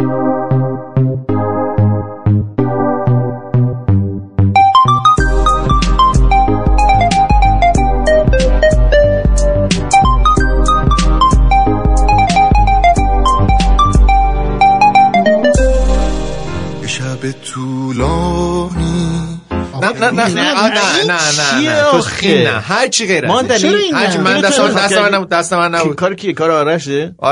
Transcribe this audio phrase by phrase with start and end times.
[0.00, 0.49] Thank you.
[20.28, 21.18] نه نه نه
[21.62, 25.76] نه نه هر چی غیر هر چی؟ من دست دست من نبود دست من کی-
[25.78, 27.28] نبود کار کیه؟ کار آرشه من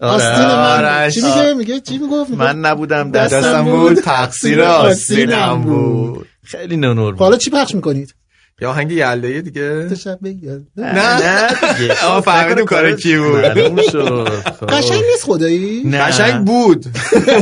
[0.00, 3.94] آرش چی میگه؟ میگه؟ چی می‌گفت؟ من نبودم دستم بود.
[3.94, 6.26] تقصیر آستینم بود.
[6.44, 7.20] خیلی نونور بود.
[7.20, 8.14] حالا چی پخش می‌کنید؟
[8.60, 10.60] یا آهنگ یلده‌ای دیگه شب بگیر.
[10.76, 11.94] نه نه دیگه.
[12.06, 13.36] آه، فهمیدیم کار کی بود.
[13.44, 14.28] معلوم شد.
[14.68, 15.98] قشنگ نیست خدایی نه.
[15.98, 16.86] قشنگ بود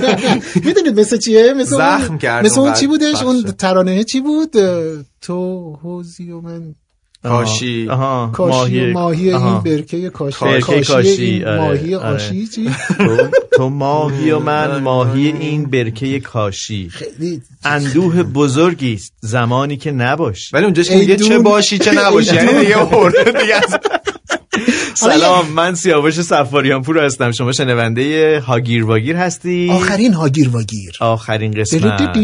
[0.64, 3.26] می‌دونید مثل چیه مثل اون- زخم کرد مثل اون اون چی بودش بخشه.
[3.26, 4.54] اون ترانه چی بود
[5.20, 6.74] تو حوزی و من.
[7.22, 7.88] کاشی.
[7.90, 8.30] آها.
[8.32, 8.92] کاشی ماهی.
[8.92, 9.62] ماهی آها.
[9.64, 10.44] این برکه کاشی.
[10.44, 12.14] برکه کاشی کاشی، این آره، ماهی آره.
[12.14, 12.70] آشی چی
[13.56, 16.88] تو, ماهی و من ماهی این برکه کاشی.
[16.88, 19.12] خیلی اندوه بزرگی است.
[19.20, 20.54] زمانی که نباش.
[20.54, 21.28] ولی اونجاش میگه؟ دون.
[21.28, 22.48] چه باشی چه نباشی؟ یعنی.
[22.48, 22.76] دیگه
[23.40, 23.60] دیگه
[24.94, 27.32] سلام من سیاوش سفاریان پور هستم.
[27.32, 32.16] شما شنونده هاگیر واگیر هستی آخرین هاگیر واگیر آخرین قسمت.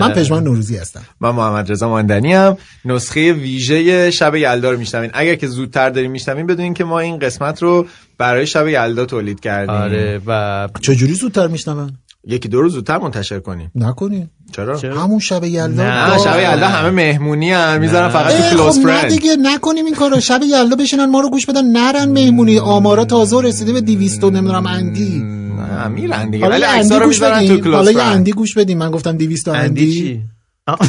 [0.00, 1.02] من پژمان نوروزی هستم.
[1.20, 5.10] من محمد رضا ماندنی هم نسخه ویژه شب یلدا رو میشنوین.
[5.14, 7.86] اگر که زودتر داریم میشنوین بدونین که ما این قسمت رو
[8.18, 9.74] برای شب یلدا تولید کردیم.
[9.74, 11.92] آره و چجوری زودتر میشنون؟
[12.26, 13.70] یکی دو روز زودتر منتشر کنیم.
[13.74, 18.56] نکنین چرا؟ چرا؟ همون شب یلدا نه، شب یلدا همه مهمونی هم می‌ذارن فقط تو
[18.56, 19.10] کلوز خب نه فرند.
[19.10, 20.20] دیگه نکنیم این کارو.
[20.20, 21.64] شب یلدا بشینن ما رو گوش بدن.
[21.64, 22.58] نرن مهمونی.
[22.58, 25.22] آمارا تازه رسیده به 200 و نمی‌دونم اندی.
[25.56, 26.44] نه میرن دیگه.
[26.44, 28.16] حالا ولی اندی رو گوش می‌ذارن تو حالا کلوز یه فرند.
[28.16, 30.22] اندی گوش بدیم من گفتم 200 اندی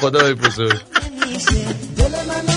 [0.00, 0.80] خدای بزرگ.
[1.96, 2.52] دل منو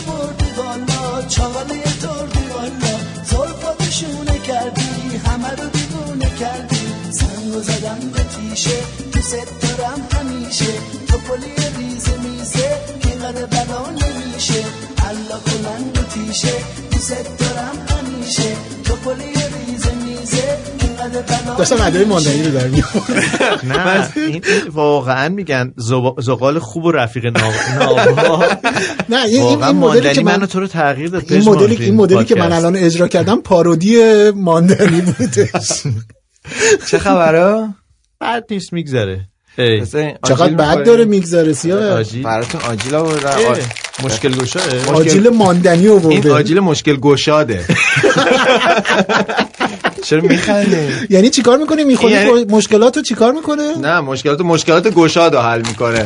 [7.56, 8.72] سنگو زدم به تیشه
[9.14, 10.66] تو ست دارم همیشه.
[11.08, 12.70] تو پلی ریزه میزه.
[13.02, 14.64] که قد بلا نمیشه.
[15.00, 16.54] الله کنن و تیشه.
[16.92, 18.56] تو ست دارم همیشه.
[18.84, 20.58] تو پلی ریزه میزه.
[21.58, 22.68] داشتم ادای ماندنی رو در
[23.74, 24.42] نه این
[24.72, 25.74] واقعا میگن
[26.20, 28.44] زغال خوب و رفیق ناب- نابا
[29.10, 32.36] نه این مدلی که منو من تو رو تغییر داد این مدلی این مدلی که
[32.36, 32.52] من.
[32.52, 33.98] الان اجرا کردم پارودی
[34.32, 35.84] ماندنی بودش
[36.88, 37.74] چه خبره؟
[38.22, 39.20] بد نیست میگذره.
[39.58, 39.86] ای.
[40.28, 41.84] چقدر بد داره میگذره سیاه.
[41.90, 42.24] آجیل.
[42.24, 43.56] براتون آجیل آوردن اه، آ-
[44.04, 46.34] مشکل گوشه آجیل ماندنی این آورده.
[46.34, 47.66] آجیل مشکل گشاده.
[50.04, 50.78] چرا میخندی؟
[51.16, 56.04] یعنی چیکار می‌کنه می‌خوری؟ یعنی- مشکلاتو چیکار می‌کنه؟ نه مشکلات مشکلات گشاد رو حل می‌کنه.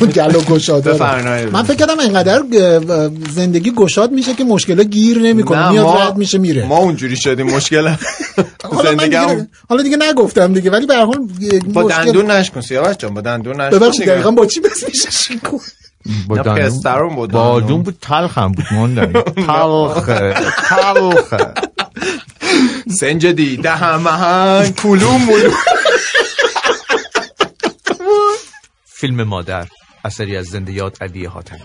[0.00, 1.52] گلو بفرمایید.
[1.52, 5.58] من فکر کردم انقدر اه، زندگی گشاد میشه که مشکلا گیر نمی‌کنه.
[5.58, 6.66] نه، میاد رد میشه میره.
[6.66, 7.88] ما اونجوری شدیم مشکل
[8.72, 11.18] حالا, من دیگه, زندگی حالا دیگه نگفتم دیگه ولی به هر حال
[11.74, 14.06] با مشکل- دندون نشکن سیاوش جان با دندون نشکن ببخشید.
[14.08, 15.08] دقیقا با چی بس میشه
[16.30, 17.42] نه، پسترون با دندون.
[17.42, 19.12] بادون بود تلخم بود ماندنی.
[19.46, 20.34] تلخه
[20.68, 21.52] تلخه.
[22.90, 25.54] سنجدی دهم مهن کلوم ملوم
[28.84, 29.68] فیلم مادر
[30.04, 31.64] اثری از زنده یاد علی حاتمی.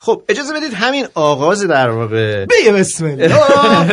[0.00, 3.36] خب اجازه بدید همین آغاز در واقع بگه بسم الله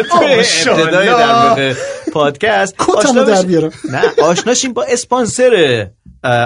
[0.68, 1.74] ابتدای در واقع
[2.14, 3.42] پادکست کتمو آشنا در.
[3.42, 3.72] بیارم.
[3.92, 5.88] نه آشناشیم با اسپانسر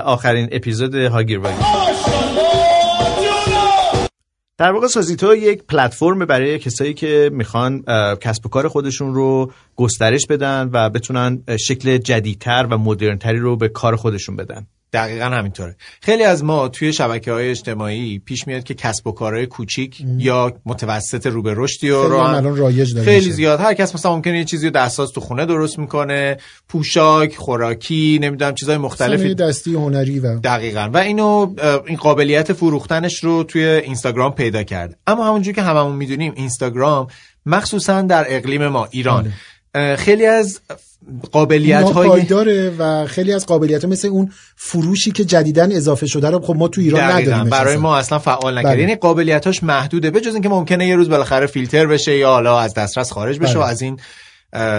[0.06, 2.19] آخرین اپیزود هاگیر واگیر
[4.60, 7.84] در واقع سازیتو یک پلتفرم برای کسایی که می‌خوان
[8.22, 13.70] کسب و کار خودشون رو گسترش بدن و بتونن شکل جدیدتر و مدرنتری رو به
[13.70, 14.68] کار خودشون بدن.
[14.94, 15.76] دقیقا همینطوره.
[16.02, 20.54] خیلی از ما توی شبکه های اجتماعی پیش میاد که کسب و کارهای کوچیک یا
[20.66, 23.32] متوسط رو به رشدی و رو رایج داره خیلی میشه.
[23.32, 23.60] زیاد.
[23.60, 26.38] هر کس مثلا ممکنه یه چیزی رو دستاز تو خونه درست می‌کنه.
[26.68, 30.90] پوشاک خوراکی نمی‌دونم چیزای صنایع مختلفی دستی هنری و دقیقا.
[30.94, 35.00] و اینو این قابلیت فروختنش رو توی اینستاگرام پیدا کرد.
[35.08, 37.08] اما همونجور که هممون می‌دونیم اینستاگرام
[37.46, 39.26] مخصوصا در اقلیم ما ایران.
[39.26, 39.32] اه،
[39.98, 40.60] خیلی از
[41.32, 46.40] قابلیت های ناپایداره و خیلی از قابلیت مثل اون فروشی که جدیدن اضافه شده رو
[46.40, 47.78] خب ما تو ایران نداریم برای.
[47.78, 48.82] ما اصلا فعال نکرد بله.
[48.82, 52.74] یعنی قابلیتاش محدوده به جز اینکه ممکنه یه روز بالاخره فیلتر بشه یا حالا از
[52.74, 53.64] دسترس خارج بشه بله.
[53.64, 54.00] و از این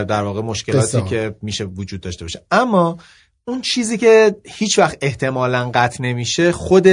[0.05, 1.05] در واقع مشکلاتی ها.
[1.05, 2.97] که میشه وجود داشته باشه اما
[3.45, 6.89] اون چیزی که هیچ وقت احتمالا قطع نمیشه خود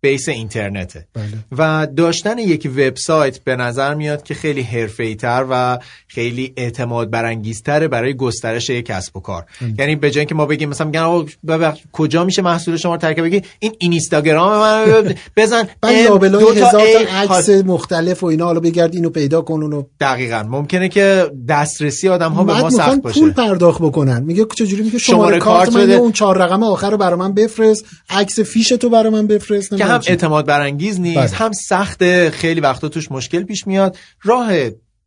[0.00, 1.06] بیس اینترنته.
[1.14, 1.24] بله.
[1.58, 5.78] و داشتن یک وبسایت به نظر میاد که خیلی حرفه‌ای‌تر و
[6.08, 9.44] خیلی اعتماد برانگیزتره برای گسترش یک کسب و کار.
[9.78, 11.24] یعنی به جای اینکه ما بگیم مثلا میگن آقا
[11.92, 15.68] کجا میشه محصول شما رو ترکیب بگی؟ این اینستاگرام من بزن.
[15.82, 16.78] بعد M لابلای دو تا
[17.18, 19.82] عکس مختلف و اینا حالا بگرد اینو پیدا کن اونو.
[20.00, 20.42] دقیقا.
[20.48, 23.20] ممکنه که دسترسی آدم ها به ما سخت باشه.
[23.20, 24.22] پول پرداخت بکنن.
[24.22, 27.84] میگه چجوری میگه شماره شماره کارت من اون چهار رقم آخر رو برای من بفرست.
[28.10, 29.72] عکس فیش تو برای من بفرست.
[29.88, 30.00] هم.
[30.06, 31.28] اعتماد برانگیز نیست بله.
[31.28, 34.52] هم سخت خیلی وقتا توش مشکل پیش میاد راه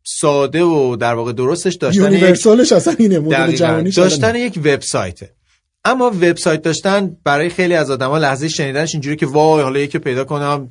[0.04, 3.52] ساده و در واقع درستش داشتن یک یونیورسالش اصلا اینه مدل.
[3.52, 4.34] جهانیش داشتن.
[4.36, 5.30] یک وبسایته
[5.84, 10.24] اما وبسایت داشتن برای خیلی از آدما لحظه شنیدنش اینجوری که وای حالا یکی پیدا
[10.24, 10.68] کنم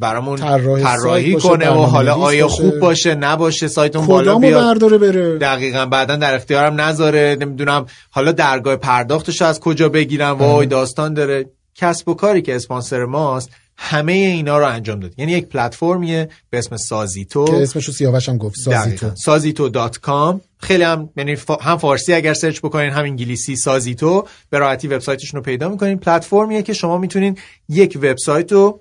[0.00, 2.56] برامون طراح طراحی کنه و حالا آیا باشه.
[2.56, 8.32] خوب باشه نباشه سایتون بالا بیاد برداره بره دقیقا بعدا در اختیارم نذاره نمی‌دونم حالا
[8.32, 11.46] درگاه پرداختش از کجا بگیرم وای داستان داره
[11.80, 15.12] کسب و کاری که اسپانسر ماست همه اینا رو انجام داد.
[15.16, 17.44] یعنی یک پلتفرمیه به اسم سازیتو.
[17.44, 18.56] که اسمشو سیاوش هم گفت.
[18.56, 19.14] سازی تو دقیقاً.
[19.16, 19.68] سازیتو.
[19.68, 20.40] dot com.
[20.58, 25.44] خیلی هم یعنی هم فارسی اگر search بکنین هم انگلیسی سازیتو به راحتی وبسایتشون رو
[25.44, 25.98] پیدا می‌کنین.
[25.98, 27.38] پلتفرمیه که شما می‌تونین
[27.68, 28.80] یک وبسایت رو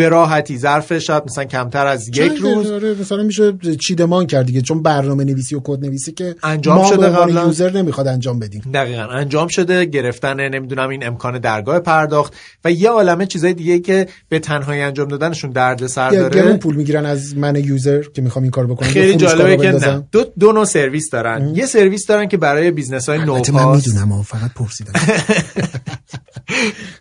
[0.00, 2.70] به راحتی ظرف شاید مثلا کمتر از یک روز.
[2.70, 6.88] آره، مثلا میشه چیدمان کرد دیگه چون برنامه نویسی و کد نویسی که انجام ما
[6.88, 7.42] شده قبلا.
[7.42, 8.62] user نمی‌خواد انجام بدیم.
[8.74, 9.02] دقیقا.
[9.02, 14.38] انجام شده گرفتن نمی‌دونم این امکان درگاه پرداخت و یه عالمه چیزای دیگه که به
[14.38, 18.42] تنهایی انجام دادنشون درد سر یا گرون داره پول می‌گیرن از من user که می‌خوام
[18.42, 18.88] این کار بکنم.
[18.88, 19.70] خیلی جالبه که.
[19.72, 20.06] نه.
[20.12, 21.54] دو, دو نوع سرویس دارن.
[21.54, 23.86] یه سرویس دارن که برای business های البته من نوپاس.
[23.86, 24.92] می‌دونم فقط پرسیدم.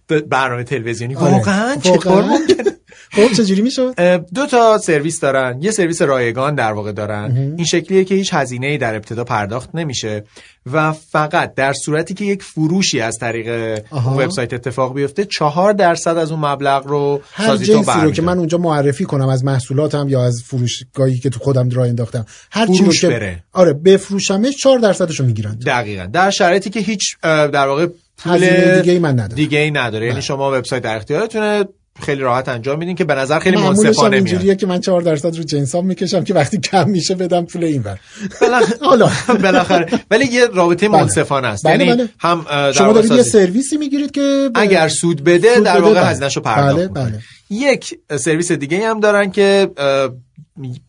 [0.29, 1.15] برنامه تلویزیونی.
[1.15, 1.31] آره.
[1.31, 2.79] واقعا؟ چطور واقعاً؟ ممکنه؟
[3.11, 3.93] خب چجوری می‌شد
[4.35, 8.67] دو تا سرویس دارن یه سرویس رایگان در واقع دارن این شکلیه که هیچ هزینه
[8.67, 10.23] ای در ابتدا پرداخت نمیشه
[10.71, 16.31] و فقط در صورتی که یک فروشی از طریق وبسایت اتفاق بیفته چهار درصد از
[16.31, 18.21] اون مبلغ رو هر جنسی رو که.
[18.21, 22.67] من اونجا معرفی کنم از محصولاتم یا از فروشگاهی که تو خودم راه انداختم هر
[22.67, 23.43] چی رو که بره.
[23.53, 28.99] آره بفروشمش 4 درصدشو می‌گیرن دقیقا در شرایطی که هیچ در واقع پول هزینه دیگه‌ای
[28.99, 29.35] من ندارم.
[29.35, 30.21] دیگه ای نداره یعنی بله.
[30.21, 31.65] شما وبسایت در اختیارتونه
[32.01, 35.37] خیلی راحت انجام میدین که به نظر خیلی منصفانه میاد اینجوریه که من 4 درصد
[35.37, 37.99] رو جنسام می‌کشم که وقتی کم میشه بدم پول اینور
[38.81, 39.09] حالا
[39.43, 41.01] بالاخره ولی یه رابطه بله.
[41.01, 42.09] منصفانه است بله، یعنی بله.
[42.19, 46.11] هم شما دارید یه سرویسی می‌گیرید که اگر سود بده در واقع.
[46.11, 46.91] هزینه‌شو پرداخت.
[47.49, 49.69] یک سرویس دیگه هم دارن که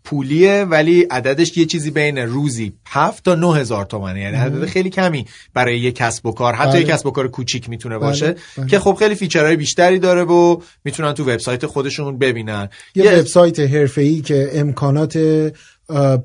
[0.05, 4.90] پولیه ولی عددش یه چیزی بین روزی 7 تا 9 هزار تومنه یعنی عدد خیلی
[4.90, 6.81] کمی برای یک کسب و کار حتی بله.
[6.81, 8.67] یک کسب و کار کوچیک می‌تونه بله، باشه بله.
[8.67, 13.61] که خب خیلی فیچرهای بیشتری داره و می‌تونن تو وبسایت خودشون ببینن یه یه- وبسایت
[13.61, 15.19] حرفه‌ای که امکانات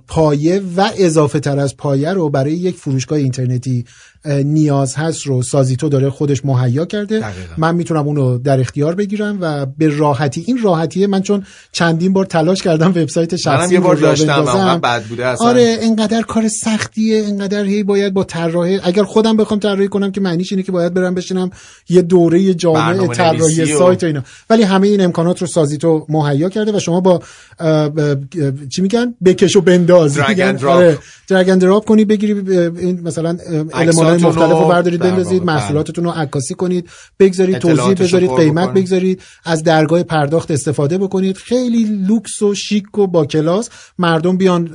[0.07, 3.85] پایه و اضافه تر از پایه رو برای یک فروشگاه اینترنتی
[4.27, 7.19] نیاز هست رو سازیتو داره خودش مهیا کرده.
[7.19, 7.53] دقیقاً.
[7.57, 11.07] من می‌تونم اونو در اختیار بگیرم و به راحتی این راحتیه.
[11.07, 15.47] من چون چندین بار تلاش کردم وبسایت شخصی یه بار داشتم بد بوده اصلا.
[15.47, 20.21] آره انقدر کار سختیه انقدر هی باید با طراح اگر خودم بخوام طراحی کنم که
[20.21, 21.49] معنیش اینه که باید برم بشینم
[21.89, 24.23] یه دوره جامع برنامه طراحی سایت و اینا.
[24.49, 27.21] ولی همه این امکانات رو سازیتو مهیا کرده و شما با
[28.69, 30.17] چی میگن؟ بکش و بنداز.
[30.17, 31.03] Drag میگن؟ and drop.
[31.27, 32.33] drag and drop کنی بگیری
[32.79, 33.37] این مثلا
[34.15, 35.53] عکساتونو مختلف رو بردارید بندازید بله.
[35.53, 38.83] محصولاتتون رو عکاسی کنید بگذارید توضیح بذارید قیمت بکنید.
[38.83, 43.69] بگذارید از درگاه پرداخت استفاده بکنید خیلی لوکس و شیک و با کلاس
[43.99, 44.69] مردم بیان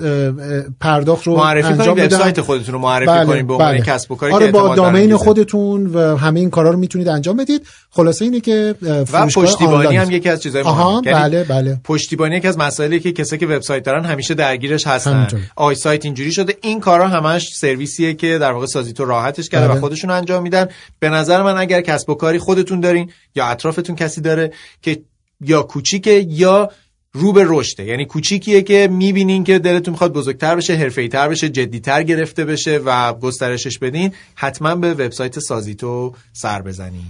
[0.80, 2.16] پرداخت رو معرفی انجام کنید بدن.
[2.16, 5.16] وبسایت خودتون رو معرفی کنید به عنوان کسب و کاری آره که با domain.
[5.16, 8.74] خودتون و همه این کارا رو می‌تونید انجام بدید خلاصه اینه که
[9.12, 9.96] و پشتیبانی.
[9.96, 13.40] هم یکی از چیزهای آها مهمه یعنی بله بله پشتیبانی یکی از مسائلی که کسایی
[13.40, 15.28] که وبسایت دارن همیشه درگیرش هستن.
[15.56, 19.76] آی سایت اینجوری شده این کارا همش سرویسیه که در واقع سازیتو راحتش کرده بله.
[19.76, 20.68] و خودشون انجام میدن.
[20.98, 25.02] به نظر من اگر کسب و کاری خودتون دارین یا اطرافتون کسی داره که
[25.40, 26.70] یا کوچیکه یا
[27.12, 27.84] رو به رشده.
[27.84, 33.12] یعنی کوچیکیه که می‌بینین که دلتون می‌خواد بزرگتر بشه حرفه‌ای‌تر بشه جدیتر گرفته بشه و
[33.12, 37.06] گسترشش بدین حتما به وبسایت سازیتو سر بزنین.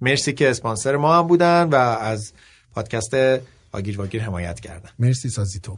[0.00, 2.32] مرسی که اسپانسر ما هم بودن و از
[2.74, 3.14] پادکست
[3.72, 4.90] آگیر واگیر حمایت کردن.
[4.98, 5.74] مرسی سازیتو.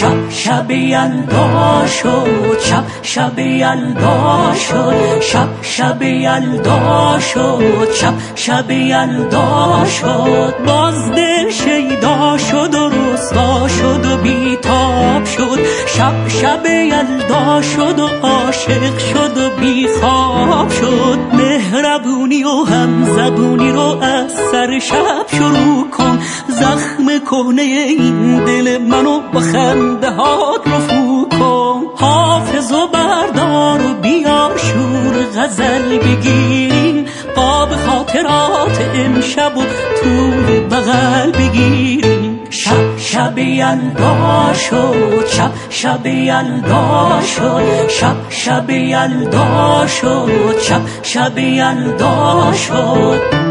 [0.00, 9.84] شب شب یلدا شد شب شب یلدا شد شب شب یلدا شد شب شب یلدا
[10.00, 15.58] شد باز دل شیدا شد و رسوا شد و بیتاب شد.
[15.86, 21.18] شب شب یلدا شد و عاشق شد و بیخواب شد.
[21.32, 26.18] مهربونی و هم زبونی رو از سر شب شروع کن.
[26.60, 31.82] زخم کهنه این دل منو با خنده هات رفو کن.
[31.96, 37.04] حافظ و بردار و بیار شور غزل بگیریم
[37.36, 39.62] قاب خاطرات امشب و
[40.02, 50.60] طول بغل بگیریم شب شب یلدا شد شب شب یلدا شد شب شب یلدا شد
[50.62, 53.45] شب شب یلدا شد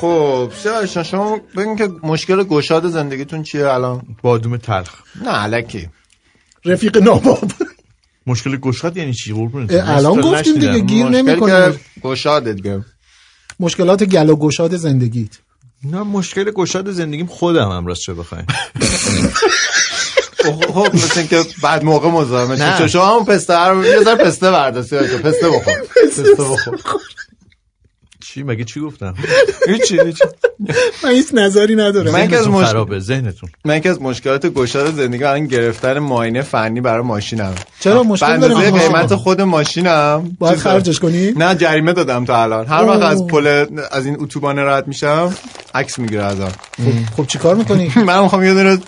[0.00, 4.94] خب سیاوش شما بگین که مشکل گشاد زندگیتون چیه الان؟ بادوم تلخ.
[5.24, 5.88] نه علکی
[6.64, 7.50] رفیق ناباب.
[8.26, 9.72] مشکل گشاد یعنی چی؟ قربونت.
[9.72, 10.78] الان گفتیم دیگه.
[10.78, 12.84] گیر نمی‌کنه گشاده دیگه
[13.60, 15.38] مشکلات گل و گشاد زندگیت.
[15.84, 18.44] نه مشکل گشاد زندگیم خودم هم راست چه بخواین
[20.44, 24.72] خب مثل که بعد موقع مزاحم شما همون پسته رو یه ذره پسته جان.
[25.22, 25.74] پسته بخور.
[26.02, 26.78] پسته بخور.
[28.34, 29.14] چی؟ مگه چی گفتم؟
[29.68, 30.24] هیچی هیچی.
[31.04, 32.12] من هیچ نظری ندارم.
[32.12, 33.50] من که از مش- خرابه ذهنتون.
[33.64, 37.54] من که از مشکلات گشاد زندگی الان گرفتن معاینه فنی برای ماشینم.
[37.80, 38.70] چرا مشکل؟ آها.
[38.70, 40.36] قیمت خود ماشینم.
[40.38, 40.78] باید داره.
[40.78, 42.66] خرجش کنی؟ نه جریمه دادم تا الان.
[42.66, 43.02] هر وقت.
[43.02, 45.34] از پل از این اتوبان رد میشم
[45.74, 46.52] عکس می‌گیره ازم.
[47.16, 48.78] خب چیکار می‌کنی؟ من می‌خوام یه دونه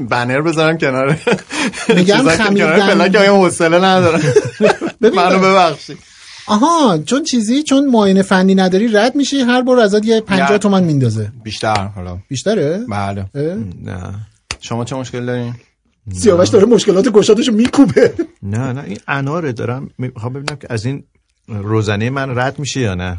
[0.00, 1.14] بنر بذارم کنار.
[1.86, 2.16] که
[2.94, 4.20] من حوصله ندارم.
[5.16, 5.98] منو ببخشید.
[6.50, 10.58] آها چون چیزی چون معاینه فنی نداری رد میشی هر بار ازت یه 50 نه.
[10.58, 11.32] تومن میندازه.
[11.44, 12.18] بیشتر حالا.
[12.28, 13.26] بیشتره؟ بله؟
[13.82, 14.14] نه.
[14.60, 15.54] شما چه مشکل دارین؟
[16.12, 18.12] سیاوش داره مشکلات گشادشو میکوبه.
[18.42, 19.90] نه نه این اناره دارم.
[19.98, 21.04] می‌خوام ببینم که از این
[21.48, 23.16] روزنه من رد میشه یا نه؟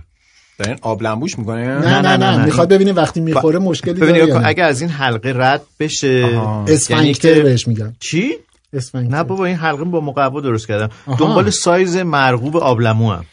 [0.59, 2.37] دارین آب لنبوش می‌کنین؟ نه نه نه، نه.
[2.37, 2.45] نه.
[2.45, 4.47] می‌خواد ببینه وقتی می‌خوره مشکلی داره.
[4.47, 6.07] اگه از این حلقه رد بشه.
[6.09, 7.95] یعنی اسفنکتر که- بهش میگن.
[7.99, 8.31] چی؟
[8.73, 10.89] اسفنکتر نه بابا این حلقه با مقوا درست کردم.
[11.07, 11.17] آها.
[11.17, 13.25] دنبال سایز مرغوب آبلمو هم.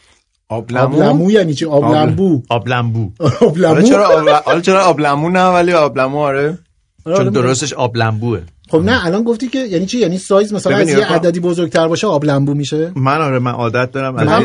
[0.49, 3.11] آب آب لمو لمو یعنی چی؟ آب لمبو آبلمبو.
[3.19, 6.57] آب حالا چرا آب حالا چرا آب لمو نه ولی آب لمو آره؟
[7.05, 7.29] آره، چون آره.
[7.29, 8.41] درستش آبلمبوه.
[8.69, 11.05] خب نه الان گفتی که یعنی چی؟ یعنی سایز مثلا از یه.
[11.05, 14.15] عددی بزرگتر باشه آب لمبو میشه؟ من آره من عادت دارم.
[14.15, 14.43] از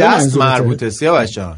[0.00, 0.36] دست.
[0.36, 0.90] مربوطه.
[0.90, 1.56] سیاوش جان.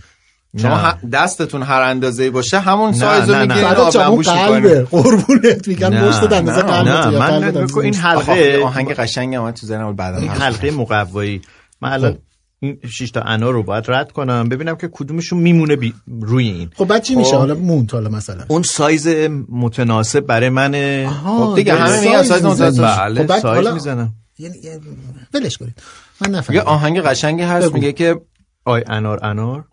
[0.62, 3.40] شما دستتون هر اندازه باشه همون نه، سایز نه، رو نه.
[3.40, 4.60] می‌گیرین بعد آب چون لموش قلبه.
[4.60, 7.94] می‌کنین قربونت میگن مشت اندازه قلبت یا من این.
[7.94, 11.42] حلقه آهنگ قشنگی هم تو ذهنم بعدا این حلقه مقوایی.
[11.80, 12.18] من الان
[12.60, 15.94] این شش تا انار رو باید رد کنم ببینم که کدومشون میمونه بی...
[16.20, 16.70] روی این.
[16.76, 17.36] خب بعد چی میشه؟ خب.
[17.36, 18.44] حالا مونت حالا مثلا.
[18.48, 19.08] اون سایز
[19.48, 20.72] متناسب برای من
[21.24, 22.44] خب دیگه همه میگن سایز.
[22.44, 22.82] متناسب.
[22.82, 24.12] بله خب بعد سایز حالا- می‌زنم.
[24.38, 24.80] یعنی یعنی-
[25.34, 25.82] ولش کنید.
[26.20, 27.74] من یه نفهمیدم آهنگ قشنگی هست.
[27.74, 28.20] میگه که
[28.64, 29.64] آی انار انار.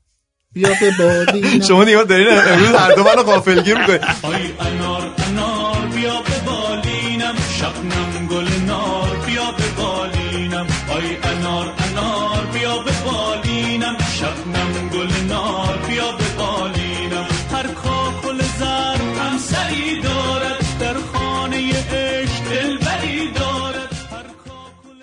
[0.53, 5.87] بیا به بادی شما دیگه دارین امروز هر دو منو غافلگیر می‌کنید آی انار انار
[5.95, 7.35] بیا به بالینم.
[7.59, 10.67] شبنم گل نار بیا به بالینم.
[10.89, 13.97] آی انار انار بیا به بالینم.
[14.19, 17.27] شبنم گل نار بیا به بالینم.
[17.51, 23.93] هر کاکل زر هم سری دارد در خانه عشق دلبری دارد.
[24.11, 24.97] هر کاکل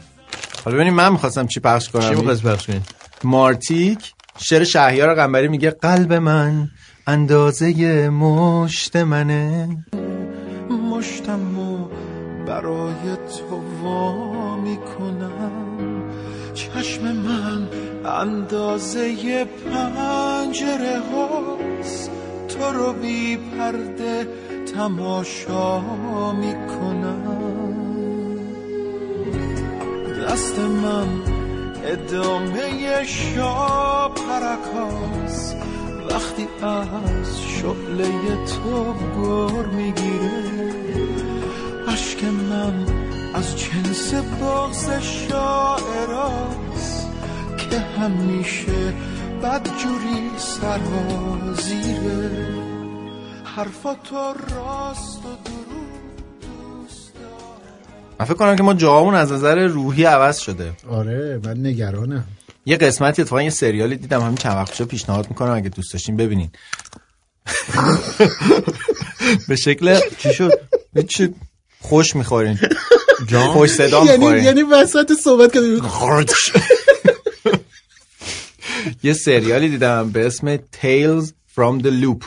[0.64, 2.80] حالا ببینیم من می‌خواستم چی پخش چی کنم می‌خواست پخش کنی؟
[3.24, 3.98] مارتیک
[4.42, 6.68] شعر شهریار قنبری میگه قلب من
[7.06, 9.68] اندازه مشت منه.
[10.90, 11.88] مشتم و
[12.46, 16.02] برای تو وا می‌کنم
[16.54, 17.68] چشم من
[18.04, 22.10] اندازه پنجره هاست.
[22.48, 24.26] تو رو بی پرده
[24.74, 25.80] تماشا
[26.32, 27.60] می‌کنم.
[30.28, 31.29] دست من
[31.84, 35.54] ادامه شاب پرکاس.
[36.10, 40.74] وقتی از شعله تو بر می‌گیره
[41.88, 42.86] عشق من
[43.34, 47.08] از جنس بغز شاعراست
[47.58, 48.94] که همیشه
[49.42, 52.30] بدجوری سرازیره
[53.44, 55.59] حرفا تو راست و من
[58.30, 60.72] فکر کنم که ما جاهامون از نظر روحی عوض شده.
[60.88, 62.24] آره من نگرانم.
[62.66, 66.16] یه قسمتی اتفاقا یه سریالی دیدم همین چند وقت پیش پیشنهاد می‌کنم اگه دوست داشتین
[66.16, 66.50] ببینین.
[69.48, 70.50] به شکل چی شد؟
[71.08, 71.34] چی؟
[71.80, 72.58] خوش می‌خورین.
[73.26, 74.42] جان؟ خوش صدا یعنی می‌خوره.
[74.42, 75.60] یعنی وسط صحبت که
[79.02, 82.24] یه سریالی دیدم به اسم Tales from the Loop.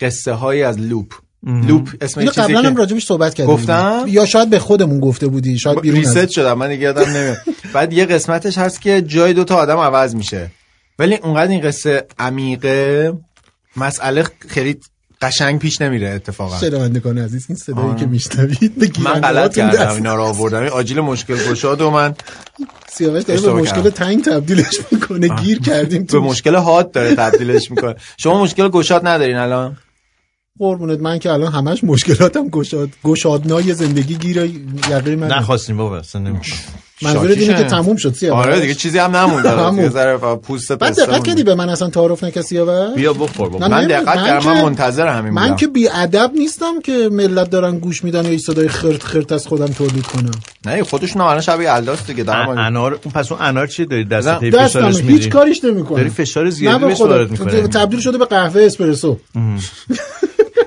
[0.00, 3.54] قصه های از لوپ لوپ اسم اینو چیزی قبلا هم راجبش صحبت کردیم.
[3.54, 7.36] گفتم؟ یا شاید به خودمون گفته بودی شاید بیرون ریست شدم من دیگه یادم نمیاد.
[7.74, 10.50] بعد یه قسمتش هست که جای دوتا آدم عوض میشه.
[10.98, 13.12] ولی اونقدر این قصه عمیقه
[13.76, 14.76] مسئله خیلی
[15.22, 16.58] قشنگ پیش نمیره اتفاقا.
[16.58, 20.60] شنوندگان عزیز این صدایی که میشنوید به من غلط کردم اینا رو آوردم.
[20.60, 22.14] این آجیل مشکل گشاد و من
[22.92, 23.90] سیاوش داره به مشکل.
[23.90, 27.94] تنگ تبدیلش می‌کنه گیر کردیم به تو مشکل حاد داره تبدیلش می‌کنه.
[28.16, 29.76] شما مشکل گشاد ندارین الان؟
[30.58, 34.36] قربونت من که الان همش مشکلاتم گشاد گشادنای زندگی گیر
[34.90, 36.54] یقه من نخواستیم بابا اصلا نمی‌شه.
[37.02, 37.50] منظور شاکیشن.
[37.50, 38.46] اینه که تموم شد سیاوش.
[38.46, 39.78] آره دیگه چیزی هم نموند.
[39.78, 43.48] یه ذره پوست بعد پسته دقت کردی به من اصلا تعارف نکردی سیاوش؟ بیا بخور
[43.48, 43.68] بابا.
[43.68, 45.56] من دقت من کردم من منتظر همین من بودم.
[45.56, 49.46] که بی ادب نیستم که ملت دارن گوش میدن و این صدای خرت خرت از
[49.46, 50.30] خودم تولید کنم.
[50.66, 54.28] نه خودشون الان شب یلداست دیگه دارم انار اون پس اون انار چی داری؟ دست
[54.28, 58.18] دستم فشارش هیچ میدی؟ کاریش نمی‌کنه داری فشار زیادی به بهش وارد می‌کنه تبدیل شده
[58.18, 59.18] به قهوه اسپرسو.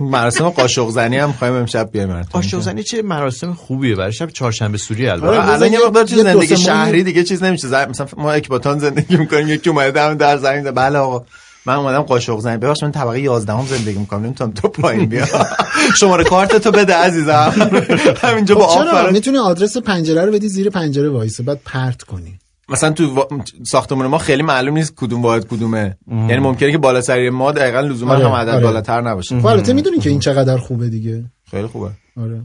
[0.02, 4.78] مراسم قاشق زنی هم خواهیم امشب بیایم قاشق زنی چه مراسم خوبیه برای شب چهارشنبه
[4.78, 7.90] سوری آره، البته بذار الان یه مقدار چیز زندگی شهری دیگه چیز نمیشه.
[7.90, 10.76] مثلا ما اکباتان زندگی می‌کنیم یکی اومده دم در زمین زد.
[10.76, 11.26] بله آقا.
[11.66, 14.24] من اومدم قاشق زنی ببخش من طبقه 11 هم زندگی می‌کنم.
[14.24, 15.26] نمی‌تونم تو پایین بیا
[16.00, 17.54] شماره کارت تو بده عزیزم.
[18.24, 22.40] همینجا با خب آفر می‌تونی آدرس پنجره رو بدی زیر پنجره وایسه بعد پرت کنی.
[22.70, 25.98] مثلا تو وا- ساختمون ما خیلی معلوم نیست کدوم واحد کدومه.
[26.12, 28.64] یعنی ممکنه که بالا سری ما دقیقا لزوما آره، هم عدد آره.
[28.64, 29.40] بالاتر نباشه.
[29.40, 31.24] خب البته می‌دونی که این چقدر خوبه دیگه.
[31.52, 31.90] خیلی خوبه.
[32.22, 32.42] آره.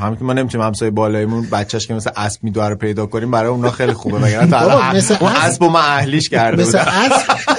[0.00, 3.50] همین که ما نمی‌تونیم همسایه بالایمون بچهش که مثل اسب میدوه رو پیدا کنیم برای
[3.50, 4.18] اونا خیلی خوبه.
[4.18, 7.51] وگرنه تا الان مثل اون اسب- من اهلیش کرده مثل اسب.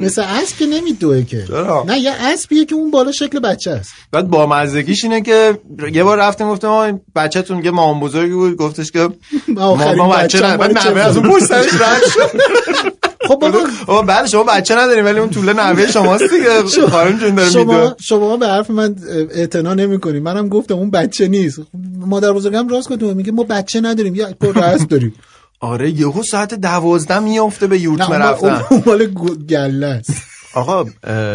[0.00, 1.44] مثل اسب که نمیدوه که.
[1.48, 3.90] چرا؟ نه یه اسبیه که اون بالا شکل بچه است.
[4.12, 5.58] بعد با مزدگیش اینه که
[5.92, 8.56] یه بار رفتیم گفتم این بچه‌تون یه مامان بزرگی بود.
[8.56, 9.08] گفتش که
[9.48, 12.02] ما, ما بچه نداریم بعد از اون؟ پشت سرش رد
[13.28, 13.58] خب بابا.
[13.86, 16.62] آقا بله شما بچه نداریم ولی اون طوله نوه شماست دیگه.
[16.90, 18.96] خانم جون داره شما شما به حرف من
[19.34, 21.58] اعتنا نمی‌کنید منم گفتم اون بچه نیست.
[21.98, 24.14] مادر بزرگم راست گفت میگه ما بچه نداریم.
[24.14, 25.14] یا پر اسب داریم.
[25.60, 29.06] آره یهو ساعت دوازده میفته به یورتمه رفتن اون مال
[29.48, 30.12] گله است
[30.54, 30.84] آقا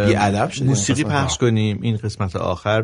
[0.09, 1.37] یه ادب موسیقی پخش.
[1.37, 2.83] کنیم این قسمت آخر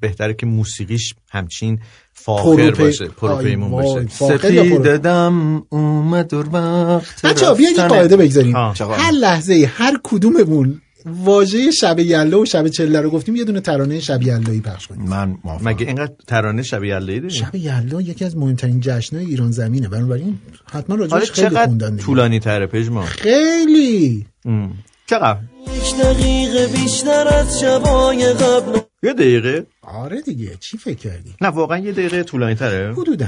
[0.00, 1.78] بهتره که موسیقیش همچین
[2.12, 4.06] فاخر پروپی- باشه پروپیمون باشه وای.
[4.06, 7.88] فاخر یا سپید پرو؟ دم اومد دور وقت بچه ها بیا یه رفتن.
[7.88, 13.44] قاعده بگذاریم؟ هر لحظه هر کدوممون واژه شب یله و شب چله رو گفتیم یه
[13.44, 15.08] دونه ترانه شب یله‌ای پخش کنیم.
[15.08, 15.68] من موافقم.
[15.68, 19.88] مگه اینقدر ترانه شبیه یله‌ای داری؟ شب یلدا یکی از مهمترین جشن‌های ایران زمینه.
[19.88, 20.38] بنابراین
[20.72, 21.96] حتما آره راجعش خیلی خوندن.
[21.96, 24.26] طولانی تره پژمان؟ خیلی.
[24.44, 24.72] ام.
[25.06, 25.38] چقدر؟
[25.76, 28.78] یک دقیقه بیشتر از شبای قبل.
[29.02, 32.92] یه دقیقه؟ آره دیگه چی فکر کردی؟ نه واقعا یه دقیقه طولانی تره.
[32.92, 33.26] حدودا.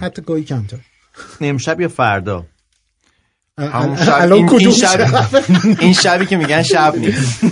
[0.00, 0.76] حتی گاهی کمتر.
[1.40, 2.38] امشب یا فردا.
[2.38, 2.46] شب
[3.58, 5.44] الان این, شب شب؟
[5.80, 7.44] این شبی که میگن شب نیست.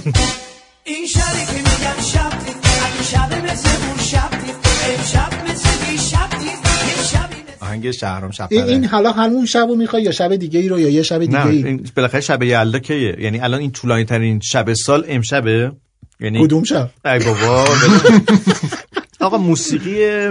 [0.85, 3.13] این شبی که میگن شب نیست.
[3.13, 4.59] شب مثل اون شب نیست.
[4.99, 7.63] امشب مثل دیشب نیست.
[7.63, 10.81] آهنگ شهرام شب این, این حالا همون شب رو می‌خوای یا شب دیگه ای رو
[10.81, 14.05] یا یه شب دیگه نه ای این بالاخره شب یلدا کیه؟ یعنی الان این طولانی
[14.05, 15.73] ترین شب سال امشبه.
[16.21, 17.65] یعنی کدوم شب؟ ای بابا.
[19.21, 20.29] آقا موسیقی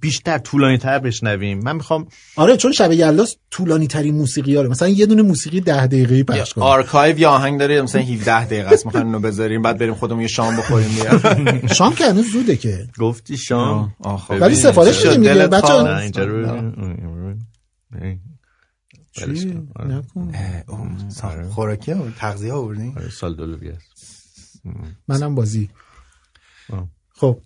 [0.00, 1.58] بیشتر طولانی تر بشنویم.
[1.58, 2.06] من می‌خوام
[2.36, 6.52] آره چون شب یلداست طولانی ترین موسیقی رو مثلا یه دونه موسیقی ده دقیقه‌ای پخش
[6.54, 6.66] کنیم.
[6.66, 8.86] آرکایو یا آهنگ داره مثلا 17 دقیقه است.
[8.86, 10.88] می‌خوایم اینو بذاریم بعد بریم خودمون یه شام بخوریم.
[10.88, 11.20] بیا
[11.78, 12.88] شام که هنوز زوده که.
[12.98, 14.36] گفتی شام؟ آه، خب.
[14.40, 15.34] ولی سفارش شد میدیم دیگه.
[15.34, 16.46] دلت بچه خواست؟ نه اینجا رو
[19.26, 19.68] ولش چی؟ کن.
[19.76, 19.94] آره.
[19.94, 20.30] نکن.
[20.34, 24.62] اه، اوه، سا- خوراکی ها تغذیه ها آوردین؟ آره، سال دلوی است.
[25.08, 25.68] منم بازی.
[27.14, 27.38] خب.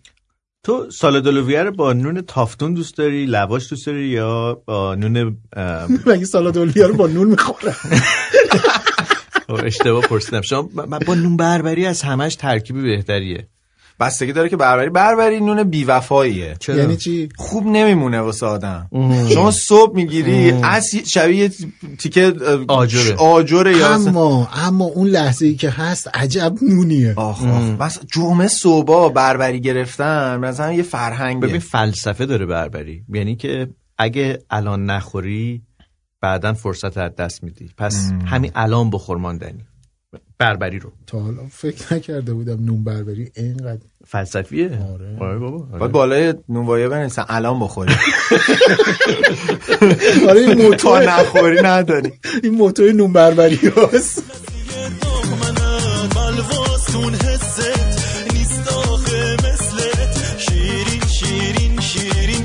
[0.68, 5.36] تو سال دلویه رو با نون تافتون دوست داری؟ لواش دوست داری یا با نون
[6.06, 7.76] مگه سالاد رو با نون می‌خورم
[9.64, 10.40] اشتباه پرسیدم.
[10.40, 10.62] شما
[11.06, 13.48] با نون بربری از همش ترکیب بهتریه.
[14.00, 16.56] بستگی داره که بربری بربری نون بیوفاییه.
[16.60, 18.88] چرا؟ یعنی چی؟ خوب نمیمونه واسه آدم.
[19.32, 21.50] شما صبح می‌گیری از شبیه
[21.98, 22.34] تیکه
[22.68, 23.16] آجره.
[23.16, 27.14] آجره یا اما اما اون لحظه ای که هست عجب نونیه.
[27.16, 27.44] آخ
[27.80, 31.46] بس جمعه صبح بربری گرفتن مثلا یه فرهنگه.
[31.46, 35.62] ببین فلسفه داره بربری یعنی که اگه الان نخوری
[36.20, 37.70] بعدا فرصت از دست میدی.
[37.76, 39.64] پس همین الان بخور ماندنی.
[40.38, 40.92] بربری رو.
[41.06, 44.70] تا حالا فکر نکرده بودم نون بربری اینقدر فلسفیه.
[44.94, 45.16] آره.
[45.20, 45.78] آره بابا آره.
[45.78, 47.94] باید بالای نونوایه بنویسن الان بخوری.
[50.28, 52.12] آره این موتور نخوری نداری.
[52.44, 53.58] این موتور نون بربری
[53.92, 54.22] هست
[55.02, 57.60] دامنت ملواستون حست
[58.34, 62.37] نیست آخه مثلت شیرین شیرین شیرین.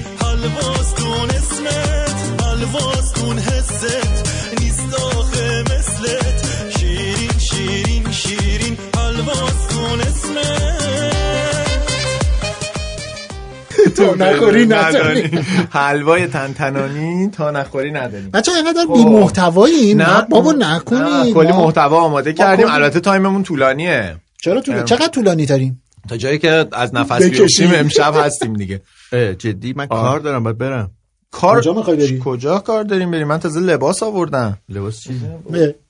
[13.97, 15.39] تا نخوری نداری.
[15.69, 22.33] حلوای تنتنانی تا نخوری نداریم بچه اینقدر بی محتوایی نه بابا نکنی کلی محتوا آماده
[22.33, 22.67] کردیم.
[22.69, 24.15] البته تایممون طولانیه.
[24.41, 24.83] چرا طول...
[24.83, 27.45] چقدر طولانی تریم تا جایی که از نفس بکشیم.
[27.45, 28.81] بیفتیم امشب هستیم دیگه.
[29.11, 30.91] جدی؟ من کار دارم باید برم.
[31.31, 34.57] کار کجا می‌خوای بری؟ کجا کار داریم بریم؟ من تازه لباس آوردم.
[34.69, 35.21] لباس چی؟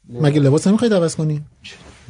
[0.10, 1.42] مگه لباس نمی‌خوای عوض کنی؟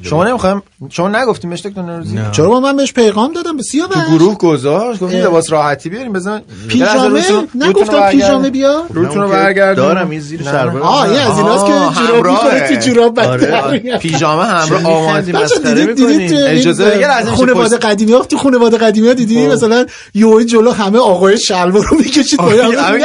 [0.02, 2.32] شما نمی‌خوایم شما نگفتیم مشتک روزی نه.
[2.32, 5.26] چرا با من بهش پیغام دادم؟ به سیاه تو گروه گذاشت گفتیم اه.
[5.26, 6.42] لباس راحتی بیاریم بزن.
[6.68, 7.22] پیژامه؟
[7.56, 10.82] نگفتم پیژامه بیا روتون رو نه، اون که برگرد دارم این زیر شلوار.
[10.82, 12.76] آه این از ایناست که آها، جوراب می‌کنه همراهه.
[12.76, 13.98] تو جوراب آره، بدتر آره.
[14.02, 18.12] پیژامه همراه؟ بچه مسخره دیدید دیدید می‌کنی؟ این اجازه بده، یه لحظه میشه خانواده قدیمی
[18.12, 22.62] ها تو خانواده قدیمی ها دیدی؟ مثلا یه جلو همه آقای شلوار رو می‌کشید باید
[22.62, 23.00] نه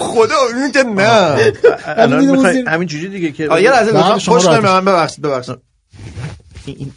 [0.00, 1.52] خدا این که نه.
[1.86, 5.56] الان همین جوری دیگه که یه لحظه شما پشت راحت به من ببخشید ببخشید.
[6.72, 6.92] این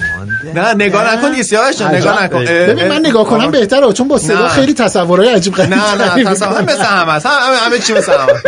[0.00, 1.42] نمانده نه نگاه نکن
[1.78, 3.50] جان، نگاه نکن ببین من نگاه کنم.
[3.50, 4.48] بهتره چون با صدا نه.
[4.48, 6.62] خیلی تصورهای عجیب غریب نه نه تصور.
[6.62, 8.46] مثل همه است همه همه چی مثل همه است.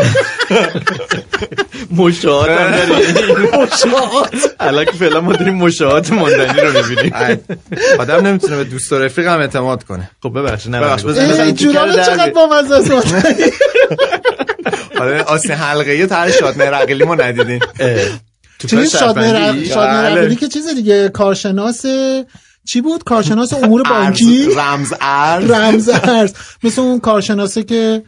[1.97, 4.35] مشاهات هم داریم مشاهات.
[4.61, 7.41] الان که فعلا ما داریم مشاهات ماندنی رو می‌بینیم
[7.99, 11.21] آدم نمی‌تونه به دوست و رفیق هم اعتماد کنه خب ببخشید نه ببخش، گفتم.
[11.21, 13.03] اه، جوراب چقدر با مزه
[14.99, 17.33] حالا آسین حلقه یه تر شادمه رقیلی ما کار
[18.69, 20.35] چیز شادمهر؟ شادمهر بله.
[20.35, 21.87] که چیز دیگه کارشناس
[22.65, 26.33] چی بود؟ کارشناس امور بانکی؟ رمز ارز رمز ارز
[26.65, 28.03] مثل اون کارشناسه که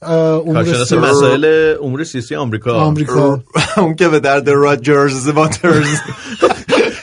[0.00, 2.74] کارشناس مسائل امور سیاسی آمریکا.
[2.74, 3.42] آمریکا.
[3.76, 5.98] اون که به درد راجرز واترز.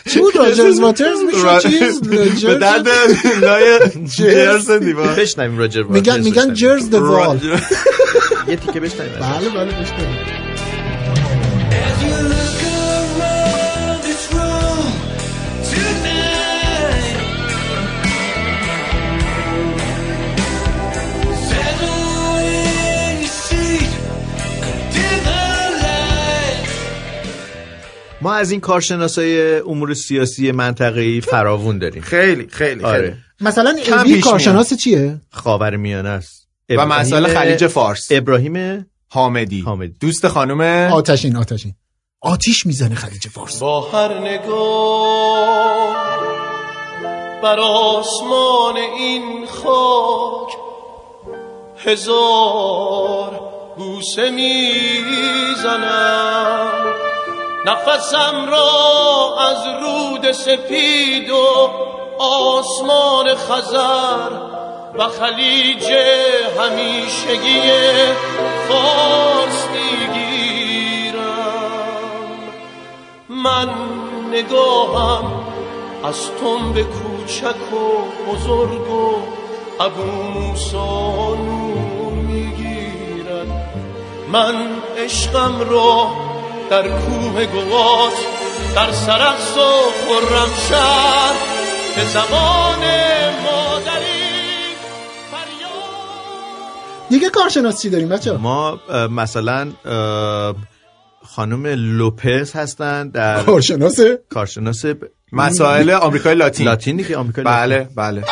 [0.10, 2.02] چی بود راجرز واترز؟ میشه چیز؟
[2.46, 2.88] به درد
[3.42, 3.80] لای
[4.18, 6.54] جرز دیوار بشنویم راجر میگن واترز میگن بشنویم.
[6.54, 7.39] جرز د وال
[8.48, 9.12] یه تیکه بشنویم.
[9.20, 10.42] بله بله بشنویم.
[28.24, 32.02] ما از این کارشناسای امور سیاسی منطقه‌ای فراوون داریم.
[32.02, 32.84] خیلی خیلی خیلی.
[32.84, 36.48] آره مثلا کم ابی کارشناس چیه؟ خاور میانه است.
[36.70, 38.08] و مسائل خلیج فارس.
[38.12, 39.62] ابراهیم حامدی.
[39.62, 39.94] حامدی.
[40.00, 41.74] دوست خانم آتشین آتشین.
[42.22, 43.60] آتیش می‌زنه خلیج فارس.
[43.60, 45.96] با هر نگاه
[47.44, 50.50] بر آسمان این خاک
[51.86, 53.40] هزار
[53.78, 55.84] بوسه می‌زنم.
[57.65, 61.69] نفسم را از رود سپید و
[62.19, 64.30] آسمان خزر
[64.97, 65.91] و خلیج
[66.60, 67.71] همیشگی
[68.67, 71.23] فارس می‌گیرم.
[73.30, 73.69] من
[74.32, 75.32] نگاهم
[76.04, 77.76] از تنب کوچک و
[78.32, 79.15] بزرگ و
[79.80, 83.47] ابو موسا نور می‌گیرد.
[84.28, 84.56] من
[84.97, 86.23] عشقم را
[86.69, 88.13] در کوه گوات
[88.76, 89.62] در سرخس و
[90.08, 91.34] خرم شهر
[91.95, 92.80] به زمان
[93.43, 94.23] مادری
[95.32, 97.10] فریاد.
[97.10, 98.80] دیگه کارشناس چی داریم بچه ما
[99.12, 99.71] مثلا
[101.36, 101.65] خانم
[101.97, 104.95] لوپز هستن در کارشناسه؟ کارشناس ب-
[105.32, 106.65] مسائل آمریکای لاتین.
[106.65, 107.56] لاتینی که آمریکا لاتین.
[107.62, 107.88] بله.
[107.95, 108.23] بله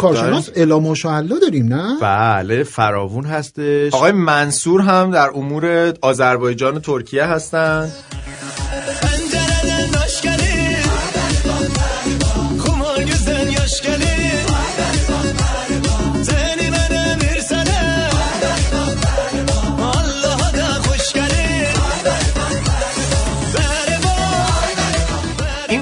[0.00, 3.94] کارشناس الا ماشاءالله داریم نه؟ بله فراوون هستش.
[3.94, 7.90] آقای منصور هم در امور آذربایجان و ترکیه هستن.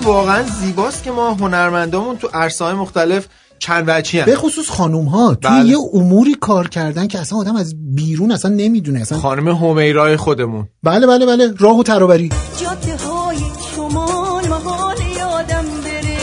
[0.03, 3.27] واقعا زیباست که ما هنرمندامون تو عرصه‌های مختلف
[3.69, 5.69] چند وجهی به خصوص خانوم ها توی بله.
[5.69, 9.19] یه اموری کار کردن که اصلا آدم از بیرون اصلا نمی‌دونه اصلا.
[9.19, 10.69] خانم همیرای خودمون.
[10.83, 11.55] بله بله بله.
[11.59, 12.29] راه و ترابری.
[12.61, 13.39] جاده های
[13.77, 16.19] شمال محال یادم بره.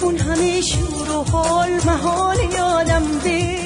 [0.00, 3.58] اون همه شور و حال محال یادم بره.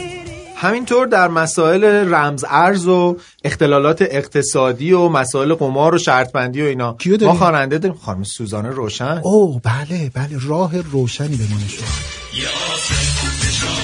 [0.56, 6.64] همینطور در مسائل رمز ارز و اختلالات اقتصادی و مسائل قمار و شرط بندی و
[6.64, 6.96] اینا.
[6.98, 7.98] کیو؟ ما خواننده داریم.
[7.98, 9.20] خانم سوزان روشن.
[9.24, 10.38] اوه بله بله.
[10.46, 11.86] راه روشنی به ما نشون
[12.32, 13.81] تویی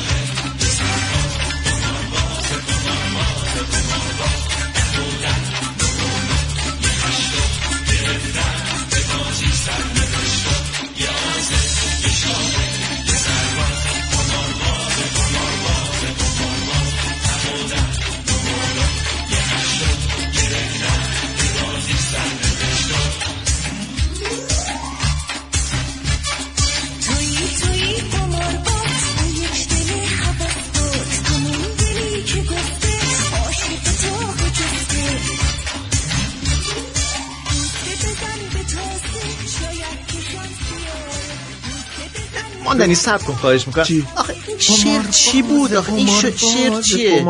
[42.78, 43.32] ماندنی سب کن.
[43.32, 43.84] خواهش می‌کنم.
[43.84, 47.22] چی؟ آخه این شعر چی بود؟ آخه این شعر چیه؟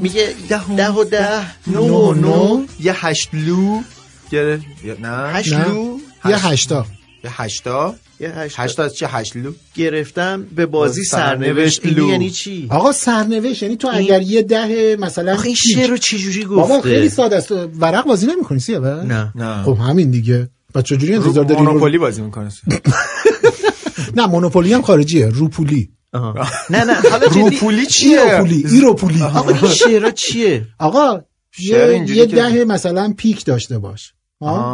[0.00, 0.34] میگه
[0.76, 3.80] ده و ده نو و نو یه هشت لو.
[4.32, 5.32] یه یه- نه.
[5.32, 5.68] هشت نه.
[5.68, 5.98] لو.
[6.24, 6.86] یه هشتا.
[7.24, 7.94] یه هشتا.
[8.20, 12.08] یه هشت هشتا از چه هشت لو؟ گرفتم به بازی سرنوشت لو.
[12.08, 13.62] یعنی چی؟ آقا سرنوشت.
[13.62, 17.36] یعنی تو اگر یه ده مثلا آخه این شعر رو چجوری بابا خیلی گفته ساده
[17.36, 17.52] است.
[17.78, 19.32] ورق بازی نمی‌کنی سیه نه.
[19.34, 19.62] نه.
[19.62, 20.48] خب همین دیگه.
[20.74, 21.62] بعد چجوری انتظار داری.
[21.62, 22.48] مونوپولی بازی می‌کنه
[24.16, 25.26] نه مونوپولی هم خارجیه.
[25.26, 25.90] روپولی.
[26.70, 29.22] نه نه حالا روپولی چیه؟ ایروپولی ایروپولی.
[29.22, 31.20] آقا این شعرها چیه؟ آقا
[31.58, 34.12] یه, ده مثلا پیک داشته باش.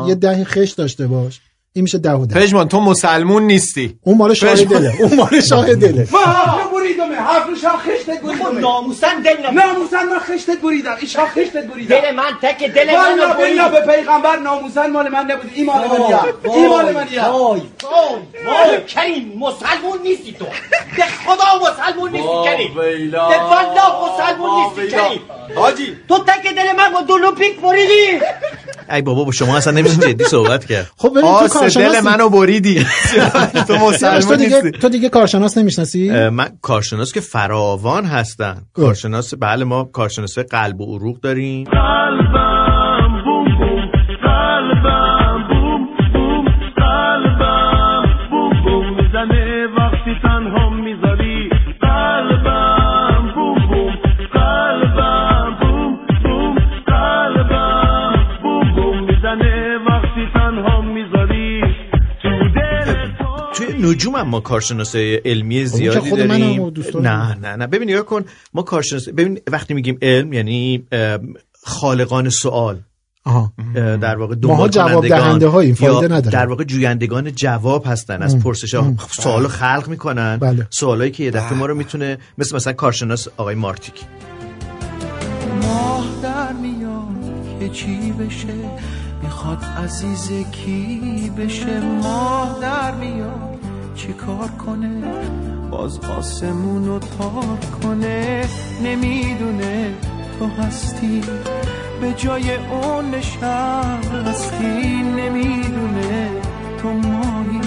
[0.08, 1.40] یه ده خش داشته باش.
[1.72, 2.34] این میشه ده و ده.
[2.34, 3.98] پژمان تو مسلمون نیستی.
[4.00, 4.54] اون مال شاه.
[4.54, 4.96] دله.
[5.00, 6.08] اون مال شاه دله.
[7.26, 11.28] حرف بریدمه حرف شاه خشتت بریدمه ناموسن دل نمی ناموسن من خشتت بریدم این شاه
[11.28, 13.86] خشتت بریدم دل من تک دل من رو بالله برید.
[13.86, 15.50] به پیغمبر ناموسن مال من نبود.
[15.54, 16.18] این مال منیه.
[16.54, 17.24] این مال منیه.
[17.24, 17.60] وای.
[17.82, 20.44] وای وای کریم مسلمون نیستی تو.
[20.96, 22.74] به خدا مسلمون نیستی کریم.
[22.74, 25.20] به والله مسلمون نیستی کریم.
[25.56, 25.96] حاجی.
[26.08, 28.20] تو تک دل من با دلو پیک بریدی.
[28.90, 30.90] ای بابا با شما اصلا نمیشه جدی صحبت کرد.
[30.96, 32.86] خب ببین تو آس دل منو بریدی.
[33.68, 34.70] تو مسلمون دیگه نیستی.
[34.70, 38.62] تو دیگه کارشناس نمی‌شناسی؟ من کارشناس که فراوان هستن.
[38.74, 41.66] کارشناس بله ما کارشناس قلب و عروق داریم.
[63.86, 66.70] نجوم هم ما کارشناس علمی زیادی خود داریم.
[66.70, 67.06] دوستان.
[67.06, 67.66] نه نه نه.
[67.66, 68.24] ببین نگاه کن.
[68.54, 70.86] ما کارشناس ببین وقتی میگیم علم یعنی
[71.62, 72.80] خالقان سوال
[73.24, 73.52] آها.
[73.74, 76.32] در واقع دنبال جواب دهنده هاییم، یا فایده نداره.
[76.32, 78.94] در واقع جویندگان جواب هستن از پرسش ها.
[79.10, 80.36] سوالو خلق می‌کنن.
[80.36, 80.66] بله.
[80.70, 83.94] سوالایی که یه دفعه ما رو می‌تونه مثل مثلا کارشناس آقای مارتیک.
[85.62, 88.54] ماه در میاد که چی بشه؟
[89.22, 93.58] می‌خواد عزیز کی بشه؟ ماه در میاد
[93.96, 95.02] چی کار کنه؟
[95.70, 98.44] باز آسمون رو تار کنه.
[98.84, 99.94] نمی‌دونه
[100.38, 101.20] تو هستی
[102.00, 106.30] به جای اون نشستی نمی‌دونه
[106.78, 107.60] تو ماهی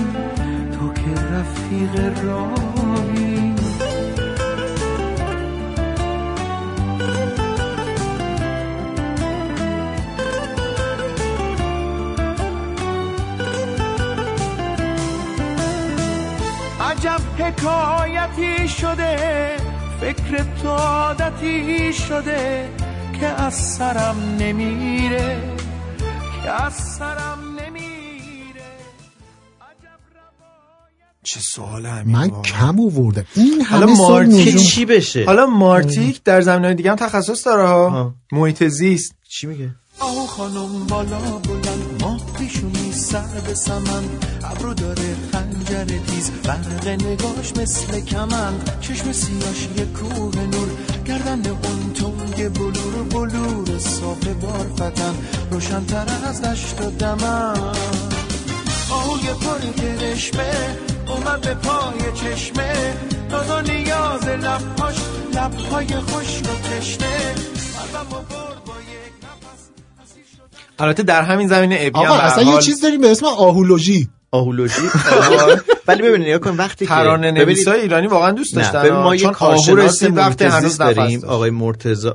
[0.71, 3.28] تو که رفیق راهی.
[17.37, 19.55] حکایتی شده
[20.01, 22.69] فکر تو عادتی شده
[23.19, 25.41] که از سرم نمیره
[26.43, 27.89] که از سرم نمیره.
[31.23, 32.41] چه سوال همین من.
[32.41, 33.25] کم آوردم.
[33.35, 38.13] این حالا مارتیک چی بشه؟ حالا مارتیک در زمینه دیگه هم تخصص داره ها.
[38.31, 39.15] محیط زیست.
[39.29, 41.68] چی میگه؟ آه خانم بالا بلند
[43.11, 44.03] سر به سمن.
[44.43, 46.31] ابرو داره خنجر تیز.
[46.31, 50.69] برق نگاش مثل کمند چشم سیاش یه کوه نور.
[51.05, 55.15] گردن اون تنگ بلور بلور صاف بار فتن.
[55.51, 57.73] روشنتر از دشت و دمن.
[58.89, 62.93] آهوی پری کرشمه اومد به پای چشمه.
[63.29, 64.95] داد و نیاز لبهاش.
[65.33, 67.35] لبهای خشک و تشنه.
[67.93, 68.68] و برد
[70.79, 74.81] البته در همین زمینه ابی هم آقا اصلا یه چیز داریم به اسم آهولوژی آهولوژی
[75.87, 77.45] ولی ببینید نگاه کن وقتی که ترانه
[77.81, 79.15] ایرانی واقعا دوست داشتن ببین ما.
[79.15, 81.23] یه چون آهو کارشناس رسید وقتی هنوز داریم.
[81.25, 82.09] آقای مرتضی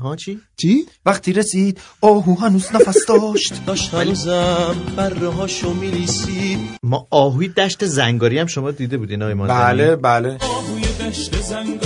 [0.00, 7.06] ها چی؟ چی؟ وقتی رسید آهو هنوز نفس داشت داشت هنوزم بره هاشو میلیسید ما
[7.10, 11.85] آهوی دشت زنگاری هم شما دیده بودین آقای بله بله آهوی دشت زنگاری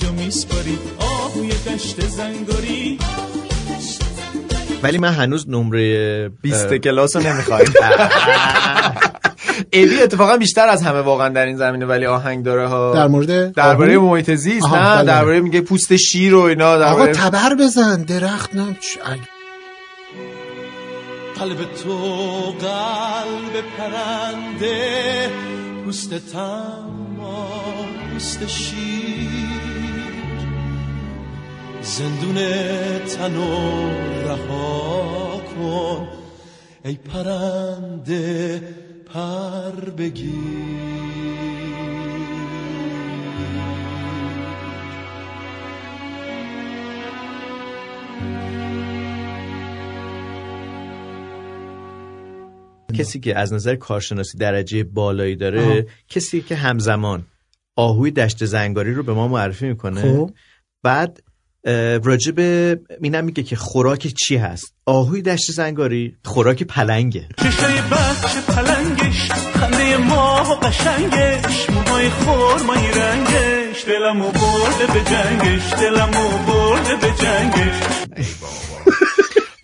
[0.00, 0.78] اینجا میسپاری.
[0.98, 2.98] آهوی دشت زنگاری
[4.82, 7.66] ولی من هنوز نمره 20 کلاس رو نمی‌خوایم.
[9.72, 12.94] ابی اتفاقا بیشتر از همه واقعا در این زمینه ولی آهنگ داره ها.
[12.94, 15.04] در مورد درباره؟ محیط زیست نه بله.
[15.04, 18.76] درباره میگه پوست شیر و اینا آقا تبر بزن درخت نه
[21.38, 21.98] قلب تو
[22.60, 25.28] قلب پرنده
[25.84, 27.48] پوست تما
[28.12, 29.45] پوست شیر.
[31.86, 32.34] زندون
[33.04, 33.90] تنو
[34.24, 36.08] رها کن.
[36.84, 38.62] ای پرنده
[39.06, 40.32] پر بگیر.
[52.94, 57.26] کسی که از نظر کارشناسی درجه بالایی داره کسی که همزمان
[57.76, 60.02] آهوی دشت زنگاری رو به ما معرفی می‌کنه.
[60.02, 60.30] خب.
[60.82, 61.22] بعد
[62.36, 67.28] به اینم میگه که خوراک چی هست؟ آهوی دشت زنگاری خوراک پلنگه.
[67.38, 76.28] چشای بچه پلنگش خنده ماه و قشنگش موهای خورمایی رنگش دلمو برده به جنگش دلمو
[76.46, 77.82] برده به جنگش.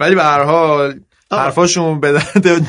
[0.01, 1.01] ولی به هر حال
[1.33, 2.66] حرفاشون به درد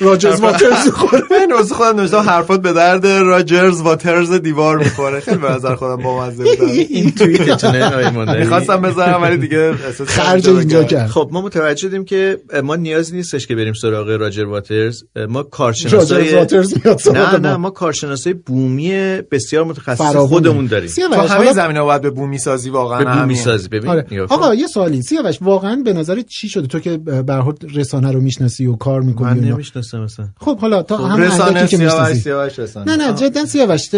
[0.00, 5.36] راجرز واترز خود من واسه خودم نوشتم حرفات به درد راجرز واترز دیوار می‌خوره خیلی
[5.36, 8.10] به نظر خودم بامزه بود این توییتتونه.
[8.40, 9.72] می‌خواستم بذارم ولی دیگه
[10.06, 14.44] خرج اینجا کرد خب ما متوجه شدیم که ما نیازی نیستش که بریم سراغ راجر
[14.44, 17.38] واترز ما کارشناسای واترز میاد نه.
[17.38, 20.16] نه ما کارشناسای بومی بسیار متخصص.
[20.16, 23.34] خودمون داریم تو همه زمینه باید به بومی سازی واقعا به بومی.
[23.34, 24.02] سازی ببین آره.
[24.02, 24.18] کن.
[24.18, 27.00] آقا یه سوالی سیاوش واقعا به نظر چی شده تو که
[27.42, 29.54] حال رسانه رو می‌شناسی و کار من می‌کنی اینا.
[29.54, 32.96] نمی‌شناسم مثلا خب حالا تا خب، هم رسانه سیاوش سیاوش رسانه.
[32.96, 33.88] نه نه جدا سیاوش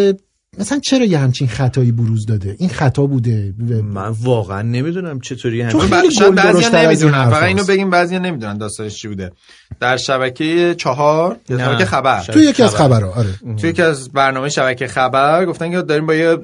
[0.59, 3.55] مثلا چرا یه همچین خطایی بروز داده؟ این خطا بوده.
[3.71, 7.11] و- من واقعا نمی‌دونم چطوری تو همین خیلی ب- شاید گل بعضیا درشتر از این
[7.11, 7.31] نمی‌دونن.
[7.31, 7.65] فقط اینو.
[7.65, 9.33] بگیم بعضیا نمی‌دونن داستانش چی بوده.
[9.81, 11.59] در شبکه چهار یا.
[11.59, 12.21] شبکه خبر.
[12.23, 12.85] تو یکی از خبر.
[12.97, 13.57] خبرها آره.
[13.61, 16.37] توی یکی از برنامه شبکه خبر گفتن که داریم با یه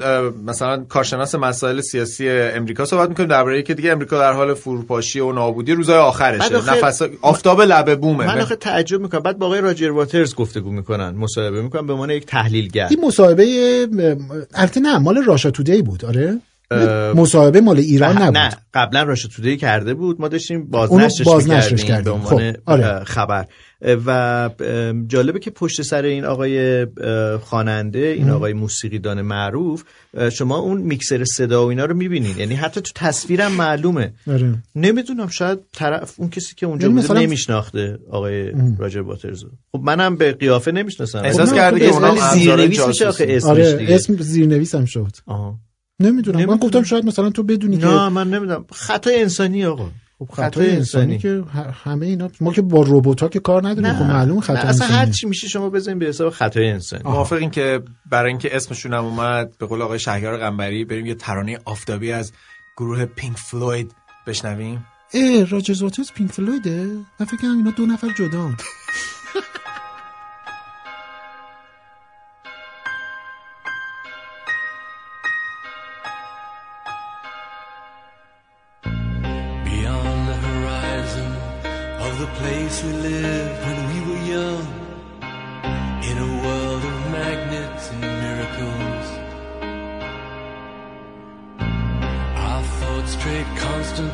[0.46, 3.92] مثلا کارشناس مسائل سیاسی امریکا صحبت می‌کنیم درباره که دیگه.
[3.92, 6.54] امریکا در حال فروپاشی و نابودی روزای آخرشه.
[6.54, 8.26] نفس آفتاب لبه بومه.
[8.26, 9.20] من آخه تعجب می‌کنم.
[9.20, 12.86] بعد با آقای راجر واترز گفتگو می‌کنن مصاحبه می‌کنن به عنوان یک تحلیلگر.
[12.90, 13.44] این مصاحبه
[14.54, 16.38] البته نه مال راشا تودی بود آره
[17.14, 21.88] مصاحبه مال ایران نبود نه قبلا راشا تودی کرده بود ما داشتیم بازنشرش بازنشرش به
[21.88, 22.12] کردیم.
[22.12, 23.04] عنوان خب، آره.
[23.04, 23.46] خبر
[23.82, 24.50] و
[25.06, 26.86] جالبه که پشت سر این آقای
[27.42, 29.84] خواننده این آقای موسیقیدان معروف
[30.32, 32.38] شما اون میکسر صدا و اینا رو می‌بینین.
[32.38, 34.12] یعنی حتی تو تصویرم معلومه.
[34.30, 34.54] آره.
[34.74, 39.80] نمی‌دونم شاید طرف اون کسی که اونجا یعنی بوده مثلا- نمیشناخته آقای راجر واترزو خب
[39.82, 41.18] منم به قیافه نمی‌شناسم.
[41.18, 43.04] احساس کرده نه، که ابزار زیرنویس میشه جاسوسی.
[43.04, 43.94] آخه اسمش آره دیگه.
[43.94, 45.12] اسم زیرنویسم شد.
[45.26, 45.58] آها.
[46.00, 46.36] نمی‌دونم.
[46.36, 46.58] من نمی‌دونم.
[46.58, 48.64] گفتم شاید مثلا تو بدونی که نه من نمی‌دونم.
[48.72, 49.88] خطای انسانی آقا.
[50.18, 51.44] خب خطای انسانی که
[51.84, 54.58] همه اینا ما که با ربات ها که کار نداریم نه خب معلوم خطا نه،
[54.60, 57.02] اصلا انسانی هر چی میشه شما بزنین به حساب خطای انسانی.
[57.04, 61.58] موافقین که برای اینکه اسمشون هم اومد به قول آقای شهریار قنبری بریم یه ترانه
[61.64, 62.32] آفتابی از
[62.76, 63.92] گروه پینک فلوید
[64.26, 64.86] بشنویم.
[65.14, 66.86] اه راجرز واترز پینک فلویده؟
[67.20, 68.50] من فکر کنم اینا دو نفر جدا.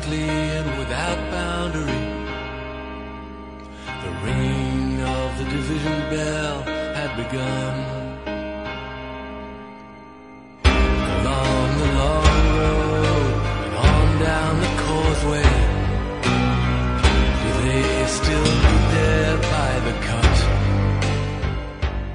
[0.04, 2.04] constantly and without boundary.
[4.04, 6.62] The ringing of the division bell
[6.98, 7.74] had begun.
[11.16, 12.26] Along the long
[12.60, 13.32] road
[13.64, 15.52] and on down the causeway.
[17.42, 20.36] Do they still be there by the cut?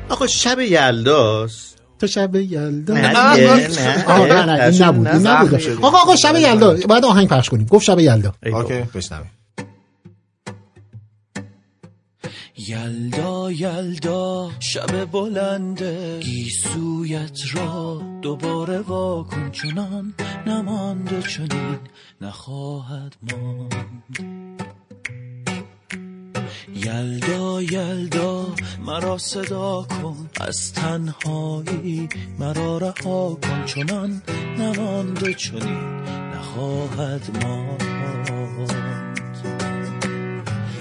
[0.09, 1.68] آقا شب یلداست
[2.01, 3.36] تا شب یلدا نه نه.
[4.44, 5.78] نه این نبود این نبود.
[5.82, 6.76] آقا آقا شب یلدا.
[6.88, 7.66] باید آهنگ پخش کنیم.
[7.66, 8.34] گفت شب یلدا.
[8.46, 8.74] اوکی.
[8.94, 9.30] بشنویم.
[12.68, 20.14] یلدا یلدا شب بلنده گیسویت را دوباره واکن چنان
[20.46, 21.78] نمانده چنین
[22.20, 24.80] نخواهد ماند.
[26.85, 28.47] یلدا یلدا
[28.87, 30.31] مرا صدا کن.
[30.41, 32.09] از تنهایی
[32.39, 33.64] مرا رها کن.
[33.66, 34.22] چنان
[34.59, 36.01] نماند و چنین
[36.35, 38.72] نخواهد ماند.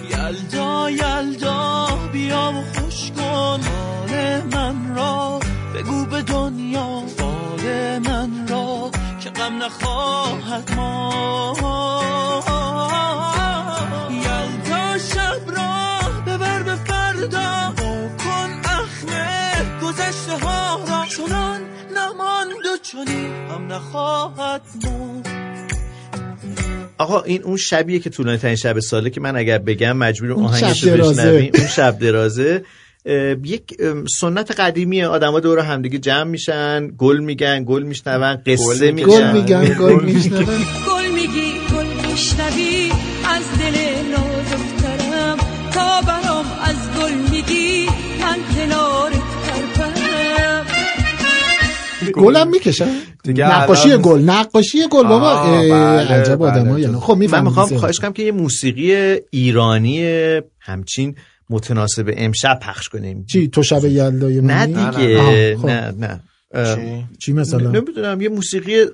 [0.10, 3.60] یلدا یلدا بیا و خوش کن.
[3.62, 5.40] حال من را
[5.76, 7.04] بگو به دنیا.
[7.20, 11.40] حال من را که غم نخواهد ماند.
[20.44, 21.62] ها را چنان
[21.92, 25.28] نماند و چنین هم نخواهد ماند
[26.98, 30.46] آقا این اون شبیه که طولانی ترین شب ساله که من اگر بگم مجبور اون
[30.46, 31.22] آهنگش شب رو درازه.
[31.22, 32.64] بشنویم اون شب درازه.
[33.44, 33.78] یک
[34.20, 39.74] سنت قدیمی آدما دور همدیگه جمع میشن گل میگن گل میشنون قصه میگن گل میگن.
[39.74, 40.46] گل میشنون.
[52.20, 52.90] گلم می‌کشن
[53.26, 56.50] نقاشی الان- گل نقاشی گل بابا بله، عجب بله.
[56.50, 56.96] آدم یعنی.
[56.96, 58.94] خب من می‌خوام خواهش کنم که یه موسیقی
[59.32, 60.04] ایرانی
[60.60, 61.16] همچین
[61.50, 63.26] متناسب امشب پخش کنیم.
[63.26, 65.66] چی تو شب یلدای نه؟ دیگه خب.
[65.66, 66.20] نه نه.
[66.54, 68.86] اه، چی؟ چی مثلا؟ نمی‌دونم یه موسیقی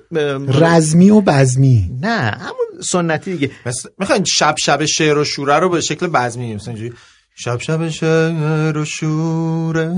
[0.48, 1.90] رزمی و بزمی.
[2.02, 3.50] نه همون سنتی دیگه.
[3.98, 6.94] می‌خواین شب شب شعر و شوره رو به شکل بزمی مثلا اینجوری؟
[7.38, 9.94] شب شب شعر و شوره.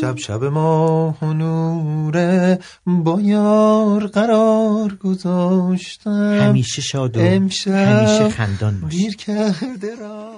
[0.00, 6.40] شب شب ماه و نوره با یار قرار گذاشتم.
[6.40, 10.32] همیشه شاد و همیشه خندان باش دیر کرده را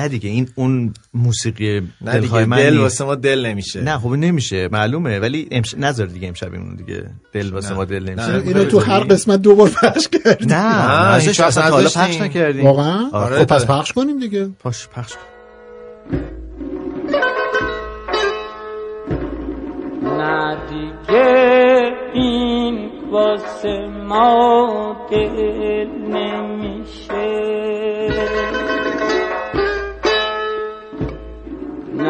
[0.00, 2.78] نه دیگه این اون موسیقی نه دلخواه دیگه من دل.
[2.78, 5.74] واسه ما دل نمیشه نه خب نمیشه معلومه ولی امش...
[5.78, 7.74] نذار دیگه امشب اینو دیگه دل واسه.
[7.74, 8.42] ما دل نمیشه نه.
[8.42, 11.88] اینو تو هر قسمت دو بار پخش کردی نه نه، اصلا حالا.
[11.88, 13.38] پخش نکردیم واقعا آره.
[13.38, 15.20] خب پس پخش کنیم دیگه پاش پخش کن.
[20.18, 27.69] نه دیگه این واسه ما دل نمیشه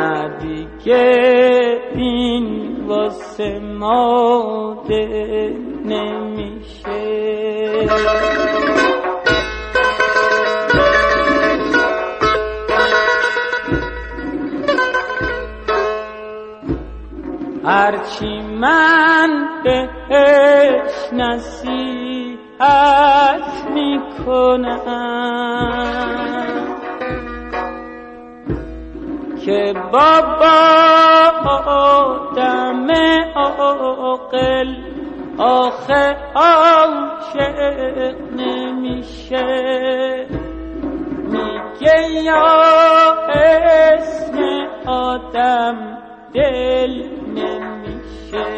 [0.01, 7.01] نه دیگه این واسه ما دل نمیشه.
[17.65, 22.41] هرچی من بهش نصیحت
[23.75, 25.11] می‌کنم.
[29.51, 30.59] که بابا
[31.67, 32.87] آدم
[33.35, 34.75] عاقل
[35.39, 40.27] آخه عاشق نمیشه.
[41.23, 42.47] میگه یا
[43.35, 44.39] اسم
[44.87, 45.99] آدم
[46.35, 47.03] دل
[47.35, 48.49] نمیشه.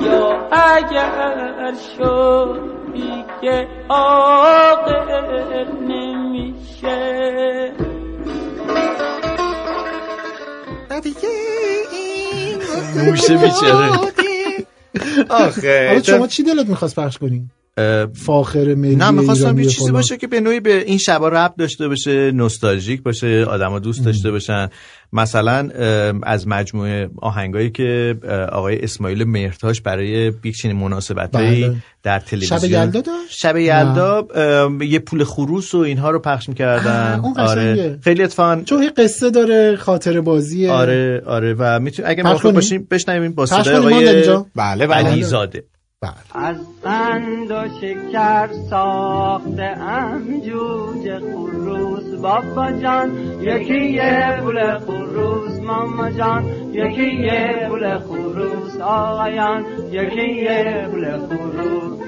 [0.00, 2.60] یا اگر شد
[2.92, 7.02] دیگه عاقل نمیشه.
[13.04, 13.90] موشه بیچاره.
[15.30, 17.50] آخه حالا شما چی دلت می‌خواست پخش کنی؟
[18.14, 19.92] فاخر ملی نه می‌خواستم یه چیزی.
[19.92, 24.30] باشه که به نوعی به این شبا ربط داشته باشه نوستالژیک باشه آدما دوست داشته
[24.30, 24.68] باشن
[25.12, 25.68] مثلا
[26.22, 28.16] از مجموعه آهنگایی که
[28.52, 31.76] آقای اسماعیل مهرتاش برای یک چنین مناسبتایی بله.
[32.02, 34.28] در تلویزیون شب یلدا داشت شب یلدا
[34.80, 37.98] یه پول خروس و اینها رو پخش می‌کردن اون آره.
[38.04, 42.86] خیلی اتفاقا چون یه قصه داره خاطر بازیه آره آره و می‌تونی اگه موافق؟ باشیم
[42.90, 44.24] بشنویم با صدای آقای؟
[44.56, 45.64] بله بله علیزاده
[46.02, 46.12] بله.
[46.34, 56.10] از قند و شکر ساخته ام جوجه خروس بابا جان یکی یه پول خروس ماما
[56.10, 61.98] جان یکی یه پول خروس آقایان یکی یه پول خروس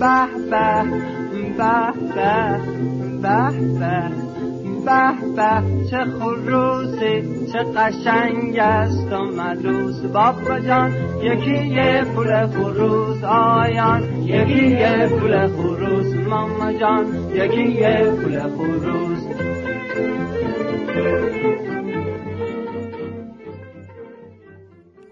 [0.00, 0.84] به به
[1.58, 2.95] به به.
[3.26, 4.10] به به
[4.84, 5.12] به.
[5.36, 14.22] به چه خروسی چه قشنگ است ملوس بابا جان یکی یه پول خروس آیان.
[14.22, 19.22] یکی یه پول خروس ماما جان یکی یه پول خروس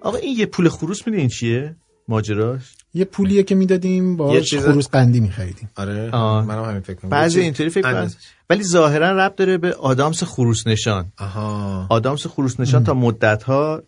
[0.00, 1.76] آقا این یه پول خروس میدین چیه؟
[2.08, 5.70] ماجراش؟ یه پولیه که می‌دادیم چیز- خروس قندی میخریدیم.
[5.76, 6.44] آره آه.
[6.44, 8.10] منم همین فکر کنم بعضی اینطوری فکر کنن
[8.50, 11.04] ولی ظاهرا ربط داره به آدامس خروس نشان.
[11.18, 11.86] آها.
[11.90, 13.82] آدامس خروس نشان تا مدت ها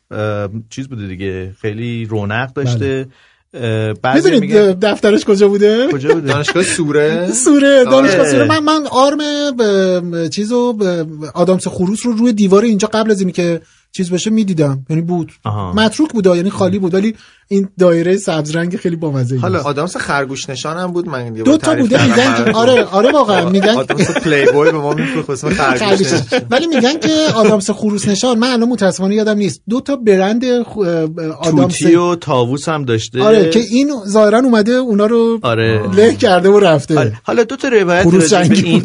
[0.70, 1.54] چیز بوده دیگه.
[1.60, 3.06] خیلی رونق داشته.
[3.54, 7.32] اه، بعضی می‌دونید میگن دفترش کجا بوده؟ کجا بوده؟ دانشگاه سوره.
[7.32, 8.30] سوره دانشگاه آره.
[8.30, 8.44] سوره.
[8.44, 9.18] من من آرم
[9.58, 13.60] ب- چیزو ب- آدامس خروس رو روی دیوار اینجا قبل از اینی که
[13.92, 14.86] چیز بشه می‌دیدم.
[14.90, 15.32] یعنی بود.
[15.44, 15.72] آها.
[15.72, 16.94] متروک بود یعنی خالی بود.
[16.94, 17.14] ولی
[17.48, 21.74] این دایره سبز رنگ خیلی بامزه حالا آدامس خرگوش نشان هم بود من دو تا
[21.74, 22.50] بوده میگن که.
[22.52, 26.06] آره آره واقعا میگن آدامس پلی بوی به ما میفروخت خرگوش.
[26.50, 31.78] ولی میگن که آدامس خروس نشان من الان متاسفانه یادم نیست دو تا برند آدامس
[31.78, 35.82] توتی و تاووس هم داشته آره که این ظاهرا اومده اونا رو آره.
[35.96, 37.12] له کرده و رفته آره.
[37.22, 38.82] حالا دو تا روایت جنگی این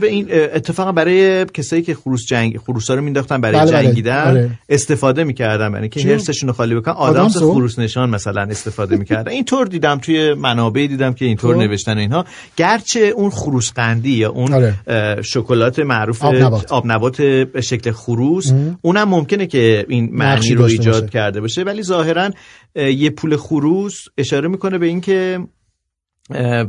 [0.00, 3.84] به این اه، اتفاقا برای کسایی که خروس جنگ خروسا رو مینداختن برای بله، بله.
[3.84, 4.50] جنگیدن آره.
[4.68, 9.32] استفاده می‌کردن برای که چی؟ هرسشون رو خالی بکنن آدامس؟ خروس نشان مثلا استفاده می‌کردن
[9.32, 11.62] اینطور دیدم توی منابع دیدم که اینطور خب.
[11.62, 12.24] نوشتن اینها
[12.56, 15.22] گرچه اون خروس قندی یا اون آره.
[15.22, 16.24] شکلات معروف
[16.70, 17.22] آب نبات.
[17.22, 18.52] به شکل خروس
[18.82, 21.06] اونم ممکنه که این معنی رو ایجاد باشه.
[21.06, 22.30] کرده باشه ولی ظاهرا
[22.76, 25.38] اه، یه پول خروس اشاره می‌کنه به اینکه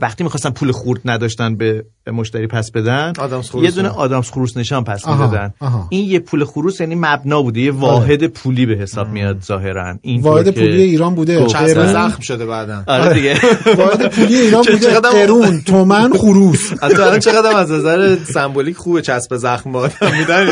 [0.01, 1.83] وقتی می‌خواستن پول خورد نداشتن به
[2.13, 3.13] مشتری پس بدن
[3.61, 3.89] یه دونه.
[3.89, 5.53] آدامس خروس نشان پس می‌دادن.
[5.89, 9.97] این یه پول خروس یعنی مبنا بوده یه واحد پولی به حساب میاد ظاهرا.
[10.01, 11.39] این واحد پولی ایران بوده.
[11.45, 11.93] قرون.
[11.93, 12.83] زخم شده بعدا.
[12.87, 13.37] آره دیگه.
[13.77, 14.79] واحد پولی ایران بوده.
[14.79, 16.71] چقدر- قرون تومن خروس.
[16.81, 20.45] الان چقدر از نظر سمبولیک خوبه چسب زخم با آدم میدن؟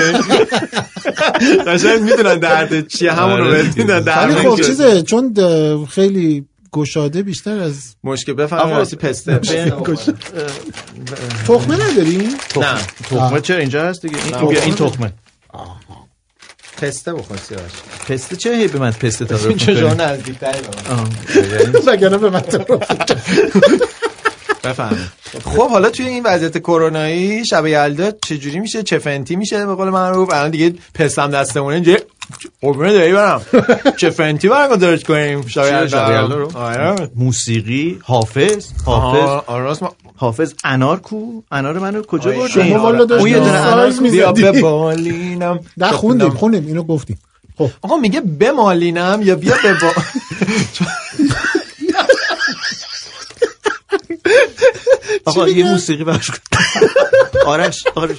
[1.68, 5.34] قشنگ می‌دونن درد چیه همون رو آره ولی درد خب چیزه چون
[5.90, 9.40] خیلی گشاده بیشتر از مشکل آقا، راستی پسته.
[11.48, 12.78] تخمه نداریم نه.
[13.10, 14.50] تخمه چرا اینجا هست دیگه؟ این, تخمه.
[14.50, 15.14] بیا این تخمه.
[16.82, 17.72] پسته بخور سیاوش.
[18.10, 21.94] پسته چه هی به من پسته تعارف این چه جا می‌کنی؟ نزدیکتری به من.
[21.94, 22.42] وگرنه به من
[24.64, 25.08] بفهمید
[25.46, 29.90] خب حالا توی این وضعیت کرونایی شب یلدا چجوری میشه؟ چه فنتی میشه؟ به قول
[29.90, 30.34] معروف.
[30.34, 31.98] الان دیگه پستم دستمونه اینجا
[32.62, 33.42] قربونه داری برم.
[33.98, 35.48] چه فنتی برگزارش کنیم.
[35.48, 37.10] شب شب یلدا رو؟ آره.
[37.16, 39.20] موسیقی حافظ حافظ.
[39.20, 43.50] آها، آره ما- حافظ انار کو؟ انار منو کجا بردی؟ شما والا داشتید اون یه
[43.50, 44.32] دونه انار بیا.
[44.52, 47.20] به بالینم نه خوندیم خوندیم اینو گفتیم.
[47.58, 47.70] خب.
[47.82, 49.92] آقا میگه بمالینم یا بیا به با...
[55.26, 56.38] آقا یه؟ موسیقی براش کن.
[57.52, 58.18] آرش آرش.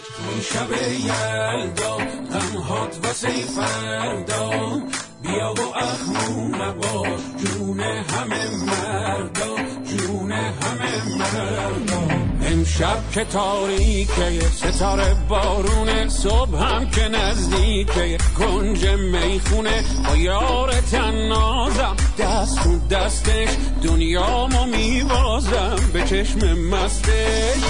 [12.42, 16.08] امشب که تاریکه ستاره بارونه.
[16.08, 19.84] صبح هم که نزدیکه کنج می‌خونه.
[20.08, 23.48] با یار تنازم دست تو دستش.
[23.82, 27.61] دنیامو میبازم به چشم مستش.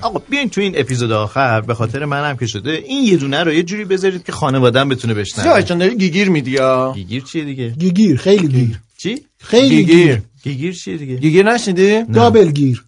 [0.00, 3.52] آقا بیاین تو این اپیزود آخر به خاطر منم که شده این یه دونه رو
[3.52, 5.62] یه جوری بذارید که خانوادم بتونه بشنوه.
[5.62, 8.80] جان داری گیگیر میدی یا؟ گیگیر چیه دیگه؟ گیگیر خیلی گیر.
[8.98, 10.06] چی؟ خیلی گیگیر.
[10.06, 10.22] گیر.
[10.42, 12.84] گیگیر چیه دیگه؟ گیگیر نشنیدی؟ دابل گیر.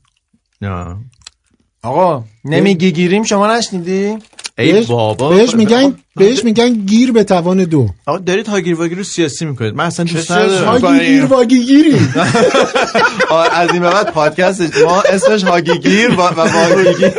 [0.62, 0.97] نه.
[1.82, 4.18] آقا نمی گیگیریم شما نشنیدی؟
[4.59, 7.88] ای بهش- بابا بهش میگن بهش میگن گیر به توان دو.
[8.07, 9.74] آقا دارید هاگیر واگیر رو سیاسی می‌کنید.
[9.74, 10.78] من اصلا دوست چه ندارم.
[10.78, 11.98] سیاسی؟ هاگی گیر واگی گیری
[13.52, 17.12] از این بعد پادکست ما اسمش هاگیگیر و و واگیگیر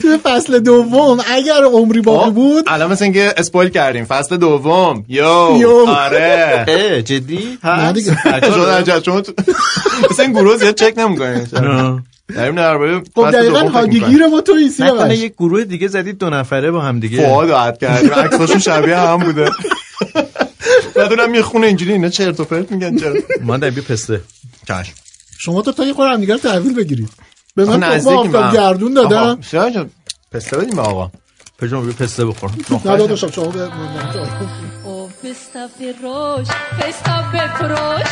[0.00, 4.04] توی فصل دوم اگر عمری باقی بود الان مثل اینکه اسپویل کردیم.
[4.04, 5.04] فصل دوم.
[5.08, 5.28] یو.
[5.88, 7.02] آره.
[7.06, 8.16] جدی؟ نه دیگه.
[9.04, 9.32] شما تو-
[10.10, 12.02] مثل این گروه زیاد چک نمی‌کنین نه.
[12.34, 13.86] داریم درباره خب دقیقا.
[13.86, 15.18] گیر ما توی نکنه سیاوش.
[15.18, 17.26] یک گروه دیگه زدید دو نفره با هم دیگه.
[17.26, 18.10] فواد عاد کردیم.
[18.24, 19.50] عکساشون شبیه هم بوده.
[20.96, 24.20] بدونم می‌خونه اینجوری اینا چرت و پرت میگن چرا ما در بیا پسته.
[24.68, 24.92] چشم.
[25.38, 27.08] شما تو تا یه خورده همدیگه رو تحویل بگیرید.
[27.56, 28.52] به من هم.
[28.52, 29.38] گردون دادم.
[29.50, 29.90] سیاه جان،
[30.32, 31.10] پسته بدیم به آقا.
[31.58, 32.50] پژمان بیا پسته بخور.
[32.84, 33.68] نه داداشم شما به
[34.84, 36.48] او پستا فروش
[36.80, 38.10] پستا بفروش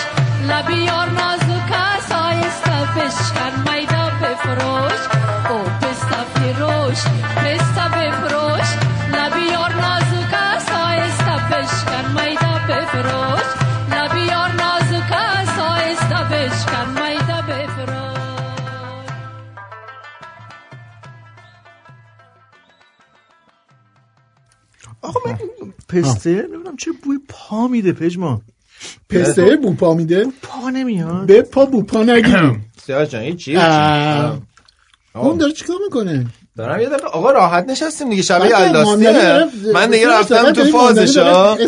[0.49, 3.90] لبی یار نازک است آیستا بشکن میدا
[4.55, 5.01] بفروش.
[5.51, 7.01] او پستا پیروش
[7.37, 8.69] پستا بفروش.
[9.15, 10.15] لبیار است
[10.71, 13.49] سایستا بشکن میدا بفروش.
[13.93, 18.21] لبیار است سایستا بشکن میدا بفروش.
[25.03, 25.39] آقا من
[25.89, 28.43] پسته نمی‌دونم چه بوی پا میده پجما
[29.09, 31.27] پسته بو پا میده؟ بو پا نمیاد.
[31.27, 34.39] به پا بو پا نگیریم سیاه جان این چی اه.
[35.15, 36.27] اون داره چیکار می‌کنه؟
[36.57, 41.59] دارم یه دقیقه آقا راحت نشستیم دیگه شبیه الداستیه من دیگه رفتم تو فازش ها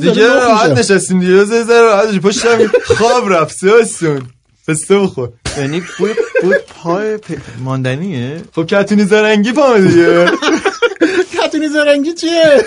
[0.00, 0.70] دیگه راحت.
[0.70, 2.18] نشستیم دیگه یه ذره راحت.
[2.18, 4.22] پشتم خواب رفت سیاستون
[4.68, 5.28] پسته بخور.
[5.58, 7.18] یعنی بوی بوی پای
[7.58, 10.30] ماندنیه؟ خب کتونی زرنگی پا دیگه.
[11.42, 12.64] کتونی زرنگی چیه؟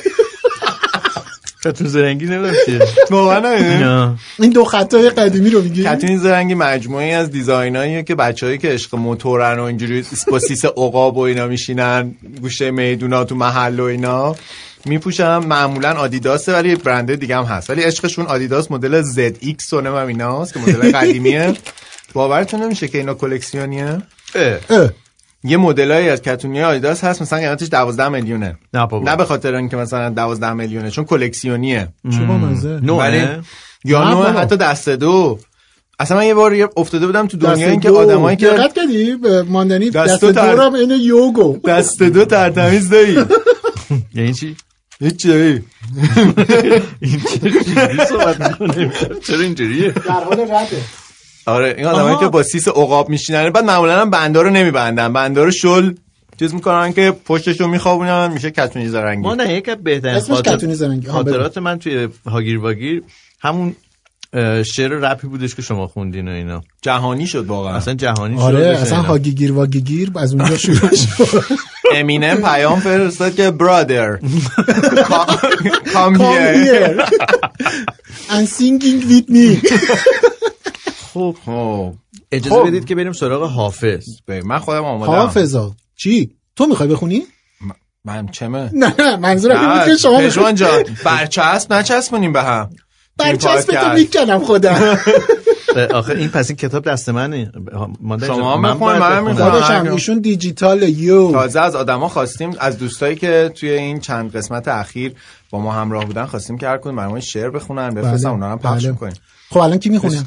[1.64, 2.80] کتون زرنگی نمی‌دونم چیه.
[3.10, 4.16] واقعا نه.
[4.40, 8.96] این دو خطای قدیمی رو میگی؟ کتونی زرنگی مجموعی از دیزایناییه که بچه‌هایی که عشق
[8.96, 14.36] موتورن و اینجوری با سیس عقاب و اینا میشینن گوشه میدونا تو محل و اینا
[14.86, 17.70] میپوشن معمولا آدیداسه ولی برنده دیگه هم هست.
[17.70, 21.54] ولی عشقشون آدیداس مدل ZX و نمی‌دونم ایناست که مدل قدیمیه.
[22.14, 24.02] باورتون نمیشه که اینا کلکسیونیه؟
[24.36, 24.90] اه.
[25.44, 28.58] یه مدلایی از کتونی آدیداس هست مثلا قیمتش 12 میلیونه.
[28.74, 29.12] نه بابا.
[29.12, 31.88] نه به خاطر اینکه مثلا 12 میلیونه چون کلکسیونیه.
[32.12, 33.40] چه با مزه؟ ولی نوعه
[33.86, 34.40] یا نوع بابا.
[34.40, 35.40] حتی دست دو.
[36.00, 37.98] اصلا من یه بار افتاده بودم تو دنیا این که دو.
[37.98, 39.18] آدمایی که دقت کردی؟
[39.50, 41.58] ماندنی دست دو تر- رو هم اینه یوگو.
[41.68, 43.18] دست دو ترتمیز داری
[44.16, 44.56] یعنی چی؟
[45.00, 45.62] هیچ داری
[47.02, 48.92] اینجوری صحبت می‌کنه.
[49.28, 50.78] چرا اینجوریه؟ در حال رده.
[51.46, 52.18] آره این آدمایی.
[52.18, 55.14] که با سیس عقاب میشینن بعد معمولا هم بندا رو نمیبندن.
[55.14, 55.94] بندا رو شل
[56.40, 59.22] چیز می‌کنن که پشتش رو میخوابونن میشه کتونی زرنگی.
[59.22, 61.12] ما نه یک بهترین خاطر-.
[61.12, 63.04] خاطرات من توی هاگیر واگیر
[63.42, 63.76] همون
[64.64, 66.62] شعر رپی بودش که شما خوندین و اینا.
[66.82, 67.76] جهانی شد واقعا.
[67.76, 69.08] اصلا جهانی شد آره اصلا اینا.
[69.10, 71.44] هاگیگیر واگیگیر از اونجا شروع شد.
[71.96, 74.20] امینم پیام فرستاد که برادر.
[75.94, 77.06] کام Come هیر here.
[78.30, 79.62] And singing with me.
[81.14, 81.94] خب خب.
[82.32, 82.68] اجازه خب.
[82.68, 84.08] بدید که بریم سراغ حافظ.
[84.28, 84.48] بگو.
[84.48, 87.24] من خودم آمادم حافظا چی؟ تو می‌خوای بخونی؟
[88.06, 88.70] من چمه.
[88.74, 92.70] نه نه منظورم این بود که شما پژمان جان برچسب نچسبونیم به هم.
[93.18, 93.94] برچسب تو.
[93.94, 94.98] می‌کنم خودم.
[95.94, 97.52] آخه این پس این کتاب دست منه.
[98.28, 99.24] شما هم بخون، من.
[99.24, 99.92] می‌خونم.
[99.92, 101.32] ایشون دیجیتال یو.
[101.32, 105.14] تازه از آدما خواستیم از دوستایی که توی این چند قسمت اخیر
[105.50, 108.82] با ما همراه بودن خواستیم که هر کدوم برامون شعر بخونن بفرستن اونا هم پخش
[108.82, 108.92] بله.
[108.92, 109.16] می‌کنیم.
[109.50, 110.24] خب الان کی می‌خونه؟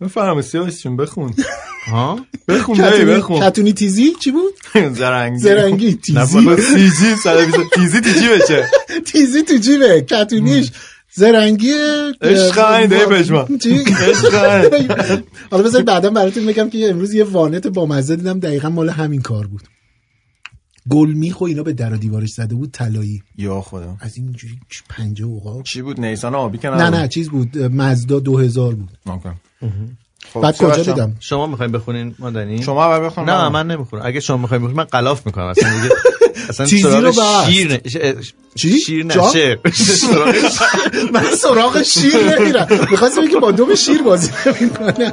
[0.00, 1.34] بفرمایید سیاوشون بخون.
[1.90, 3.40] ها؟ بخون دایی بخون.
[3.40, 4.54] کتونی تیزی؟ چی بود؟
[4.98, 5.38] زرنگی.
[5.38, 6.56] زرنگی تیزی.
[6.56, 8.68] تیزی 120 تیزی تیجی بشه
[9.06, 10.70] تیزی تو جیبه کتونیش
[11.14, 11.72] زرنگی
[12.22, 14.34] عشق این دایی پشما؟ عشق.
[15.50, 18.40] حالا بذار بعدا براتون بگم که امروز یه وانت با مزه دیدم.
[18.40, 19.62] دقیقا مال همین کار بود.
[20.88, 23.22] گل میخو اینا به در و دیوارش زده بود طلایی.
[23.38, 23.96] یا خدا.
[24.00, 27.58] از این جوری پنجه اوقاب چی بود؟ نیسان آبی که نه نه چیز بود.
[27.58, 28.88] مزدا دو هزار بود.
[29.06, 29.28] اوکی.
[30.32, 34.02] خب، بعد کجا دیدم؟ شما می‌خواین بخونین؟ مادنی شما اول بخون نه من نمی‌خونم.
[34.04, 35.44] اگه شما می‌خواین بخونین من قلاف می‌کنم.
[35.44, 35.94] اصلا دیگه
[36.48, 37.52] اصلا سراغ رو.
[37.52, 38.14] شیر نه-
[38.54, 39.14] چی؟ شیر نه.
[40.00, 40.34] سراغ
[41.12, 42.66] من سراغ شیر نمیرم.
[42.90, 45.12] می‌خواستم که با دوم شیر بازی نمی‌کنم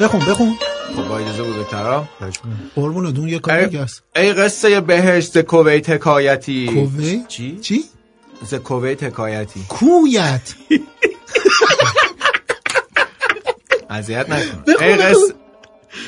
[0.00, 0.56] بخون بخون.
[0.96, 2.04] خب با اجازه بزرگترا
[2.74, 4.02] قربون دون یه کار ای, دیگه است.
[4.16, 6.66] ای قصه بهشت ز کویت حکایتی.
[6.66, 7.84] کوی چی؟ چی؟
[8.42, 9.64] ز کویت حکایتی.
[9.68, 10.54] کویت.
[13.90, 14.64] اذیت نکن.
[14.80, 14.94] ای.
[14.96, 15.34] قصه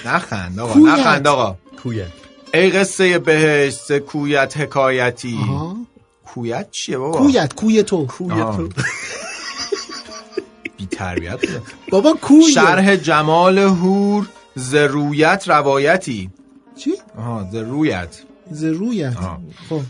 [0.06, 0.88] نخند آقا کویت.
[0.98, 1.56] نخند آقا.
[1.82, 2.06] کویت.
[2.54, 5.38] ای قصه بهشت ز کویت حکایتی.
[6.26, 8.08] کویت چیه بابا؟ کویت کوی تو.
[8.30, 8.62] آها.
[10.76, 11.40] بی تربیت.
[11.90, 16.30] بابا کوی شرح جمال هور ز رویت روایتی.
[16.76, 18.22] چی؟ آها ز رویت.
[18.50, 19.14] ز رویت.
[19.68, 19.80] خب.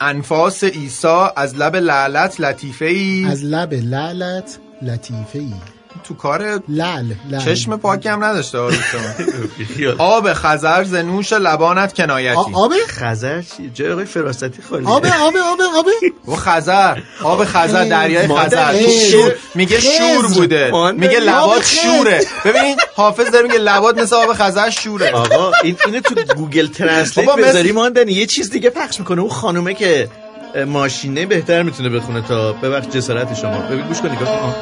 [0.00, 5.52] انفاس عیسی از لب لعنت لطیفه ای از لب لعلت لطیفه ای
[6.04, 7.04] تو کار لعل
[7.44, 8.58] چشم پاکی هم نداشته.
[9.98, 12.40] آب خزر ز نوش لبانت کنایتی.
[12.54, 15.86] آب؟ خزر چی؟ جای آقای فراستی خالی آب آب آب آب.
[16.28, 16.98] و خزر.
[17.22, 18.72] آب خزر دریای خزر.
[18.72, 19.10] خز.
[19.10, 19.80] شور میگه.
[19.80, 20.92] شور بوده.
[20.92, 21.66] میگه لبات.
[21.66, 22.20] شوره.
[22.44, 25.10] ببین حافظ داره میگه لبات مثل آب خزر شوره.
[25.10, 29.20] آقا این اینو تو Google Translate بذاری ماندنی یه چیز دیگه پخش می‌کنه.
[29.20, 30.08] اون خانومه که
[30.66, 33.58] ماشینه بهتر می‌تونه بخونه تا ببخش جسارت شما.
[33.58, 34.54] ببین گوش کن نگاه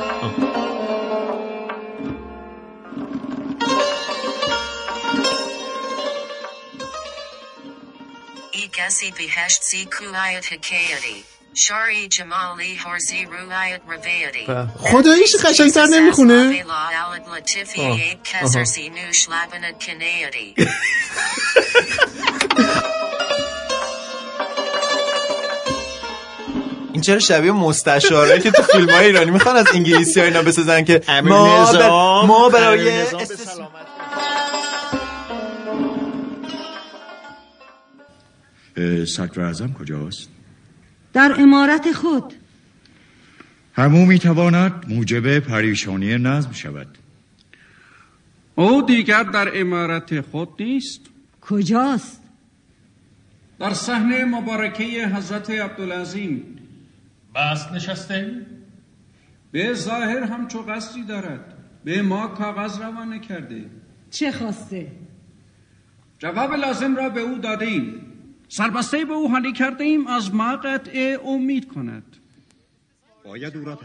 [8.89, 11.25] کسی بهشت سی کویت حکایتی
[11.55, 14.67] شاری جمالی هرزی رویت روایتی به.
[14.79, 16.65] خداییش قشنگتر نمی‌خونه.
[26.93, 30.85] این چرا شبیه مستشاره که تو فیلم های ایرانی می‌خوان از انگلیسی ها اینا بسازن
[30.85, 33.05] که ما, ما برای
[39.05, 40.29] صدر اعظم کجاست؟
[41.13, 42.35] در امارت خود.
[43.75, 46.99] همو می‌تواند موجب پریشانی نظم شود.
[48.55, 51.01] او دیگر در امارت خود نیست.
[51.41, 52.23] کجاست؟
[53.59, 56.59] در صحنه مبارکه حضرت عبدالعظیم.
[57.35, 58.47] بس نشسته
[59.53, 61.55] به ظاهر همچو قصدی دارد.
[61.85, 63.65] به ما کاغذ روانه کرده.
[64.11, 64.87] چه خواسته؟
[66.19, 68.08] جواب لازم را به او دادیم.
[68.49, 72.03] سربسته به او حالی کرده ایم از ما قطع امید کند.
[73.25, 73.79] باید او را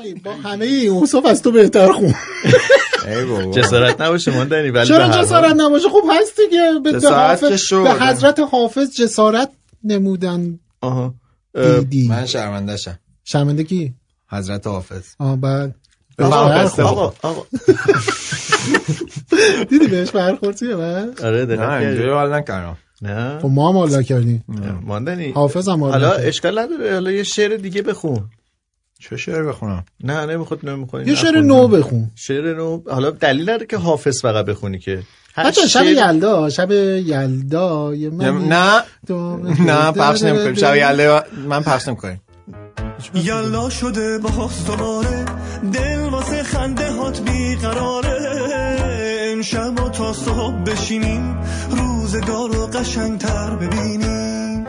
[0.00, 2.14] ولی با همه این اوصاف از تو بهتر خون.
[3.54, 6.72] جسارت نباشه ماندنی ولی به چرا جسارت نباشه؟ خب هست دیگه.
[6.84, 9.50] به, به, حافظ- حضرت حافظ جسارت
[9.84, 10.58] نمودن.
[10.80, 11.14] آها.
[11.80, 12.08] دیدی.
[12.08, 12.98] من شرمنده شم.
[13.24, 13.94] شرمنده کی؟
[14.30, 15.04] حضرت حافظ.
[15.18, 15.74] آه بعد.
[16.18, 17.12] آقا،.
[17.22, 17.42] آقا
[19.70, 22.76] دیدی بهش برخورد چیه بس آره دقت نه اینجوری؟ حال نکردم.
[23.02, 23.38] نه.
[23.38, 24.44] خب ما هم حالا کردیم
[24.82, 25.30] ماندنی.
[25.30, 26.18] حافظ هم حالا حالا.
[26.22, 26.92] اشکال نداره.
[26.92, 28.24] حالا یه شعر دیگه بخون.
[29.00, 31.08] چه شعر بخونم؟ نه نمی‌خواد نمی‌خواد.
[31.08, 32.10] یه شعر نو بخون.
[32.14, 32.82] شعر نو.
[32.90, 35.02] حالا دلیل نداره که حافظ فقط بخونی که.
[35.36, 38.82] بچه شب شعر- یلدا شب یلدا نه.
[39.60, 40.54] نه پخش نمی‌کنیم.
[40.54, 42.20] شب یله من پخش نمی‌کنیم.
[43.14, 45.24] یلا شده باز دوباره
[45.72, 48.18] دل واسه خنده هات بیقراره.
[49.32, 51.36] امشب و تا صبح بشینیم.
[52.12, 54.64] روزگار رو قشنگتر ببینیم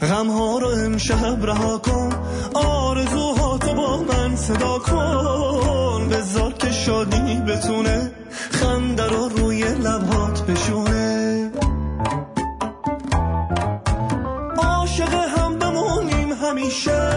[0.00, 2.10] غمها رو امشب رها کن.
[2.54, 6.08] آرزوهاتو با من صدا کن.
[6.08, 8.12] بذار که شادی بتونه
[8.50, 11.50] خنده رو روی لبهات بشونه.
[14.58, 17.10] عاشق هم بمونیم همیشه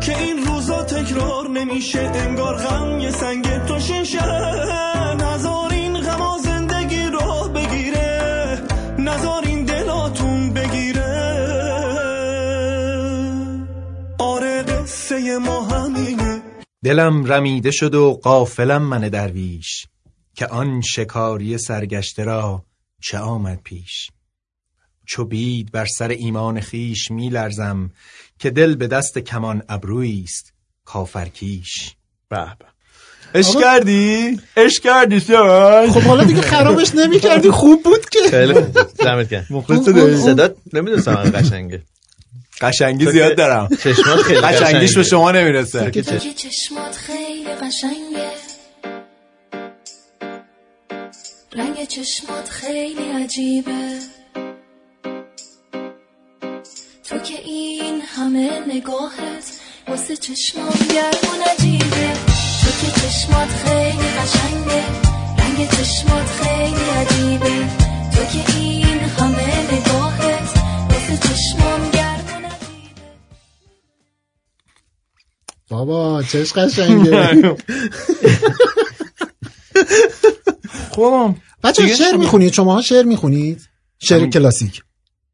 [0.00, 2.10] که این روزا تکرار نمیشه.
[2.14, 3.49] انگار غم یه سنگ
[16.84, 19.86] دلم رمیده شد و قافلم من درویش
[20.34, 22.64] که آن شکاری سرگشته را
[23.02, 24.10] چه آمد پیش.
[25.06, 27.90] چو بید بر سر ایمان خیش می لرزم
[28.38, 30.52] که دل به دست کمان ابرویی است
[30.84, 31.94] کافرکیش
[32.28, 32.64] به به.
[33.34, 38.18] اش کردی؟ اش کردی شد خب حالا دیگه خرابش نمی کردی خوب بود که.
[38.30, 38.72] خیلی خوب.
[38.98, 39.46] دمت گرم.
[39.50, 41.82] مخلص اون- اون- صدا نمی‌دونستم قشنگه.
[42.60, 43.68] قشنگی زیاد دارم.
[43.84, 45.02] چشمات خیلی قشنگیش به.
[45.02, 45.90] شما نمی‌رسه.
[46.36, 48.30] چشمات خیلی قشنگه.
[51.52, 53.98] رنگ چشمات خیلی عجیبه.
[57.04, 59.44] تو که این همه نگاهت
[59.88, 62.12] واسه چشمام گرمون عجیبه
[62.60, 64.82] تو که چشمات خیلی قشنگه.
[65.38, 67.66] رنگ چشمات خیلی عجیبه.
[68.14, 70.48] تو که این همه نگاهت
[70.90, 71.90] واسه چشمام
[75.70, 77.36] بابا چش قشنگه.
[80.94, 83.68] خب بچه شعر می‌خونید؟ شما شعر می‌خونید؟
[83.98, 84.82] شعر کلاسیک.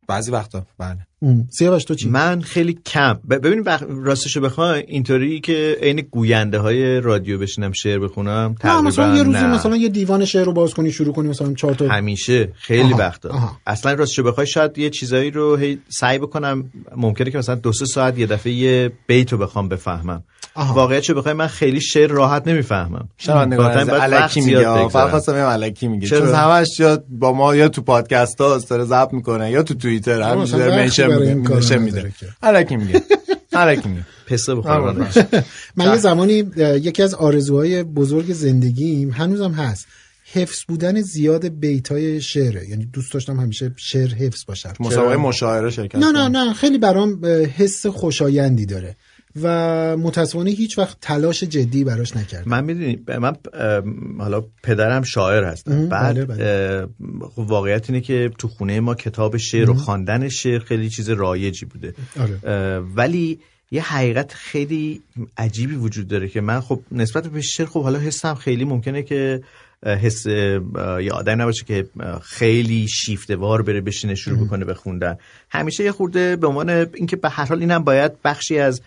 [0.09, 1.07] بعضی وقتا بله.
[1.51, 3.19] سیاوش تو چی؟ من خیلی کم.
[3.31, 3.83] ببین بخ...
[3.89, 9.23] راستشو بخوای اینطوری که عین گوینده های رادیو بشینم شعر بخونم نه تقریبا مثلا یه
[9.23, 9.55] روزی نه.
[9.55, 12.53] مثلا یه دیوان شعر رو باز کنی شروع کنی مثلا چهار تا همیشه.
[12.55, 13.29] خیلی وقتا.
[13.29, 13.57] آها.
[13.67, 16.71] اصلا راستشو بخوای شاید یه چیزایی رو هی سعی بکنم.
[16.97, 20.23] ممکنه که مثلا دو سه ساعت یه دفعه یه بیت رو بخوام بفهمم.
[20.57, 20.75] آها.
[20.75, 23.09] واقعیتشو بخوای من خیلی شعر راحت نمی‌فهمم.
[23.17, 24.89] شنوندگان از الکی زیاد میگه.
[24.89, 26.09] فقط الکی میگه.
[26.09, 29.75] چرا؟ چون همش یا با ما یا تو پادکست ها داره ضبط می‌کنه یا تو
[29.75, 32.13] توییتر همینجوری منشن میده میده.
[32.21, 32.27] که.
[32.43, 33.03] الکی میگه.
[33.53, 34.07] الکی میگه.
[34.27, 35.09] پسه آه، بخورم
[35.77, 39.87] من یه زمانی یکی از آرزوهای بزرگ زندگیم هنوزم هست.
[40.33, 42.69] حفظ بودن زیاد بیتای شعره.
[42.69, 44.73] یعنی دوست داشتم همیشه شعر حفظ باشم.
[44.81, 46.29] مسابقه مشاعره شرکت نه نه.
[46.29, 46.53] نه.
[46.53, 47.25] خیلی برام
[47.57, 48.97] حس خوشایندی داره.
[49.43, 52.51] و متاسفانه هیچ وقت تلاش جدی براش نکردم.
[52.51, 53.37] من می‌دونی من
[54.19, 55.89] حالا پدرم شاعر هستم.
[55.89, 56.87] بعد بله، بله.
[57.29, 61.67] خب واقعیت اینه که تو خونه ما کتاب شعر و خواندن شعر خیلی چیز رایجی
[61.67, 61.95] بوده.
[62.21, 62.79] آره.
[62.79, 63.39] ولی
[63.71, 65.03] یه حقیقت خیلی
[65.37, 69.41] عجیبی وجود داره که من خب نسبت به شعر خب حالا حسم خیلی ممکنه که
[69.87, 71.87] حس یه آدم نباشه که
[72.23, 75.17] خیلی شیفتوار بره بشینه شروع بکنه به خوندن.
[75.51, 78.83] همیشه یه خورده به عنوان اینکه به هر حال اینم باید بخشی از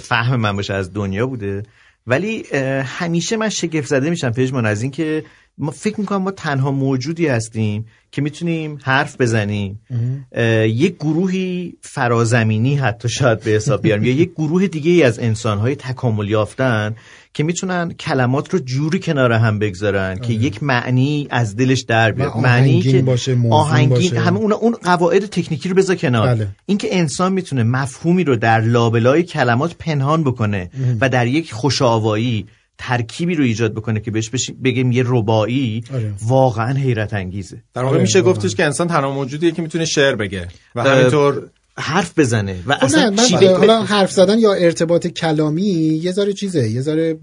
[0.00, 1.62] فهم من باشه از دنیا بوده.
[2.06, 2.42] ولی
[2.84, 5.24] همیشه من شگفت زده میشم پژمان از اینکه
[5.58, 9.80] ما فکر می‌کنم ما تنها موجودی هستیم که می‌تونیم حرف بزنیم
[10.66, 15.76] یک گروهی فرازمینی حتی شاید به حساب بیاریم یا یک گروه دیگه ای از انسانهای
[15.76, 16.94] تکامل یافتن
[17.34, 22.36] که می‌تونن کلمات رو جوری کنار هم بگذارن که یک معنی از دلش در بیاد
[22.36, 24.20] معنی که باشه، آهنگین باشه.
[24.20, 26.48] همه اون اون قواعد تکنیکی رو بذار کنار بله.
[26.66, 30.70] اینکه انسان می‌تونه مفهومی رو در لابلای کلمات پنهان بکنه.
[31.00, 32.46] و در یک خوشاوایی
[32.78, 36.12] ترکیبی رو ایجاد بکنه که بهش بشی- بگیم یه ربایی آره.
[36.26, 40.48] واقعا حیرت انگیزه در واقع میشه گفتش که انسان تنها موجودیه که می‌تونه شعر بگه
[40.74, 41.42] و همینطور
[41.78, 45.62] حرف بزنه و خب اصلا نه من چی؟ حالا حرف زدن یا ارتباط کلامی
[46.02, 47.18] یه ذره چیزه یه ذره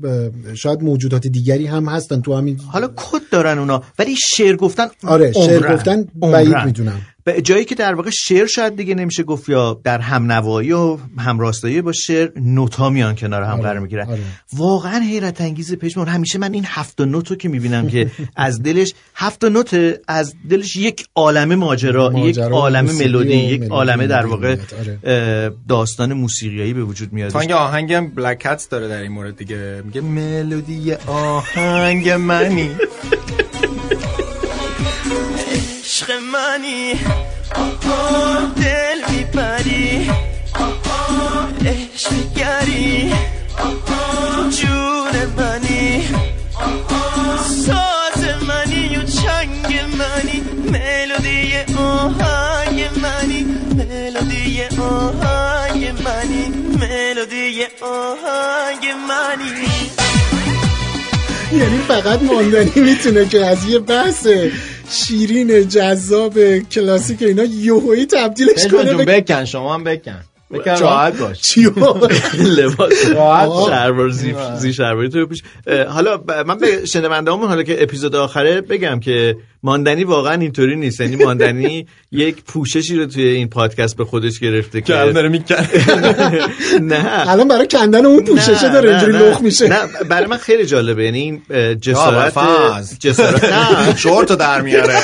[0.53, 5.31] شاید موجودات دیگری هم هستن تو همین حالا کد دارن اونا ولی شعر گفتن آره
[5.31, 5.73] شعر.
[5.73, 6.03] گفتن.
[6.03, 10.71] بعید می‌دونم به جایی که در واقع شعر شاید دیگه نمیشه گفت یا در همنوایی
[10.71, 14.07] و همراستایی با شعر نوتا میان کنار هم آره، قرار می‌گیرن.
[14.07, 14.19] آره.
[14.53, 19.45] واقعا حیرت انگیز پشمان همیشه من این هفت نوتو که می‌بینم که از دلش هفت
[19.45, 25.51] نوت از دلش یک عالمه ماجرا, ماجرا یک عالمه ملودی یک عالمه در واقع آره.
[25.69, 27.31] داستان موسیقیایی به وجود میاد.
[27.31, 29.81] فانگ آهنگ هم بلک داره در این مورد دیگه.
[29.85, 32.69] میگه ملودی آهنگ منی.
[36.19, 36.93] منی
[38.55, 40.11] دل می‌بری
[40.55, 43.13] آها عشق گری
[43.57, 46.07] آها جون منی.
[47.65, 50.41] ساز منی و چنگ منی.
[50.71, 53.43] ملودی آهنگ منی.
[53.75, 56.45] ملودی آهنگ منی.
[56.79, 60.10] ملودی آهنگ منی.
[61.53, 64.27] یعنی فقط ماندنی می‌تونه که از یه بحث
[64.89, 70.30] شیرین جذاب کلاسیک اینا یوهویی تبدیلش کنه بکن شما هم بکن.
[70.79, 71.41] راحت باش.
[71.41, 71.71] چیو
[72.57, 74.09] لباس راحت شلوار
[74.57, 75.27] زی شلواری تو
[75.67, 81.01] اه، حالا من به شنوندهامون حالا که اپیزود آخره بگم که ماندنی واقعا اینطوری نیست.
[81.01, 85.55] یعنی ماندنی یک پوششی رو توی این پادکست به خودش گرفته که الان داره میکن
[86.81, 87.29] نه.
[87.29, 89.11] الان برای کندن اون پوششه داره اینجوری.
[89.29, 89.67] لخ میشه.
[89.67, 89.79] نه
[90.09, 91.03] برای من خیلی جالبه.
[91.05, 91.41] یعنی این
[91.75, 92.33] جسارت.
[92.99, 93.95] جسارت نه.
[93.95, 94.99] شورتو در میاره.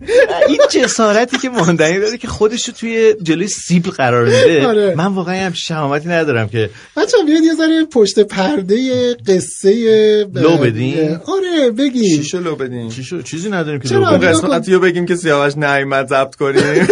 [0.48, 4.94] این جسارتی که ماندنی داره که خودش رو توی جلوی سیبل قرار میده آره.
[4.94, 11.18] من واقعا هم شهامتی ندارم که بچه بیاد یه ذره پشت پرده قصه لو بدین؟
[11.26, 12.90] آره بگیم چی شلو بدین
[13.24, 14.18] چیزی نداریم که چرا؟ لو.
[14.18, 16.62] قسمت رو بگیم که سیاوش نعیمت ضبط کنیم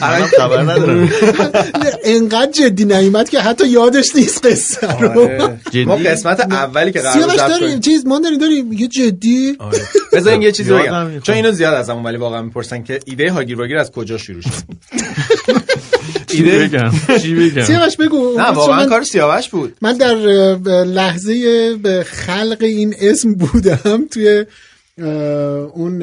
[0.00, 1.10] منم خبر ندارم
[2.04, 5.58] انقدر جدی نعیمت که حتی یادش نیست قصه رو آره.
[5.86, 8.72] ما قسمت اولی که قرار داریم چیز ما داریم داریم.
[8.72, 9.56] یه جدی.
[9.58, 9.78] آره.
[10.12, 11.20] بذارین یه چیزی بگم.
[11.20, 14.40] چون اینو زیاد از همون ولی واقعا می‌پرسن که ایده هاگیر واگیر از کجا شروع
[14.40, 14.50] شد؟
[16.32, 16.90] چی بگم؟
[17.22, 18.34] چی بگم؟ سیاوش بگو.
[18.38, 19.76] نه واقعا من- کار سیاوش بود.
[19.82, 20.14] من در
[20.84, 24.44] لحظه به خلق این اسم بودم توی
[24.98, 26.02] اون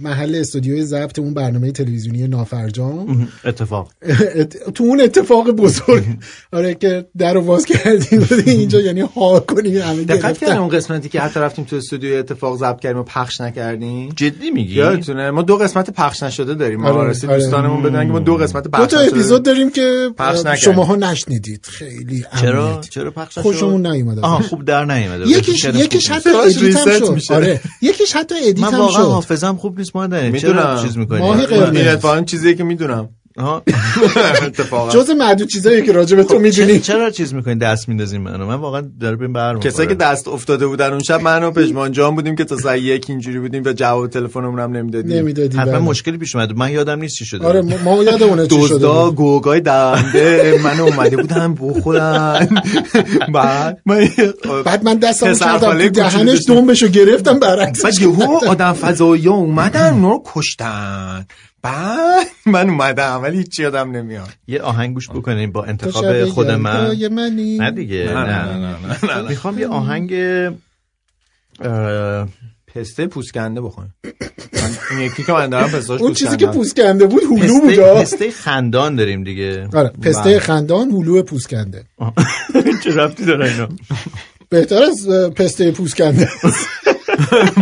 [0.00, 3.28] محل استودیوی ضبط اون برنامه تلویزیونی نافرجام.
[3.44, 3.92] اتفاق.
[4.36, 6.04] ات- تو اون اتفاق بزرگ.
[6.52, 10.38] آره که در رو باز کردیم اینجا یعنی ها کنیم همه دقت.
[10.38, 14.50] کردیم اون قسمتی که حتی رفتیم تو استودیو اتفاق ضبط کردیم و پخش نکردیم جدی
[14.50, 15.30] میگی؟ یادتونه.
[15.30, 16.80] ما دو قسمت پخش نشده داریم.
[16.80, 17.38] ما آره، آره.
[17.38, 20.10] دوستانمون بدونن که ما دو قسمت دو پخش تا نشده اپیزود داریم که.
[20.58, 21.66] شماها نشنیدید.
[21.66, 22.80] خیلی چرا.
[22.90, 24.42] چرا پخش؟ خوشمون نیومد آها.
[24.42, 25.28] خوب در نیومده.
[25.28, 27.10] یکیش یکیش حتی edit هم reset شد.
[27.10, 27.34] میشه.
[27.34, 27.60] آره.
[27.82, 29.08] یکیش حتی edit من هم واقعا شد.
[29.08, 29.87] حافظم خوب نیست.
[29.96, 32.24] مادر می‌دونم چرا چیز می‌کنی؟ ماهی قرمز.
[32.24, 33.08] چیزیه که می‌دونم.
[34.92, 36.80] جز معدود چیزایی که راجع به تو چرا, می‌دونی.
[36.80, 38.46] چرا چیز می‌کنین دست میندازین منو.
[38.46, 41.92] من واقعا داره بهم برمیخوره کسایی که دست افتاده بودن اون شب من و پژمان
[41.92, 45.12] جان بودیم که تا ساعت یک اینجوری بودیم و جواب تلفنمون هم نمی‌دادیم.
[45.18, 45.78] نمی‌دادی حتما بله.
[45.78, 46.56] مشکلی پیش اومد.
[46.56, 49.14] من یادم نیست چی شده آره ما یادمونه چی شده دزدا بود.
[49.14, 52.48] گوگای دنده من اومده بودم بخورن.
[53.34, 54.08] بعد؟ من
[54.64, 56.44] بعد من دستمو پسر کردم دهنش.
[56.48, 61.26] دنبشو گرفتم برعکسش بعد یهو آدم فضایی اومدن اونو رو کشتن.
[61.62, 64.28] بعد من اومدم ولی هیچی یادم نمیاد.
[64.46, 66.86] یه آهنگ گوش بکنیم با انتخاب خود من.
[67.60, 68.44] نه دیگه نه، نه.
[68.44, 69.28] نه، نه، نه، نه.
[69.28, 70.12] می‌خوام یه آهنگ
[71.60, 72.28] اه،
[72.74, 73.94] پسته پوسکنده بخوریم
[74.52, 78.30] من- این یکی که من دارم پستاش اون چیزی که پوسکنده بود هلو بود پسته
[78.30, 79.68] خندان داریم دیگه.
[79.74, 80.38] آره پسته بله.
[80.38, 81.84] خندان هلو پوست کنده
[82.84, 83.68] چه ربطی داره اینا
[84.48, 86.52] بهتر از پسته پوست کنده اه،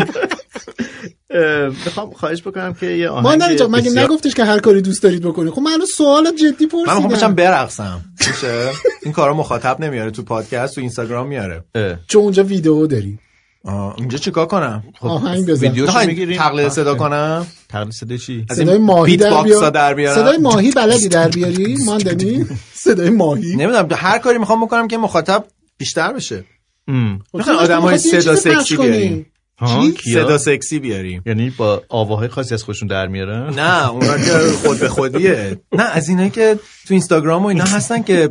[1.69, 5.53] می‌خوام خواهش بکنم که یه آهنگ ما مگه نگفتش که هر کاری دوست دارید بکنید؟
[5.53, 8.05] خب من الان سوال جدی من می‌خوام بشم پرسیدم برقصم.
[8.29, 8.71] میشه؟
[9.03, 11.65] این کارا مخاطب نمیاره تو پادکست تو اینستاگرام میاره.
[12.09, 13.19] چون اونجا ویدیو داری.
[13.65, 15.67] آه، اینجا چیکار کنم؟ آهنگ بزن.
[15.67, 16.39] ویدیوشو می‌گیریم.
[16.39, 20.71] تقلید صدا کنم؟ تقلید صدا چی؟ از صدای ماهی در بیار در بیارم؟ صدای ماهی
[20.71, 22.47] بلدی در بیاری؟ ماندنی؟
[22.85, 25.45] صدای ماهی؟ نمی‌دونم هر کاری می‌خوام بکنم که مخاطب
[25.79, 26.45] بیشتر بشه.
[26.87, 26.93] خب
[27.35, 28.89] می‌خوای تو آدمای صدا سکسی کنی.
[28.89, 29.27] بیاریم؟
[30.05, 34.33] صدا سکسی بیاریم یعنی با آواهای خاصی از خودشون در میارن؟ نه اونا که
[34.65, 35.61] خود به خودیه.
[35.73, 38.29] نه از اینایی که تو اینستاگرام و اینا هستن که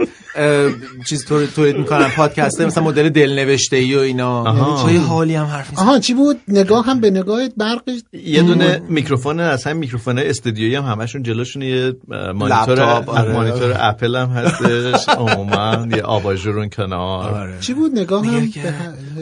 [1.06, 4.44] چیز تولید تولید می‌کنن پادکسته مثلا مدل دلنوشته ای و اینا.
[4.44, 4.88] آها.
[4.88, 8.82] چه یه حالی هم حرف آها چی بود؟ نگاه هم به نگاهت برقش یه دونه
[8.90, 11.94] میکروفون از همین میکروفون استودیویی هم همشون جلوشون یه
[12.36, 13.34] مانیتور آره.
[13.34, 15.10] مانیتور اپل هم هستش.
[15.18, 17.30] عموما یه آباژور اون کنار.
[17.30, 17.60] آره.
[17.60, 18.52] چی بود؟ نگاه هم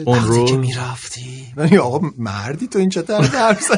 [0.04, 1.44] اون رو که می‌رفتی.
[1.56, 3.70] من آقا مردی تو این طرف حرف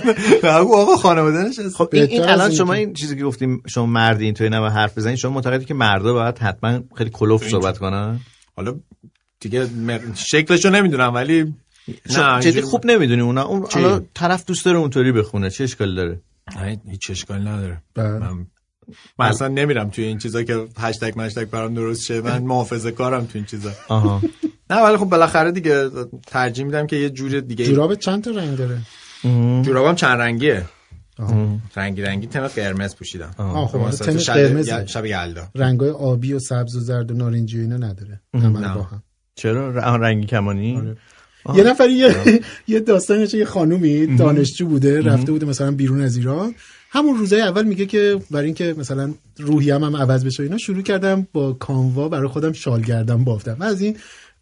[0.44, 4.72] آقا خانواده نشست خب این, الان شما این چیزی که گفتیم شما مردی اینطوری نباید
[4.72, 8.20] حرف بزنید شما معتقدی که مردا باید حتما خیلی کلوف صحبت کنن
[8.56, 8.74] حالا
[9.40, 11.54] دیگه م- شکلشو نمی‌دونم ولی
[12.10, 16.20] نه جدی خوب نمی‌دونی اونا؟ اون؟ حالا طرف دوست داره اونطوری بخونه چه اشکال داره؟
[16.56, 17.82] نه، هیچ اشکال نداره.
[17.94, 18.08] بله.
[18.18, 18.46] من
[19.18, 22.20] من اصلا نمیرم توی این چیزا که هشتگ مشتگ برام درست شه.
[22.20, 23.70] من محافظه کارم تو این چیزا.
[23.88, 24.22] آها.
[24.70, 25.90] نه ولی خب بالاخره دیگه
[26.26, 28.78] ترجیح میدم که یه جور دیگه جورابت چند تا رنگ داره؟
[29.62, 30.64] جورابم چند رنگیه.
[31.76, 33.34] رنگی رنگی تم قرمز پوشیدم.
[33.38, 35.48] آه، خب، مثلا تم تو شب- یلدا.
[35.54, 38.20] رنگای آبی و سبز و زرد و نارنجی و اینا نداره.
[38.34, 38.74] همه نه.
[38.74, 39.02] با هم.
[39.34, 40.94] چرا؟ رنگی کمانی؟
[41.54, 42.14] یه نفر یه
[42.68, 46.54] یه داستانش یه خانومی دانشجو بوده رفته بوده مثلا بیرون از ایران.
[46.90, 50.82] همون روزای اول میگه که برای اینکه مثلا روحیم هم عوض بشه و اینا شروع
[50.82, 53.56] کردم با کانوا برای خودم شال گردم بافتم.
[53.60, 53.96] و از این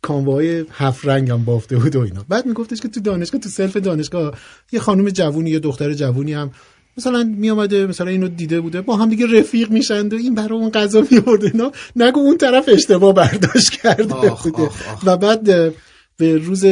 [0.04, 2.24] کانوای هفت رنگم بافته بود و اینا.
[2.28, 4.34] بعد میگفتش که تو دانشگاه تو سلف دانشگاه
[4.72, 6.50] یه خانم جوونی یه دختر جوونی هم
[6.98, 10.58] مثلا می اومده مثلا اینو دیده بوده با هم دیگه رفیق میشند و این برای
[10.58, 11.72] اون غذا میورده اینا.
[11.96, 14.62] نگو اون طرف اشتباه برداشت کرده آخ، بوده.
[14.62, 15.02] آخ، آخ.
[15.04, 15.74] و بعد
[16.16, 16.66] به روز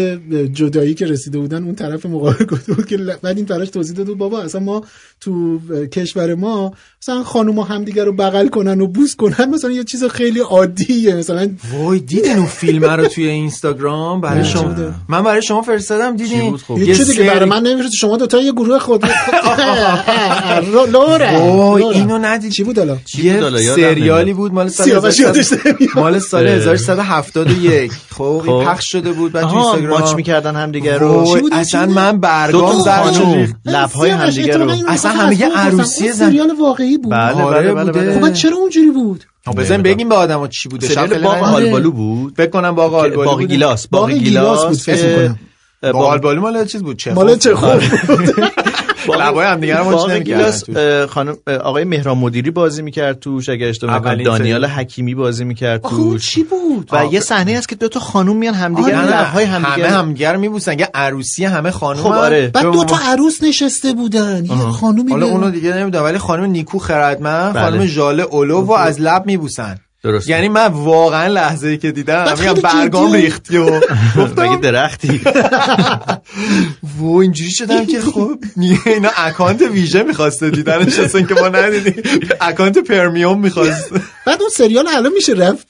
[0.53, 4.07] جدایی که رسیده بودن اون طرف مقابل گفته بود که بعد این براش توضیح داد
[4.07, 4.85] بابا اصلا ما
[5.21, 6.73] تو کشور ما
[7.03, 11.51] مثلا خانوما همدیگه رو بغل کنن و بوس کنن مثلا یه چیز خیلی عادیه مثلا
[11.73, 14.75] وای دیدین اون فیلم رو توی اینستاگرام برای شما؟
[15.09, 18.41] من برای شما فرستادم دیدین بود خب؟ یه چیزی که برای من نمیفرسته شما دوتا
[18.41, 19.05] یه گروه خود
[20.93, 21.85] لوره وای.
[21.85, 24.33] اینو ندید چی بود حالا یه بود حالا؟ یادم سریالی.
[24.33, 25.99] بود مال سال سیاوش 1300 یادش نمیاد.
[25.99, 26.55] مال سال اه.
[26.55, 28.65] 1371 خب خب.
[28.65, 32.21] پخش شده بود بعد تو آها اینستاگرام ماچ می‌کردن همدیگه رو بود؟ اصلا بود؟ من
[32.21, 33.35] برگام خانوم.
[33.35, 33.55] ریخت.
[33.65, 34.71] لب‌های همدیگه رو.
[34.89, 36.13] اصلا همه عروسی.
[36.13, 36.29] زن.
[36.29, 38.19] سریال واقعی بود بله آره بله بله بوده.
[38.19, 41.43] بله خب چرا اونجوری بود خب بزن بگیم به آدما چی بوده سریال شب باغ
[41.55, 43.43] آلبالو بود فکر کنم باغ آلبالو باغ.
[43.43, 45.35] گیلاس باغ گیلاس بود، فکر که-
[45.83, 47.51] باغ آلبالو مال چیز بود؟ چه مال چه
[49.21, 50.77] لبای رو ماچ باغ نمی‌کردن گیلاس توش.
[50.77, 54.65] اه، خانم آقای مهران مدیری بازی می‌کرد توش اگه اشتباه نکنم دانیال.
[54.65, 56.31] حکیمی بازی می‌کرد توش.
[56.31, 59.45] چی بود؟ و یه صحنه هست که دو تا خانوم میان همدیگه رو نه لبهای
[59.45, 59.73] همدیگه.
[59.73, 60.79] همه رو- همدیگه رو میبوسن.
[60.79, 62.49] یه عروسی همه خانم خب آره.
[62.49, 64.45] بعد دو تا عروس نشسته بودن.
[64.45, 67.63] یه خانومی حالا اونو دیگه نمی‌دونم ولی خانم نیکو خردمند بله.
[67.63, 69.79] خانم ژاله علو و از لب میبوسن.
[70.03, 73.13] درست یعنی من واقعا لحظه ای که دیدم میگم برگام.
[73.13, 73.81] ریختی و
[74.37, 75.21] مگه درختی؟
[76.99, 78.39] و اینجوری شدم که خب
[78.87, 80.51] اینا account ویژه می‌خواسته.
[80.51, 82.03] دیدنش اصلا که ما ندیدیم.
[82.41, 83.91] account premium می‌خواست.
[84.27, 85.67] بعد اون سریال الان میشه رفت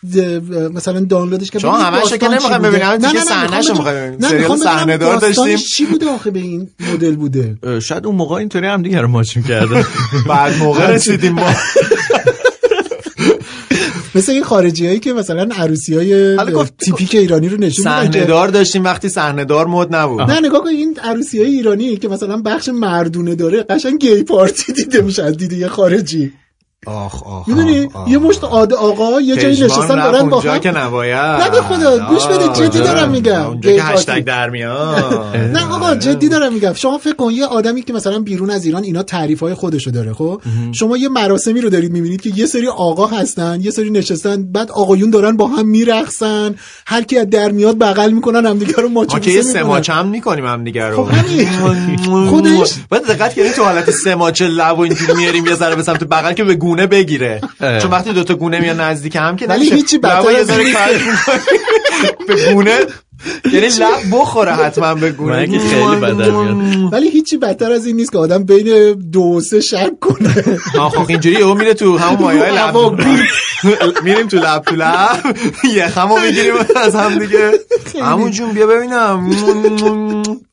[0.74, 2.58] مثلا دانلودش شما ببینید همش که.
[2.58, 5.68] ببینیم، نه، دیگه نه، نه، صحنه‌شو می‌خوام سریال صحنه‌دار داستانش داشتیم.
[5.76, 7.56] چی بوده آخه به این مدل بوده.
[7.80, 9.84] شاید اون موقع اینطوری هم دیگه رو ماچ می‌کردن.
[10.28, 11.50] بعد موقع رسیدیم ما.
[14.14, 16.36] مثل این خارجی هایی که مثلا عروسی های
[16.78, 20.20] تیپیک ایرانی رو نشون میدن صحنه دار داشتیم وقتی صحنه دار مد نبود.
[20.20, 24.72] نه نگاه کن این عروسی های ایرانی که مثلا بخش مردونه داره قشنگ گی پارتی
[24.72, 26.32] دیده میشه از دید یه خارجی.
[26.86, 27.88] آخ آخ می‌دونی.
[28.08, 31.16] یه مشت آد آقا یه جایی نشستن دارن با هم که نباید.
[31.16, 33.46] نه به خدا، گوش بده، جدی دارم میگم.
[33.46, 33.82] اونجا که.
[33.82, 35.36] هشتگ در میاد.
[35.36, 36.72] نه آقا جدی دارم میگم.
[36.72, 40.12] شما فکر کن یه آدمی که مثلا بیرون از ایران اینا تعریف های خودشو داره
[40.12, 44.52] خب؟ شما یه مراسمی رو دارید می‌بینید که یه سری آقا هستن یه سری نشستن
[44.52, 46.54] بعد آقایون دارن با هم میرقصن
[46.86, 50.64] هر کی از در میاد بغل می‌کنن همدیگه رو ماچ یه سماچ هم می‌کنیم هم
[50.64, 51.04] دیگه رو.
[51.04, 51.12] خب.
[52.30, 56.04] خودش- بعد دقت کردین تو حالت سماچ لب و اینجوری میاریم یه ذره به سمت
[56.04, 57.78] بغل که به گونه بگیره اه.
[57.78, 59.98] چون وقتی دوتا گونه میان نزدیک هم که ولی هیچی.
[62.28, 62.78] به گونه
[63.52, 65.36] یعنی لب بخوره حتما به گونه.
[65.36, 66.92] من که خیلی بدر میاد.
[66.92, 70.34] ولی هیچ چیزی بدتر از این نیست که آدم بین دو و سه شک کنه.
[70.78, 72.76] آخ اینجوری یهو میره تو همون مایه لب.
[74.04, 75.36] میریم تو لب تو لب.
[75.74, 77.50] یخمو می‌گیریم از هم دیگه.
[78.02, 79.30] همون جون بیا ببینم.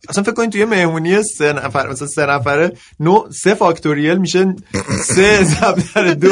[0.09, 4.55] اصلا فکر کنید توی مهمونی سه نفر مثلا سه نفره نو سه فاکتوریل میشه
[5.03, 6.30] سه ضرب در دو.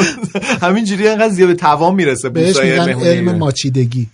[0.62, 2.88] همینجوری انقدر زیاد به توان می‌رسه بهش میگن.
[2.88, 4.06] علم ماچیدگی.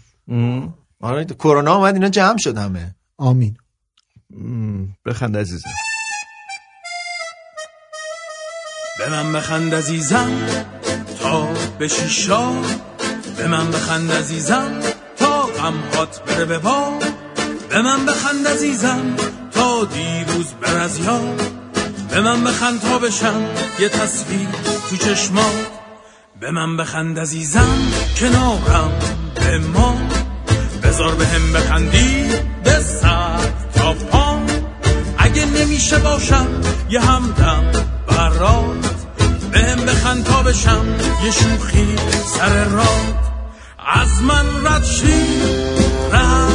[1.04, 2.94] آره کرونا اومد اینا جمع شد همه.
[3.18, 3.56] آمین.
[5.06, 5.70] بخند عزیزم.
[8.98, 10.32] به من بخند عزیزم
[11.20, 11.48] تا
[11.78, 12.52] به شیشا.
[13.36, 14.80] به من بخند عزیزم
[15.16, 16.98] تا غم هات بره به با
[17.68, 19.16] به من بخند عزیزم
[19.52, 21.40] تا دیروز بر از یاد
[22.10, 23.42] به من بخند تا بشم
[23.78, 24.48] یه تصویر
[24.90, 25.50] تو چشما
[26.40, 27.78] به من بخند عزیزم
[28.20, 28.92] کنارم
[29.34, 30.03] به ما.
[30.94, 32.24] بذار به هم بخندی
[32.64, 33.38] به سر
[33.74, 34.38] تا پا.
[35.18, 36.46] اگه نمیشه باشم
[36.90, 37.64] یه همدم
[38.08, 39.06] برات
[39.52, 40.84] به هم بخند تا بشم
[41.24, 41.96] یه شوخی
[42.36, 43.34] سر راه.
[43.94, 45.42] از من رد شی
[46.12, 46.53] رقصان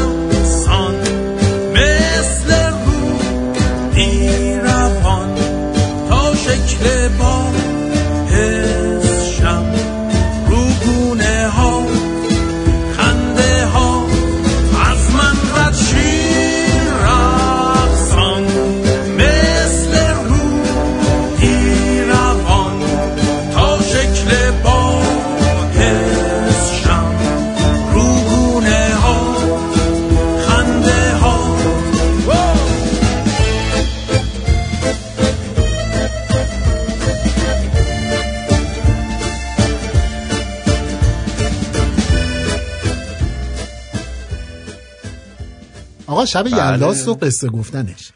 [46.20, 46.72] آقا شب بله.
[46.72, 48.12] یلداست و قصه گفتنش.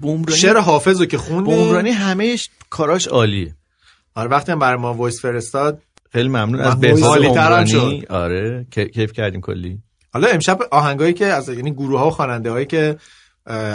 [0.00, 3.54] بومرانی شعر حافظ رو که خوندی بومرانی همهش کاراش عالیه.
[4.14, 5.82] آره وقتی هم برای ما voice فرستاد
[6.12, 6.60] خیلی ممنون.
[6.60, 8.06] از بهزاد شد.
[8.10, 9.78] آره کی- کیف کردیم کلی.
[10.12, 12.96] حالا امشب آهنگایی که از یعنی گروه ها و خواننده هایی که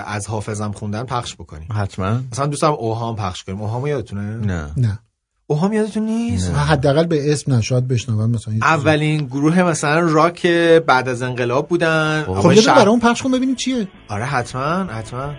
[0.05, 1.67] از حافظم خوندن پخش بکنیم.
[1.73, 2.21] حتما.
[2.31, 3.61] مثلا دوستم اوهام پخش کنیم.
[3.61, 4.71] اوهام یادتونه؟ نه.
[4.77, 4.99] نه.
[5.47, 8.53] اوهام یادتون نیست؟ حداقل به اسم نشاد بشنون مثلا.
[8.61, 10.47] اولین گروه مثلا راک
[10.87, 12.23] بعد از انقلاب بودن.
[12.23, 12.53] خب.
[12.53, 13.87] شهر- برای اون پخش کن ببینیم چیه.
[14.07, 15.33] آره حتما حتما.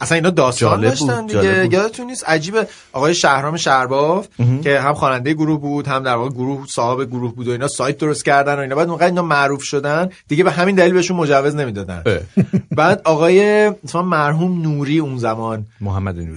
[0.00, 1.42] اصلا اینا داستان جالب داشتن بود، دیگه.
[1.42, 1.72] جالب بود.
[1.72, 2.66] یادتون نیست؟ عجیبه.
[2.92, 4.26] آقای شهرام شرباف.
[4.62, 7.98] که هم خواننده گروه بود هم در واقع گروه صاحب گروه بود و اینا سایت
[7.98, 8.74] درست کردن و اینا.
[8.76, 12.02] بعد موقع اینا معروف شدن دیگه به همین دلیل بهشون مجوز نمی‌دادن.
[12.76, 16.36] بعد آقای مثلا مرحوم نوری اون زمان محمد نوری.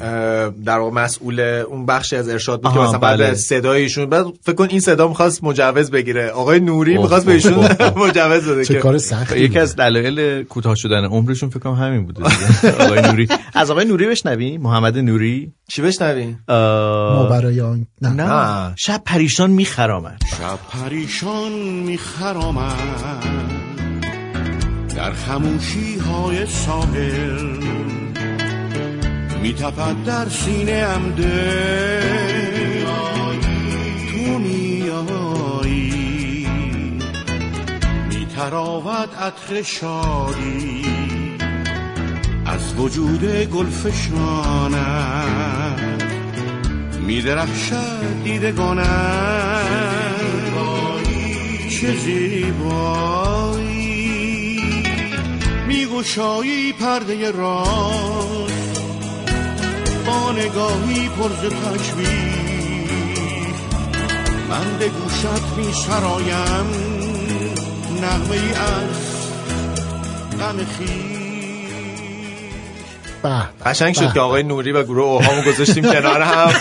[0.66, 3.34] در واقع مسئول اون بخشی از ارشاد بود که مثلا بعد بله.
[3.34, 6.30] صدایشون بعد فکر کن این صدا می‌خواست مجوز بگیره.
[6.30, 8.04] آقای نوری می‌خواست بهشون اوه، اوه.
[8.08, 12.06] مجوز بده چه که- کار سختی یکی از دلایل کوتاه شدن عمرشون فکر کنم همین
[12.06, 12.24] بوده.
[12.86, 13.28] آقای نوری.
[13.54, 14.62] از آقای نوری بشنویم.
[14.62, 15.54] محمد نوری.
[15.68, 18.10] چی بشنویم؟ ما برای آن نه.
[18.10, 20.22] نه شب پریشان میخرامد.
[20.38, 22.76] شب پریشان میخرامد.
[24.96, 27.58] در خموشی های ساحل
[29.42, 32.42] میتپد در سینه ام دل.
[34.12, 35.92] تو میایی
[38.10, 40.91] میتراود عطر شادی.
[42.52, 44.96] از وجود گلفشانم
[47.08, 49.62] میدرخشد دیدگانم.
[51.70, 52.92] چه زیبایی.
[55.68, 58.52] میگشایی پرده راز
[60.06, 62.72] با نگاهی پر ز تشویش
[64.50, 66.68] من به گوشت میسرایم
[68.02, 69.12] نغمه ای از
[70.40, 71.11] غم به
[73.66, 74.14] قشنگ شد.
[74.14, 76.52] که آقای نوری و گروه اوهامو گذاشتیم کنار هم.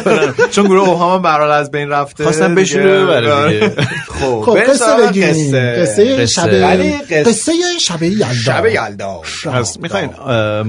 [0.54, 3.70] چون گروه اوهام هم برحال از بین رفته خواستم بهشون رو ببره دیگه.
[4.08, 6.26] خب خب قصه بگیم قصه.
[6.26, 6.50] شب
[7.10, 8.32] قصه- شب یلدا.
[8.32, 9.22] شب یلدا.
[9.80, 10.10] می‌خواین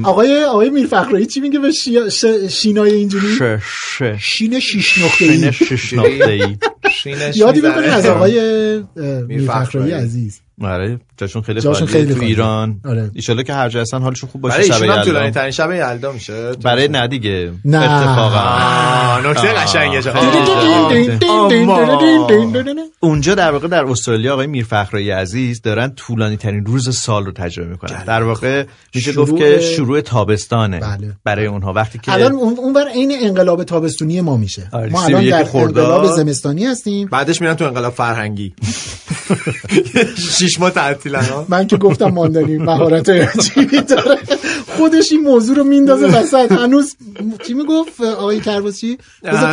[0.03, 1.72] آقای آقای میرفخرایی چی میگه به
[2.49, 3.41] شینای اینجوری؟ ش
[3.98, 6.57] ش شین شیش نقطه شین ای شش نقطه ای
[7.36, 7.61] یادی.
[7.61, 8.40] بکنید از آقای
[9.28, 9.91] میرفخرایی.
[9.94, 10.41] عزیز.
[10.66, 12.22] آره جاشون خیلی جاشون خیلی تو.
[12.22, 12.80] ایران.
[12.86, 13.12] آره.
[13.14, 15.72] ایشالله که هر جا هستن حالشون خوب باشه برای شب هم طولانی یلدا ترین شب
[15.72, 16.52] یلدا میشه.
[16.52, 17.78] برای نه دیگه نه.
[17.78, 18.40] اتفاقا.
[18.40, 20.02] آه، نکته قشنگه.
[23.00, 27.70] اونجا در واقع در استرالیا آقای میرفخرایی عزیز دارن طولانی ترین روز سال رو تجربه
[27.70, 28.04] می‌کنن.
[28.04, 28.66] در واقع
[28.96, 31.14] میشه گفت که شروع تابستانه بله.
[31.24, 31.74] برای اونها.
[31.74, 34.70] وقتی که الان اون بر عین انقلاب تابستونی ما میشه.
[34.72, 35.48] آره، ما الان در.
[35.54, 37.08] انقلاب زمستانی هستیم.
[37.08, 38.54] بعدش میرن تو انقلاب فرهنگی.
[40.38, 44.18] شیش ماه تعطیلن ها من که گفتم ماندنی مهارت عجیبی داره.
[44.68, 46.52] خودش این موضوع رو میندازه وسط.
[46.52, 46.95] هنوز
[47.48, 48.98] چی می‌گفت آقای کرباسی؟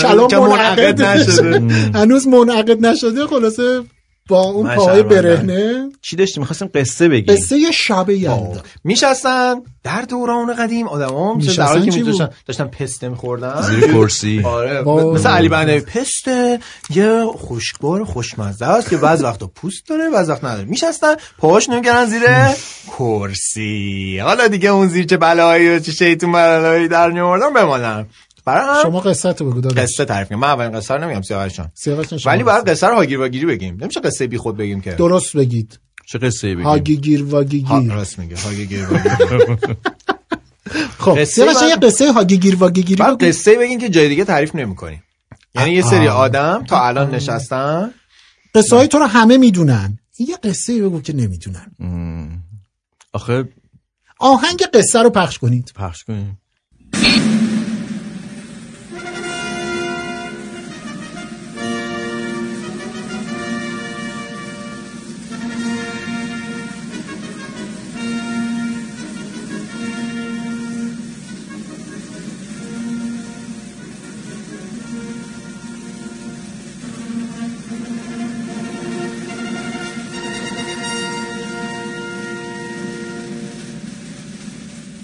[0.02, 1.02] کلام منعقد.
[1.02, 1.62] نشده.
[1.94, 3.82] هنوز منعقد نشده خلاصه
[4.28, 5.02] با اون پاهای.
[5.02, 7.34] برهنه؟ چی داشتیم؟ می‌خواستیم قصه بگیم.
[7.34, 12.12] قصه شب یلدا میشستن در دوران قدیم آدما مثل میشستن در حالی که چی بود؟
[12.12, 13.62] می‌داشتن داشتن پسته می‌خوردن.
[13.62, 14.42] زیر کرسی.
[14.44, 14.82] آره.
[14.82, 16.58] مثل علی بندری پسته
[16.90, 20.64] یه خوشگوار خوشمزه است که بعض وقتا پوست داره بعض وقت نداره.
[20.64, 22.22] میشستن پاهاش نمیگرن زیر
[22.98, 24.18] کرسی.
[24.18, 28.06] حالا دیگه اون زیر چه بلایی و چه شیطون بلایی در میوردن بمانن.
[28.48, 29.78] برای هم شما قصه تو بگو داداش.
[29.78, 30.38] قصه تعریف کنم.
[30.38, 31.70] من اولین قصه رو نمیگم سیاوش جان.
[31.74, 32.52] سیاوش جان، شما ولی قصه.
[32.52, 33.78] باید قصه رو هاگیر واگیری بگیم.
[33.80, 34.92] نمیشه قصه بی خود بگیم که.
[34.92, 35.80] درست بگید.
[36.06, 38.36] چه قصه بگیم؟ هاگی گیر واگی ها راست میگه.
[38.36, 39.56] هاگیر واگیری
[40.98, 43.28] خب سیاوش جان، یه قصه هاگی گیر واگی گیری بعد بگو.
[43.28, 45.02] قصه بگین که جای دیگه تعریف نمی‌کنیم.
[45.54, 47.90] یعنی یه سری آدم تا الان نشستن.
[48.54, 49.98] قصه های تو رو همه می‌دونن.
[50.18, 51.72] یه قصه بگو که نمی‌دونن.
[53.12, 53.48] آخه
[54.18, 55.72] آهنگ قصه رو پخش کنید.
[55.76, 56.40] پخش کنیم.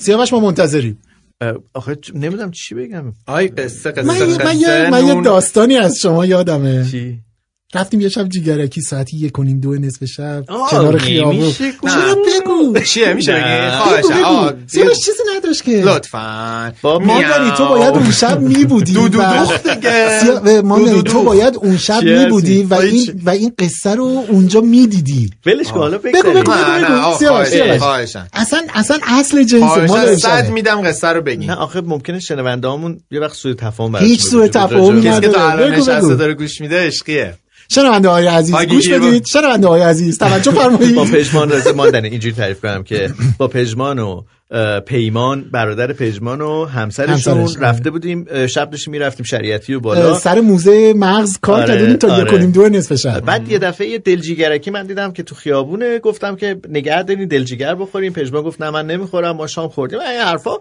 [0.04, 0.98] سیاوش ما منتظریم.
[1.74, 3.12] آخه چ- نمی‌دونم چی بگم.
[3.26, 4.02] آی قصه قصه.
[4.06, 5.22] من, یه- قصه من, یه, من یه نون.
[5.22, 6.86] داستانی از شما یادمه.
[6.90, 7.20] چی؟
[7.74, 11.52] رفتیم یه شب جیگرکی ساعتی یک و نیم دو نصف شب کنار خیابون.
[11.52, 18.10] چرا بگو چیه میشه بگو سیاوش چیزی نداشت که لطفا با مادری تو باید اون
[18.10, 20.60] شب می بودی دو دو دو دیگه.
[20.62, 21.22] مادری تو.
[21.22, 24.60] باید اون شب چی می هستی؟ بودی و این چی؟ و این قصه رو اونجا
[24.60, 26.22] می دیدی ولش کن حالا بگو،.
[26.22, 26.50] بگو.
[28.32, 30.50] اصلا اصلا اصل جنس مادری صد.
[30.50, 34.48] میدم قصه رو بگین نه آخه ممکنه شنونده همون یه وقت سوء تفاهم هیچ سوء
[34.48, 35.22] تفاهمی بیاد.
[35.22, 35.64] کسی که نداره.
[35.64, 36.14] الان نشسته.
[36.14, 37.34] داره گوش میده عشقیه
[37.68, 39.26] شنونده های عزیز گوش با- بدید.
[39.26, 43.98] شنونده های عزیز توجه با فرمایید پژمان رازه ماندنه اینجوری تعریف کنم که با پژمان
[43.98, 44.22] و
[44.86, 50.14] پیمان برادر پژمان و همسرشون همسرش، رفته بودیم شب داشتیم می‌رفتیم شریعتی و بالا.
[50.14, 52.34] سر موزه مغز کار آره، کردیم تا آره.
[52.34, 53.20] و نیم دو نصف شب.
[53.20, 57.74] بعد یه دفعه یه دلجیگرکی من دیدم که تو خیابونه گفتم که نگه دارین دلجیگر
[57.74, 59.98] بخوریم پژمان گفت نه من نمی‌خورم ما شام خوردیم.
[60.00, 60.52] این حرفا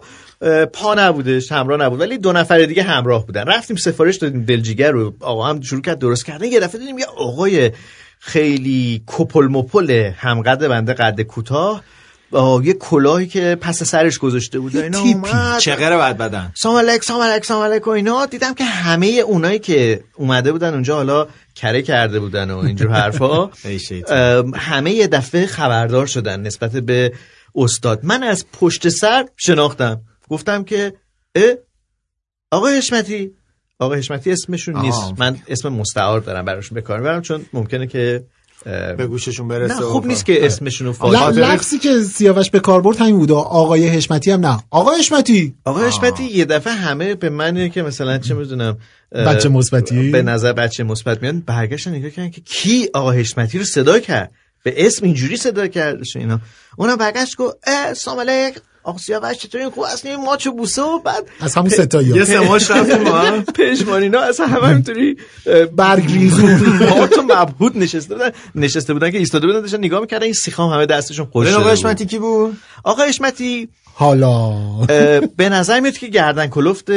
[0.72, 2.00] پا نبودش همراه نبود.
[2.00, 3.42] ولی دو نفر دیگه همراه بودن.
[3.42, 6.44] رفتیم سفارش دادیم دلجیگر رو آقا هم شروع کرد درست کردن.
[6.44, 7.70] یه دفعه دیدیم یه آقای
[8.18, 11.82] خیلی کپل مپل همقد بنده قد کوتاه
[12.64, 14.76] یه کلاهی که پس سرش گذاشته بود.
[14.76, 15.28] و اینا تیپی.
[15.30, 15.58] اومد.
[15.58, 18.26] چقدر بد بدن؟ سلام علیک سلام علیک سلام علیک و اینا.
[18.26, 23.50] دیدم که همه اونایی که اومده بودن اونجا حالا کره کرده بودن و اینجور حرفا.
[24.54, 27.12] همه یه دفعه خبردار شدن نسبت به
[27.54, 28.00] استاد.
[28.02, 30.00] من از پشت سر شناختم.
[30.28, 30.92] گفتم که
[31.34, 31.54] اه
[32.50, 33.30] آقای حشمتی.
[33.78, 34.80] آقای حشمتی اسمشون.
[34.80, 35.12] نیست.
[35.18, 38.24] من اسم مستعار دارم براشون به کار می‌برم چون ممکنه که
[38.64, 42.60] به گوششون برسه نه خوب نیست که اسمشون رو فاش ل- لفظی که سیاوش به
[42.60, 44.58] کار برد همین بود آقای حشمتی هم نه.
[44.70, 45.54] آقای حشمتی!
[45.64, 48.78] آقای حشمتی یه دفعه همه به من که مثلا چه می‌دونم
[49.12, 53.64] بچه مثبتی؟ به نظر بچه مثبت میان برگشتن نگاه کردن که کی آقا حشمتی رو
[53.64, 54.30] صدا کرد.
[54.64, 56.40] به اسم اینجوری صدا کردش اینا.
[56.76, 61.24] اونم برگشت گفت اه سلام علیک آقا سیاوش چطوری خوب هستی ماچو بوسه و بعد
[61.40, 63.42] از همون ستایی یه سماش رفتیم ما هم.
[63.58, 65.16] پشمانینا اصلا همه همینطوری
[65.46, 66.46] اه، برگ ریزو
[66.96, 68.30] ما تو مبهوت نشسته بودن.
[68.54, 71.64] نشسته بودن که ایستاده بودن داشتن نگاه می‌کردن این سیخام همه دستشون خوش شده آقا
[71.64, 71.72] بود.
[71.72, 74.52] حشمتی کی بود؟ آقا حشمتی حالا.
[75.36, 76.90] به نظر میاد که گردن کلفت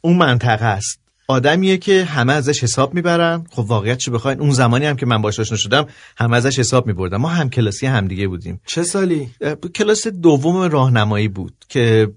[0.00, 0.98] اون منطقه است.
[1.30, 3.46] آدمیه که همه ازش حساب می‌برن.
[3.50, 5.86] خب واقعیت چه بخواین؟ اون زمانی هم که من باش آشنا شدم
[6.16, 7.16] همه ازش حساب میبردن.
[7.16, 8.60] ما هم کلاسی همدیگه بودیم.
[8.66, 9.30] چه سالی؟
[9.74, 12.08] کلاس دوم راهنمایی بود که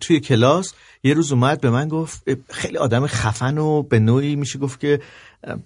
[0.00, 0.72] توی کلاس
[1.02, 5.00] یه روز اومد به من گفت خیلی آدم خفن و به نوعی میشه گفت که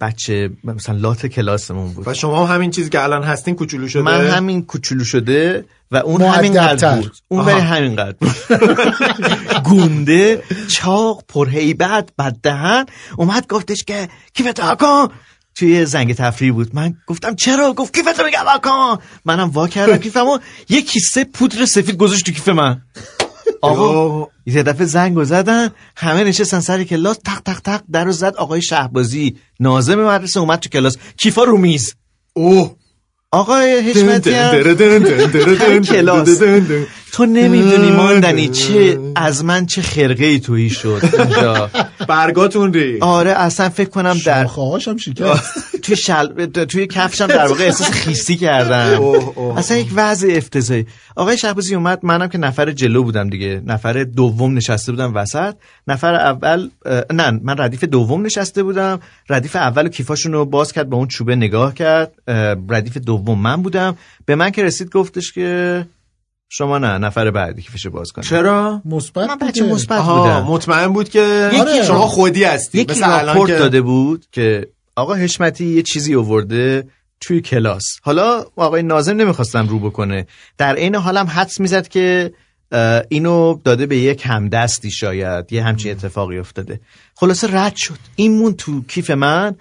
[0.01, 2.07] بچه مثلا لات کلاسمون بود.
[2.07, 5.97] و شما هم همین چیزی که الان هستین کوچولو شده؟ من همین کوچولو شده و
[5.97, 6.21] اون.
[6.21, 7.15] همین قد بود.
[7.27, 7.45] اون.
[7.45, 8.35] ولی همین قد بود.
[9.69, 12.85] گونده چاق پرهیبت بد دهن
[13.17, 15.07] اومد گفتش که کیفتو آکن
[15.55, 16.75] توی زنگ تفریح بود.
[16.75, 20.37] من گفتم چرا؟ گفت کیفتو میگم آکن منم وا کردم کیفمو.
[20.69, 22.81] یه کیسه پودر سفید گذاشت تو کیف من.
[23.61, 28.11] آقا یه دفعه زنگ رو زدن همه نشستن سر کلاس تق تق تق در رو
[28.11, 31.95] زد آقای شهبازی نازم مدرسه اومد تو کلاس کیفا رو میز
[32.33, 32.75] اوه
[33.31, 36.41] آقای حشمتی هم کلاس
[37.11, 41.01] تو نمی‌دونی ماندنی چه از من چه خرقه ای تویی شد
[42.07, 45.53] برگاتون ری آره اصلا فکر کنم در خواهاشم شکست.
[45.83, 46.45] توی شل...
[46.45, 49.01] توی کفشم در واقع احساس خیسی کردم.
[49.57, 50.85] اصلا یک وضع افتضاحی.
[51.15, 53.61] آقای شهبازی اومد منم که نفر جلو بودم دیگه.
[53.65, 55.55] نفر دوم نشسته بودم وسط.
[55.87, 56.69] نفر اول
[57.13, 58.99] نه من ردیف دوم نشسته بودم.
[59.29, 62.13] ردیف اول کیفاشون رو باز کرد به اون چوبه نگاه کرد.
[62.69, 63.97] ردیف دوم من بودم.
[64.25, 65.85] به من که رسید گفتش که
[66.53, 69.63] شما نه نفر بعدی کیفشو باز کنید چرا؟ مثبت من بچه.
[69.63, 70.43] مثبت بودم.
[70.43, 71.83] مطمئن بود که آره.
[71.83, 72.79] شما خودی هستی.
[72.79, 76.87] یکی مثل الان راپورت که داده بود که آقا حشمتی یه چیزی آورده
[77.19, 77.83] توی کلاس.
[78.01, 80.27] حالا آقای ناظم نمی‌خواستم رو بکنه.
[80.57, 82.33] در عین حالم حدس می‌زد که
[83.09, 85.53] اینو داده به یک همدستی شاید.
[85.53, 86.79] یه همچین اتفاقی افتاده.
[87.15, 87.97] خلاصه رد شد.
[88.15, 89.55] این مون تو کیف من.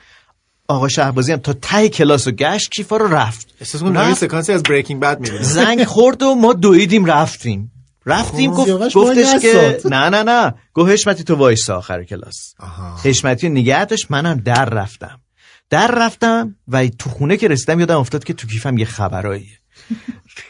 [0.70, 4.62] آقا شهبازی هم تا ته کلاس و گشت کیفا رو رفت؟ احساس کنم سکانسی از
[4.62, 7.72] بریکینگ بد می‌بینم زنگ خورد و ما دویدیم رفتیم.
[8.06, 9.80] رفتیم گفت گفتش که.
[9.84, 10.54] نه نه نه.
[10.74, 12.54] گفت حشمتی تو وایسا آخر کلاس.
[13.04, 15.20] حشمتی نگه داشت منم در رفتم.
[15.70, 19.58] در رفتم و تو خونه که رسیدم یادم افتاد که تو کیفم یه خبراییه.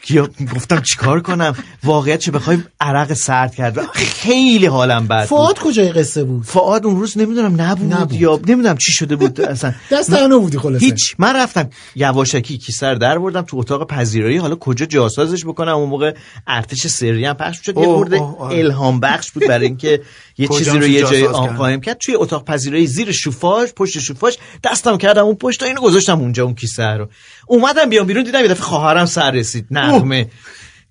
[0.09, 3.79] یا گفتم چیکار کنم؟ واقعیت چه بخوای عرق سرد کرد.
[3.93, 8.13] خیلی حالم بد فعاد کجای قصه بود؟ فعاد اون روز نمی‌دونم نبود, نبود.
[8.13, 9.73] یا نمی‌دونم چی شده بود اصلا.
[9.91, 10.85] دست تنها بودی خلاصه.
[10.85, 11.15] هیچ.
[11.17, 14.37] من رفتم یواشکی کیسه رو در بردم تو اتاق پذیرایی.
[14.37, 16.15] حالا کجا جاسازش بکنم؟ اون موقع
[16.47, 17.77] ارتش سری هم پخش شد.
[17.77, 18.59] یه خورده اوه، آره.
[18.59, 20.01] الهام بخش بود برای اینکه
[20.37, 21.97] یه چیزی رو یه جای آن کرد؟ قایم کرد.
[21.97, 26.55] توی اتاق پذیرایی زیر شوفاژ پشت شوفاژ دستم کردم اون پشت اینو گذاشتم اونجا اون
[26.55, 27.07] کیسه رو.
[27.47, 29.67] اومدم بیام بیرون دیدم یه دفعه خواهرم سر رسید.
[29.81, 30.27] نغمه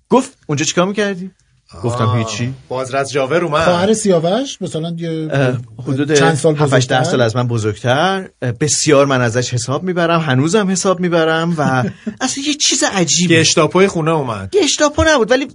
[0.09, 1.31] گفت اونجا چیکار می‌کردی؟
[1.83, 2.53] گفتم هیچی.
[2.69, 3.63] بازرس جاور اومد.
[3.63, 5.29] خواهر سیاوش؟ مثلا یه
[5.87, 8.29] حدود چند سال 7 بزرگتر؟ 10 سال از من بزرگتر.
[8.59, 10.19] بسیار من ازش حساب می‌برم.
[10.19, 11.61] هنوزم حساب می‌برم و
[12.21, 13.35] اصلا یه چیز عجیبه.
[13.35, 14.49] گشتاپوی خونه اومد.
[14.51, 15.47] گشتاپو نبود ولی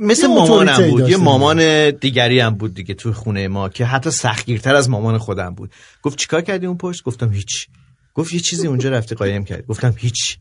[0.00, 1.08] مثل مامانم بود.
[1.08, 1.16] یه.
[1.16, 5.70] مامان دیگری هم بود دیگه توی خونه ما که حتی سختگیرتر از مامان خودم بود.
[6.02, 7.68] گفت چیکار کردی اون پشت؟ گفتم هیچ.
[8.14, 10.38] گفت یه چیزی اونجا رفتی قایم کرد گفتم هیچ.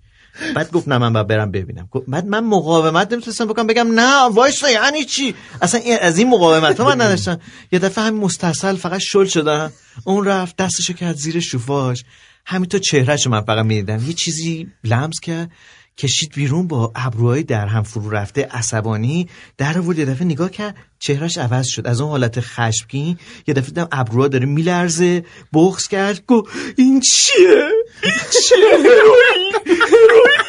[0.55, 1.89] بعد گفت نه من باید برم ببینم.
[2.07, 3.67] بعد من مقاومت نمی‌تونستم بکنم.
[3.67, 7.39] بگم نه وایسا یعنی چی؟ اصلا از این مقاومت ها من نداشتم.
[7.71, 9.71] یه دفعه همین مستصل فقط شل شدم
[10.03, 12.01] اون رفت دستشو کرد زیر شوفاژ
[12.45, 14.07] همینطور چهرهشو من فقط می‌دیدم.
[14.07, 15.51] یه چیزی لمس کرد.
[15.97, 19.29] کشید بیرون با ابروهای در هم فرو رفته عصبانی.
[19.57, 21.87] در آورد یه دفعه نگاه کرد چهرهش عوض شد.
[21.87, 23.17] از اون حالت خشمگین
[23.47, 25.25] یه دفعه دیدم ابروها داره میلرزه.
[25.53, 26.43] بغض کرد گو
[26.77, 27.69] این چیه؟
[28.03, 30.44] این چیه؟ هروئین که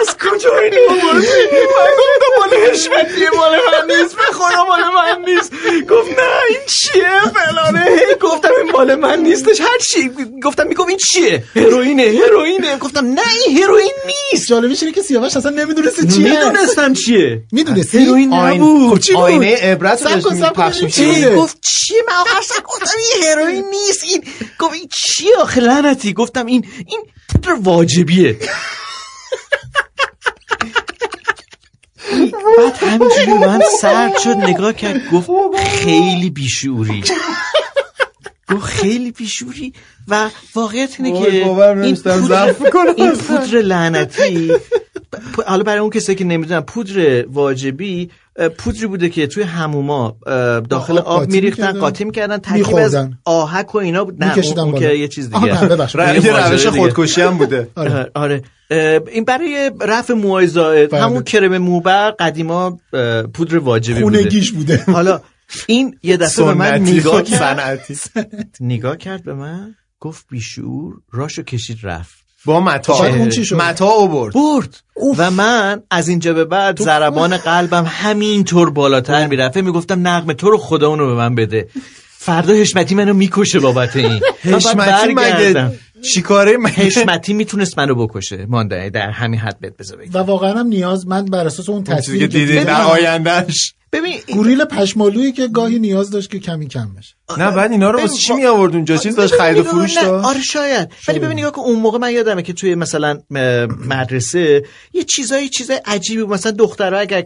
[0.00, 1.26] از کجا این آوردی
[1.76, 5.52] من گفتم مال حشمتیه مال من نیست به خدا مال من نیست.
[5.90, 9.60] گفت نه این چیه فلانه؟ هی گفتم این مال من نیستش.
[9.60, 10.10] هر چی
[10.42, 13.92] گفتم میگم این چیه؟ هروئینه هروئینه گفتم نه این هروئین
[14.32, 14.48] نیست.
[14.48, 16.44] جالبیش اینه که سیاوش اصلا نمی‌دونسته چیه.
[16.44, 17.42] می‌دونستم چیه.
[17.52, 19.04] می‌دونستی؟ هروئین نبود.
[19.04, 21.36] خب؟ آینه عبرت رو کن پخش بوده.
[21.36, 24.04] گفت چی من سر گفتم این هروئین نیست.
[24.04, 24.24] این
[24.58, 26.12] گفت این چیه آخه؟ لعنتی.
[26.12, 28.36] گفتم این این پودر واجبیه.
[32.58, 35.30] بعد همینجوری به من سرد شد نگاه کرد گفت
[35.66, 37.02] خیلی بیشعوری
[38.48, 39.72] گفت خیلی بیشعوری
[40.08, 43.16] و واقعیت اینه که این پودر, این
[43.62, 44.52] لعنتی
[45.46, 48.10] حالا برای اون کسایی که نمی‌دونن پودر واجبی
[48.58, 50.16] پودری بوده که توی هموما
[50.70, 51.72] داخل آب میریختن.
[51.72, 52.96] قاطی می‌کردن ترکیب از.
[53.24, 54.78] آهک و اینا بود نه اون.
[54.78, 56.66] که یه چیز دیگه یه روش.
[56.66, 58.42] خودکشی هم بوده آره, آره.
[59.12, 61.02] این برای رفع موهای زائد بله.
[61.02, 62.78] همون کرم موبر قدیما
[63.34, 64.18] پودر واجبی بوده.
[64.18, 64.84] خونگیش بوده.
[64.92, 65.20] حالا
[65.66, 67.86] این یه دفعه به من نگاه کرد.
[68.60, 72.24] نگاه کرد به من گفت بیشعور راشو کشید رفت.
[72.44, 73.08] با متا؟
[73.52, 74.80] متا آورد برد.
[75.18, 80.58] و من از اینجا به بعد ضربان قلبم همینطور بالاتر می‌رفته می‌گفتم نقمه تو رو
[80.58, 81.68] خدا اونو به من بده.
[82.18, 84.20] فردا حشمتی منو می‌کشه بابت این.
[84.76, 85.66] برگردم.
[85.66, 88.46] مگه؟ چیکاره حشمتی می‌تونست منو بکشه.
[88.48, 89.98] مانده در همین حد بهت بذار.
[90.14, 94.18] و واقعا هم نیاز من بر اساس اون تصویری که که دیدی در آیندهش ببین
[94.32, 97.14] گوریل پشمالویی که گاهی نیاز داشت که کمی کم بشه.
[97.38, 100.08] نه بعد اینا رو واسه چی می آورد اونجا؟ چیز داشت خرید و فروش داشت؟
[100.08, 100.88] آره شاید.
[101.08, 103.18] ولی ببین نگاه کن اون موقع من یادمه که توی مثلا
[103.88, 106.34] مدرسه یه چیزایی چیزای عجیبی بود.
[106.34, 107.24] مثلا دخترها اگر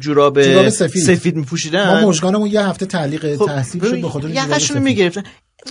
[0.00, 1.02] جوراب, سفید.
[1.02, 2.00] سفید میپوشیدن.
[2.00, 4.76] ما مشگانمون یه هفته تعلیق تحصیل شد به خاطر سفید.
[4.76, 5.22] می‌گرفتن.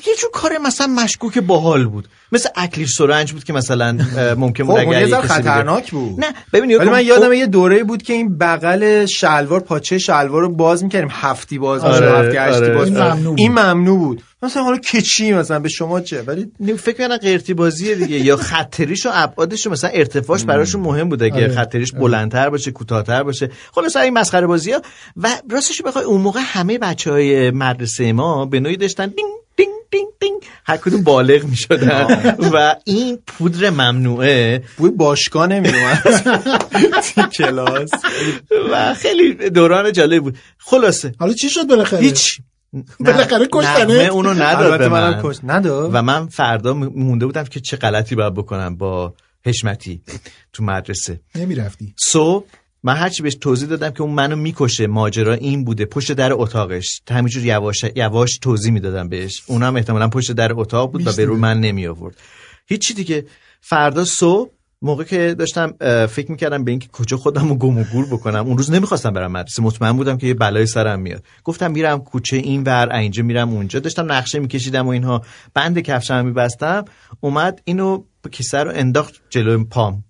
[0.07, 2.07] یه جور کار مثلا مشکوک باحال بود.
[2.31, 3.97] مثل اکلیل سرنج بود که مثلا
[4.37, 6.19] ممکن خب بود اون اگر یه خطرناک بود.
[6.19, 10.41] نه ببین ولی من یادم اون- یه دوره بود که این بغل شلوار پاچه شلوار
[10.41, 11.09] رو باز می‌کردیم.
[11.11, 12.73] هفتی باز آره، می‌شد، هفتی هشتی آره.
[12.75, 13.11] باز این می‌شد.
[13.11, 13.39] ممنوع بود.
[13.39, 14.21] این ممنوع بود.
[14.43, 16.47] مثلا حالا که چی؟ مثلا به شما چه؟ ولی
[16.77, 18.19] فکر کنم قرتی بازیه دیگه.
[18.19, 21.47] یا خطریش و ابعادش و مثلا ارتفاعش براشون مهم بوده اگه آره.
[21.55, 23.49] خطریش بلندتر باشه کوتاهتر باشه.
[23.75, 24.81] خلاص این مسخره بازی ها
[25.17, 29.69] و راستش بخوای اون موقع همه بچه های مدرسه ما به نوعی داشتن دینگ دینگ
[29.91, 34.63] دینگ دینگ هر کدوم بالغ می شدن و این پودر ممنوعه.
[34.77, 36.03] بوی باشگاه نمیومد
[37.37, 37.89] کلاس.
[38.71, 40.37] و خیلی دوران جالب بود.
[40.57, 41.13] خلاصه.
[41.19, 42.39] حالا چی شد بالاخره؟ هیچ.
[42.99, 45.21] بالاخره کشتنه اونو نداد به منم من.
[45.23, 49.13] کشت- نداد؟ و من فردا مونده بودم که چه غلطی باید بکنم با
[49.45, 50.01] حشمتی
[50.53, 51.19] تو مدرسه.
[51.35, 51.95] نمی‌رفتی.
[52.11, 52.45] صبح
[52.85, 55.85] من هرچی بهش توضیح دادم که اون منو می‌کشه ماجرا این بوده.
[55.85, 57.01] پشت در اتاقش.
[57.09, 59.43] همینجور یواش یواش توضیح می‌دادم بهش.
[59.47, 62.15] اونم احتمالا پشت در اتاق بود و به رو من نمی آورد
[62.67, 63.25] هیچی دیگه
[63.61, 64.49] فردا صبح
[64.81, 65.73] موقع که داشتم
[66.07, 69.31] فکر می‌کردم به اینکه کجا خودم رو گم و گور بکنم اون روز نمی‌خواستم برم
[69.31, 69.61] مدرسه.
[69.61, 71.23] مطمئن بودم که یه بلای سرم میاد.
[71.43, 73.79] گفتم میرم کوچه این ور اینجا میرم اونجا.
[73.79, 75.21] داشتم نقشه میکشیدم و اینها.
[75.53, 76.85] بند کفشم میبستم.
[77.19, 80.03] اومد اینو کیسه رو انداخت جلو پام.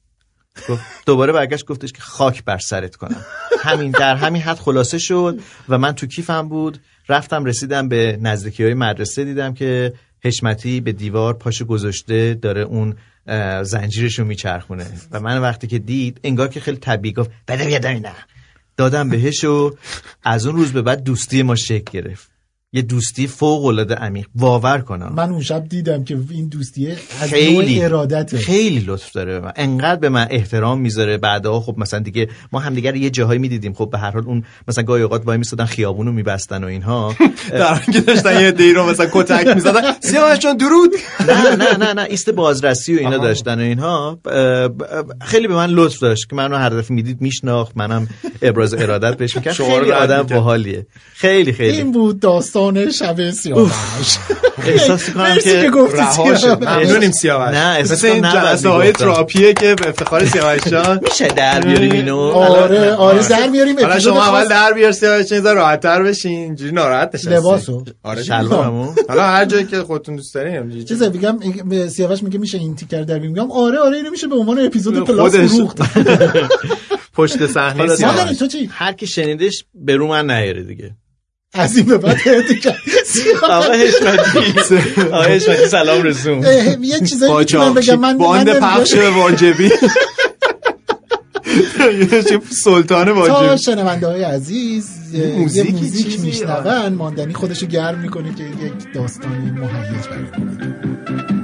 [0.70, 3.26] گفت دوباره برگشت گفتش که خاک بر سرت کنم.
[3.60, 6.80] همین در همین حد خلاصه شد و من تو کیفم بود.
[7.10, 12.96] رفتم رسیدم به نزدیکی های مدرسه دیدم که حشمتی به دیوار پاشو گذاشته داره اون
[13.64, 14.86] زنجیرشو میچرخونه.
[15.12, 18.14] و من وقتی که دید انگار که خیلی طبیعی گفت بده بیاد نه.
[18.78, 19.76] دادم بهش و
[20.24, 22.35] از اون روز به بعد دوستی ما شکل گرفت.
[22.76, 24.26] یه دوستی فوق العاده عمیق.
[24.36, 25.14] باور کنم.
[25.16, 28.38] من اون شب دیدم که این دوستیه از خیلی نوع ارادته.
[28.38, 29.40] خیلی لطف داره.
[29.40, 31.18] به من انقدر به من احترام می‌ذاره.
[31.18, 33.74] بعدها خب مثلا دیگه ما همدیگه رو یه جاهایی می‌دیدیم.
[33.74, 37.16] خب به هر حال اون مثلا گاهی اوقات وای میستادن خیابونو میبستن و اینها.
[37.52, 39.82] در حالی که داشتن یه دی رو مثلا کتک می‌زدن.
[40.00, 40.92] سیاوش جان درود!
[41.28, 44.20] نه نه نه نه ایست بازرسی و اینا داشتن و اینها.
[45.22, 47.78] خیلی به من لطف داشت که منو هر دفعه می‌دید میشناخت.
[47.78, 48.08] منم
[48.42, 49.54] ابراز ارادت بهش می‌کرد.
[49.54, 50.24] خیلی آدم.
[50.24, 50.88] باحالیه.
[51.14, 51.78] خیلی خیلی.
[51.78, 53.72] این بود داستان شب سیاوش.
[54.66, 56.68] احساس می‌کنم مرسی که که گفتی رها شد سیاوش.
[56.68, 57.56] ممنونیم سیاوش.
[57.56, 58.92] نه، احساس مثل این کنم جلسه های.
[58.92, 64.00] تراپیه که به افتخار سیاوش جان میشه در بیاریم اینو؟ آره آره در میاریم حالا
[64.00, 66.32] شما اول در بیار سیاوش چیزا راحت تر بشین.
[66.40, 67.84] اینجوری ناراحت نشستی لباسو.
[68.04, 68.24] آره.
[68.24, 72.76] شلوارمو؟ حالا هر جایی که خودتون دوست دارین چیزا میگم به سیاوش میگه میشه این
[72.76, 73.32] تیکر در بیاریم.
[73.32, 75.36] میگم آره آره اینو میشه به عنوان اپیزود پلاس.
[75.36, 75.78] فروخت.
[77.16, 78.44] پشت صحنه سیاوش.
[78.44, 80.92] چی؟ هر کی شنیدش به رو من نیاره دیگه.
[81.56, 82.18] از این به بعد
[83.44, 84.40] آقا حشمتی
[85.12, 86.44] آقا حشمتی سلام رسون
[86.82, 88.94] یه چیزایی می‌تونم بگم من باند پخش.
[88.94, 89.72] واجبی.
[92.12, 93.58] یه سلطان تا واجبی.
[93.58, 96.94] شنونده های عزیز یه موزیک؟ میشنون.
[96.94, 101.35] ماندنی خودشو گرم می‌کنه که یک داستانی مهیج برای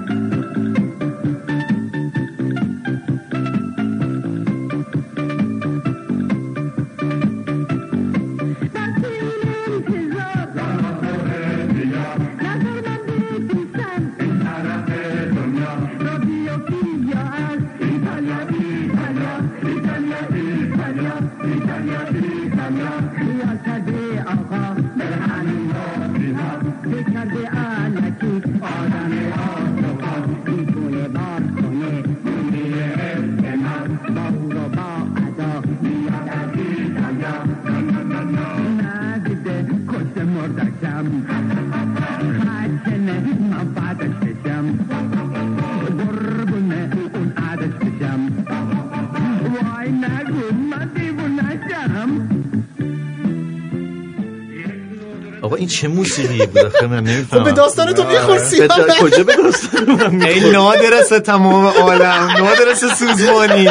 [55.51, 57.43] آقا این چه موسیقی بود؟ آخه من نمی‌فهمم.
[57.43, 61.65] خب به داستان تو میخورسی به دا- کجا به داستان من ای می‌خوره؟ نادرس تمام
[61.65, 63.69] عالم نادرس سوزمانی.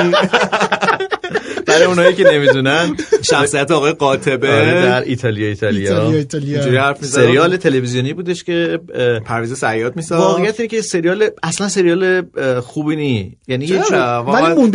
[1.71, 4.49] برای اونایی که نمی‌دونن شخصیت آقای قاطبه.
[4.49, 6.11] آره، در ایتالیا ایتالیا.
[6.11, 7.05] ایتالیا حرف.
[7.05, 8.81] سریال تلویزیونی بودش که
[9.25, 10.23] پرویز سیاد میساخت.
[10.23, 12.23] واقعیت اینه که سریال اصلا سریال
[12.61, 13.37] خوبی نی.
[13.49, 13.83] یعنی یه.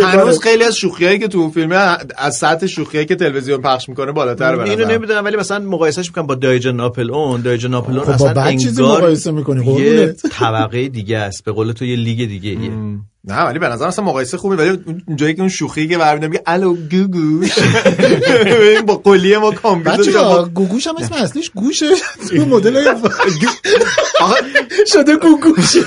[0.05, 4.11] هنوز خیلی از شوخیایی که تو اون فیلمه از سطح شوخیایی که تلویزیون پخش می‌کنه
[4.11, 4.85] بالاتر به اینو.
[4.85, 8.41] نمی‌دونم ولی مثلا مقایسهش می‌کنم با دایجا ناپل اون دایجا ناپل اون خب با اصلا
[8.41, 10.15] انگار مقایسه می‌کنی، یه.
[10.31, 11.43] طبقه دیگه است.
[11.45, 12.57] به قول تو یه لیگ دیگه
[13.27, 16.31] نه ولی به نظر اصلا مقایسه خوبه ولی اون جایی که اون شوخی که برمیاد
[16.31, 17.51] میگه الو گوگوش.
[18.61, 21.85] این با قلیه ما کامپیوتر بچه جواب گوگوش هم اسم اصلیش گوشه.
[22.29, 22.93] تو مدل
[24.93, 25.77] شده گوگوش.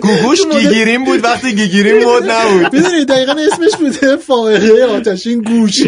[0.00, 2.72] گوگوش گیگیریم بود وقتی گیگیریم بود نبود.
[2.72, 5.82] می‌دونی دقیقا اسمش بوده فائقه آتشین گوش.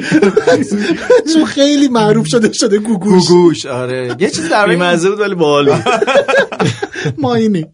[1.35, 3.29] چون خیلی معروف شده شده گوگوش.
[3.29, 4.17] گوگوش آره.
[4.19, 5.85] یه چیز در بیمزه بود ولی باحال بود.
[7.23, 7.67] ما اینی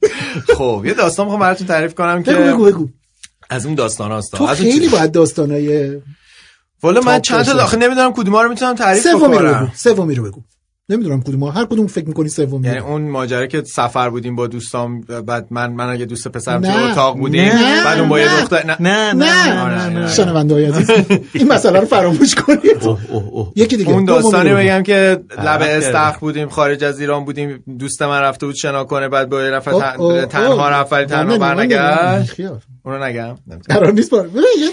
[0.57, 2.89] خب یه داستان می‌خوام براتون تعریف کنم که بگو بگو.
[3.51, 6.01] از اون داستان تو هاست خیلی باید داستانای
[6.83, 10.25] والا من چند تا داخل نمی‌دونم کدوما رو می‌تونم تعریف سومی رو بگو سومی رو
[10.25, 10.43] بگو.
[10.89, 15.01] نمی‌دونم کدوم هر کدوم فکر می‌کنی سومی یعنی اون ماجرا که سفر بودیم با دوستام
[15.01, 16.91] بعد من من اگه دوست پسرم تو.
[16.91, 17.53] اتاق بودیم.
[17.85, 18.41] بعد اون با یه.
[18.41, 20.09] دختر نه نه نه آره، نه.
[20.09, 20.91] شنونده های عزیز
[21.33, 22.61] این مسئله رو فراموش کنید
[23.57, 24.57] یکی دیگه اون داستانی رو.
[24.57, 28.85] بگم که لب عرق استخر بودیم خارج از ایران بودیم دوست من رفته بود شنا
[28.85, 30.69] کنه بعد با یه نفر اوه، تن- اوه، تنها.
[30.69, 31.39] رفت ولی تنها.
[31.39, 32.41] برنگشت.
[32.87, 33.35] اونو نگم
[33.69, 34.19] قرار نیست یه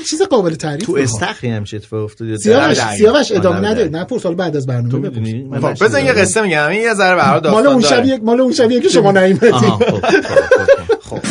[0.10, 0.96] چیز قابل تعریف تو.
[0.96, 5.82] استخری همچه اتفاق افتاد یا سیاوش سیاوش ادامه نده نه پرسال بعد از برنامه بپرس.
[6.04, 6.08] خب.
[6.08, 6.68] بزن یه قصه میگم.
[6.68, 7.96] این یه ذره برای مال داستان اون داره.
[7.96, 9.48] شبیه مال اون شبیه که شما نیومدی.
[9.50, 9.80] آها،
[11.10, 11.20] خب،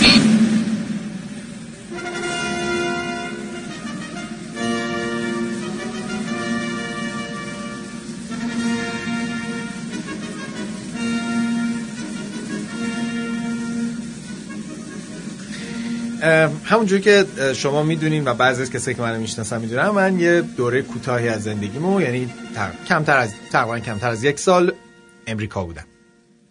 [16.49, 16.62] خب، خب.
[16.62, 20.41] اه، همونجور که شما می‌دونین و بعضی از کسایی که منو می‌شناسن می‌دونن من یه
[20.41, 24.73] دوره کوتاهی از زندگیمو یعنی تق- کمتر از تقریبا کمتر از یک سال
[25.27, 25.85] امریکا بودم.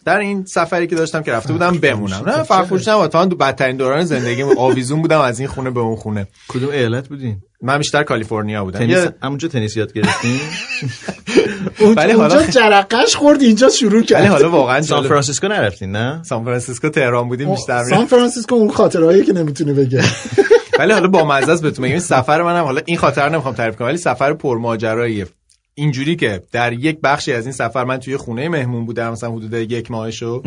[0.04, 2.22] در این سفری که داشتم که رفته بودم بمونم.
[2.26, 6.26] نه نه اتفاقا تو بدترین دوران زندگیم آویزون بودم از این خونه به اون خونه.
[6.48, 8.78] کدوم ایالت بودین؟ من بیشتر کالیفرنیا بودم.
[8.78, 10.40] تنیس یه- همونجا تنیس یاد گرفتین
[11.80, 14.20] اون- ولی اونجا حالا- جرقش خورد اینجا شروع کرد.
[14.20, 18.70] ولی حالا واقعا سان فرانسیسکو نرفتین نه؟ سان فرانسیسکو تهران بودیم بیشتر سان فرانسیسکو اون
[18.70, 20.04] خاطرهایی که نمی‌تونه بگه
[20.78, 23.76] ولی حالا با مزه است بهتون این سفر منم حالا این خاطر رو نمی‌خوام تعریف
[23.76, 25.26] کنم ولی سفر پرماجراییه
[25.74, 29.52] اینجوری که در یک بخشی از این سفر من توی خونه مهمون بودم مثلا حدود
[29.54, 30.42] یک ماهشو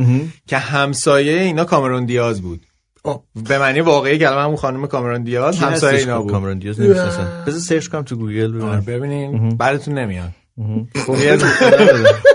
[0.48, 2.61] که همسایه اینا کامرون دیاز بود.
[3.49, 6.31] به معنی واقعی کلمه همون خانم کامرون دیاز همسایه اینا خب بود.
[6.31, 10.30] کامرون دیاز نمی‌شناسم بذار search کنم تو گوگل آره، ببینم ببینین بعدتون نمیاد.
[11.05, 11.15] خب.
[11.23, 11.38] یه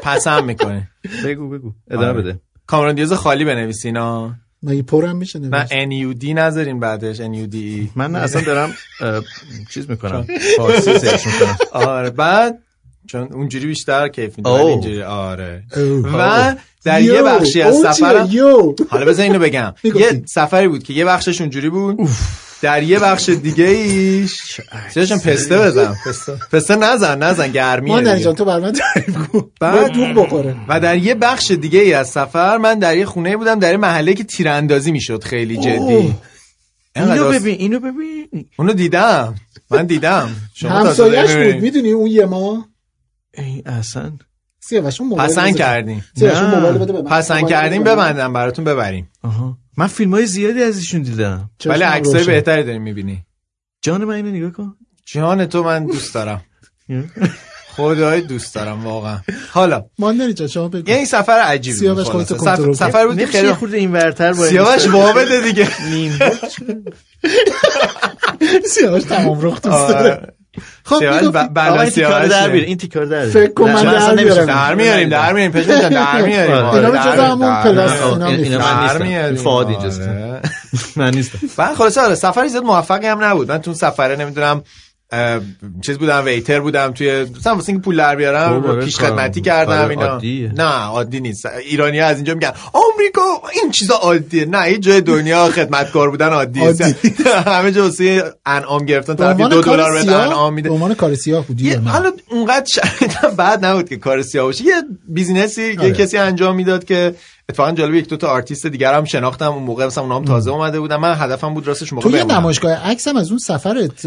[0.02, 0.88] پسم می‌کنه.
[1.24, 1.72] بگو بگو.
[1.90, 2.22] ادامه آره.
[2.22, 2.40] بده.
[2.66, 7.56] کامرون دیاز خالی بنویسین ها مگه پرم میشه نه؟ nude نذارین بعدش nude
[7.96, 8.74] من نه اصلا دارم
[9.70, 10.26] چیز می‌کنم.
[10.56, 11.56] فارسی سرچ می‌کنم.
[11.72, 12.58] آره بعد
[13.08, 14.38] چون اونجوری بیشتر کیف.
[14.38, 15.62] ولی اینجوری آره.
[15.76, 16.16] اوه.
[16.18, 16.54] و
[16.84, 18.28] در یو، یه بخشی از؟ سفرم
[18.88, 19.74] حالا بذار اینو بگم.
[19.84, 21.98] یه سفری بود که یه بخشش اونجوری بود.
[22.62, 24.60] در یه بخش دیگه ایش
[24.90, 25.96] سیاوشم پسته بزن.
[26.52, 26.76] پسته.
[26.76, 28.24] نزن نزن گرمیه مادر دیگه.
[28.24, 28.72] جان تو بر من
[29.60, 30.56] بعد- دوغ بخوره.
[30.68, 33.76] و در یه بخش دیگه ای از سفر من در یه خونه بودم در یه
[33.76, 36.14] محله که تیراندازی می‌شد خیلی جدی.
[36.96, 38.46] اینو ببین اینو ببین.
[38.58, 39.34] اونو دیدم.
[39.70, 40.30] من دیدم.
[40.54, 41.62] شما همسایش بود.
[41.62, 42.66] می‌دونی اون یه ما
[43.34, 44.12] این اصلا
[44.60, 45.56] سیاوش اون موبایل پسند.
[45.56, 46.04] کردیم.
[46.16, 46.54] سیاوش اون نه.
[46.56, 47.10] موبایل بده به من.
[47.10, 47.84] پسند کردیم.
[47.84, 49.10] ببندم براتون ببریم.
[49.22, 49.58] آها.
[49.76, 52.24] من فیلم های زیادی از ایشون دیدم ولی عکسای.
[52.24, 53.24] بهتری داریم می‌بینی.
[53.82, 54.76] جان من اینو نگاه کن.
[55.06, 56.42] جان تو من دوست دارم.
[57.76, 59.18] خدای دوست دارم واقعا.
[59.50, 59.84] حالا.
[59.98, 60.90] ماندنی جان شما بگو.
[60.90, 64.46] یه این سفر عجیبی بود سیاوش سفر, سفر بود خیلی یه خورده این ورتر این
[64.46, 65.68] سیاوش؟ وابده دیگه.
[65.90, 66.18] نیم.
[68.74, 70.34] سیاوش تمام رخ دوست داره.
[70.84, 72.48] خب سیاوش میگفتی- ب- بلا آقا این تیکار در.
[72.48, 73.28] بیار این تیکار در بیار.
[73.30, 74.22] فکر کن نه، من اصلا در.
[74.24, 74.46] بیارم.
[74.46, 76.62] در میاریم در میاریم پشت در میاریم آره.
[76.62, 79.06] آره، اینا در- جزء همون در- پلاس در- اینا این- اینا من در نیستم.
[79.06, 79.36] میاریم.
[79.36, 80.00] فعاد اینجاست.
[80.00, 80.40] آره.
[80.96, 84.62] من نیستم بعد خلاصه آره سفری زیاد موفقی هم نبود من تو اون سفره نمی‌دونم
[85.82, 89.76] چیز بودم ویتر بودم توی مثلا واسه اینکه پول در بیارم آره، پیش خدمتی کردم
[89.76, 90.52] کار اینا عادیه.
[90.52, 93.22] نه عادی نیست ایرانی از اینجا میگن آمریکا
[93.62, 96.94] این چیزا عادیه نه یه جای دنیا خدمتکار بودن عادیه عادی.
[97.46, 100.94] همه جا واسه انعام گرفتن به طرف دو دلار بهت سیاه انعام به میده عنوان
[100.94, 102.80] کار سیاه بودی؟ حالا اونقدر
[103.38, 104.74] بد نبود که کار سیاه باشه یه
[105.08, 105.92] business ی یه آره.
[105.92, 107.14] کسی انجام می‌داد که
[107.50, 110.80] اتفاقا جالب یک دو تا آرتیست دیگر هم شناختم اون موقع مثلا اونام تازه اومده
[110.80, 110.96] بودن.
[110.96, 112.24] من هدفم بود راستش موقع تو یه.
[112.24, 114.06] نمایشگاه عکس هم از اون سفرت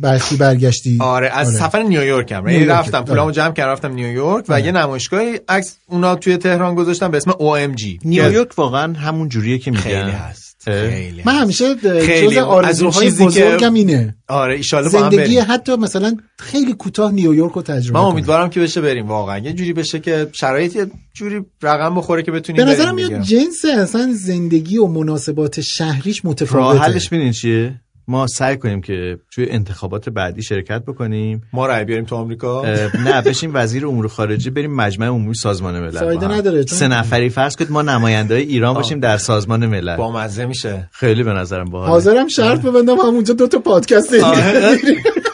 [0.00, 2.32] برخی برگشتی؟ آره از سفر نیویورک.
[2.32, 2.78] هم یعنی نیویورک.
[2.78, 7.16] رفتم پولامو جمع کردم رفتم نیویورک و یه نمایشگاهی عکس اونا توی تهران گذاشتن به
[7.16, 9.82] اسم OMG نیویورک واقعا همون جوریه که میگن.
[9.82, 10.47] خیلی هست.
[10.64, 12.26] خیلی من همیشه خیلی.
[12.26, 14.16] جز از اون آرزوهای چیزی که- بزرگم اینه.
[14.28, 18.12] آره هم زندگی حتی مثلا خیلی کوتاه نیویورک رو تجربه من کنم.
[18.12, 19.38] امیدوارم که بشه بریم واقعا.
[19.38, 22.94] یه جوری بشه که شرایط یه جوری رقم بخوره که بتونیم به نظرم.
[22.94, 26.78] میاد جنس اصلا زندگی و مناسبات شهریش راه متفاوته.
[26.80, 31.42] حلش میدین چیه؟ ما سعی کنیم که توی انتخابات بعدی شرکت بکنیم.
[31.52, 32.64] ما رای بیاریم تو آمریکا.
[33.04, 36.28] نه بشیم وزیر امور خارجه بریم مجمع عمومی سازمان ملل فایده.
[36.28, 39.96] نداره، چون- سه نفری فرض کنید ما نماینده ایران باشیم در سازمان ملل.
[39.96, 40.88] با مزه میشه.
[40.92, 44.14] خیلی به نظرم باحال حاضرم شرط ببندم همونجا دو تا پادکست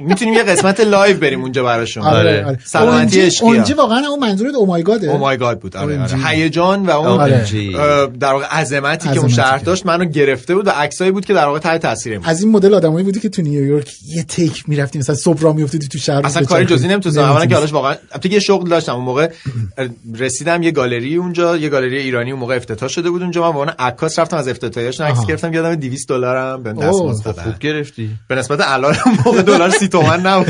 [0.00, 4.18] می‌تونیم یه قسمت live بریم اونجا براشون آره آره سلامتی اونجا- اشکیا اونجا واقعا اون
[4.18, 6.26] منظورت oh my god ه oh my god بود آره, آره.
[6.26, 7.46] هیجان و اون آره.
[8.20, 9.58] در واقع عظمتی که اون شهر.
[9.58, 12.52] داشت منو گرفته بود و عکسایی بود که در واقع تحت تاثیر بود از این
[12.52, 16.26] مدل آدمایی بودی که تو نیویورک یه تیک می‌رفتیم مثلا صبح را میافتادی تو شهر
[16.26, 16.42] اصلا.
[16.44, 17.54] کاری جزئی نمی‌تونستم اولا که.
[17.54, 19.28] حالش واقعا البته یه شغل داشتم اون موقع
[20.18, 23.58] رسیدم یه گالری اونجا یه گالری ایرانی اون موقع افتتاح شده بود اونجا من به
[23.58, 25.26] عنوان عکاس رفتم از افتتاحیش عکس.
[25.26, 28.94] گرفتم یادم 200 دلارم به دستمزد خب خوب گرفتی به نسبت الان
[29.26, 30.48] موقع دلار سی تومن نبود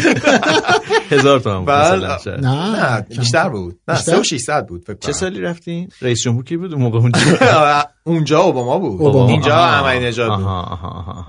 [1.10, 2.28] هزار تومن بود.
[2.28, 5.12] نه بیشتر بود نه بیشتر؟ سه و 600 بود فکر چه.
[5.12, 7.20] سالی رفتین رئیس جمهور کی بود اون موقع اونجا
[8.06, 9.16] اونجا اوباما بود.
[9.16, 9.55] اینجا.
[9.55, 10.47] احمدی نژاد بود.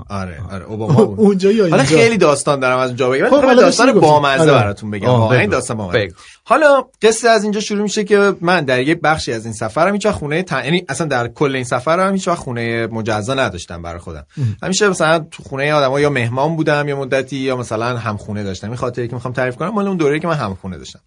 [0.09, 3.45] آره آره اوباما بود اونجا یا حالا خیلی داستان دارم از اونجا بگم خب، خب
[3.45, 3.99] حالا داستان.
[3.99, 4.51] بامزه آره.
[4.51, 5.49] براتون بگم واقعا این.
[5.49, 6.07] داستان بامزه.
[6.43, 10.05] حالا قصه از اینجا شروع میشه که من در یک بخشی از این سفرم هیچ
[10.05, 10.65] وقت خونه تن...
[10.65, 14.25] یعنی اصلا در کل این سفرم هیچ وقت خونه مجزا نداشتم برای خودم
[14.63, 18.67] همیشه مثلا تو خونه آدما یا مهمان بودم یا مدتی یا مثلا همخونه داشتم.
[18.67, 20.99] این خاطری که می‌خوام تعریف کنم مال اون دوره‌ای که من همخونه داشتم.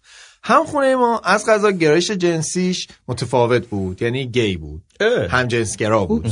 [0.43, 4.01] همخونه ما از قضا گرایش جنسیش متفاوت بود.
[4.01, 4.81] یعنی گی بود.
[5.29, 6.31] هم جنسگرا بود.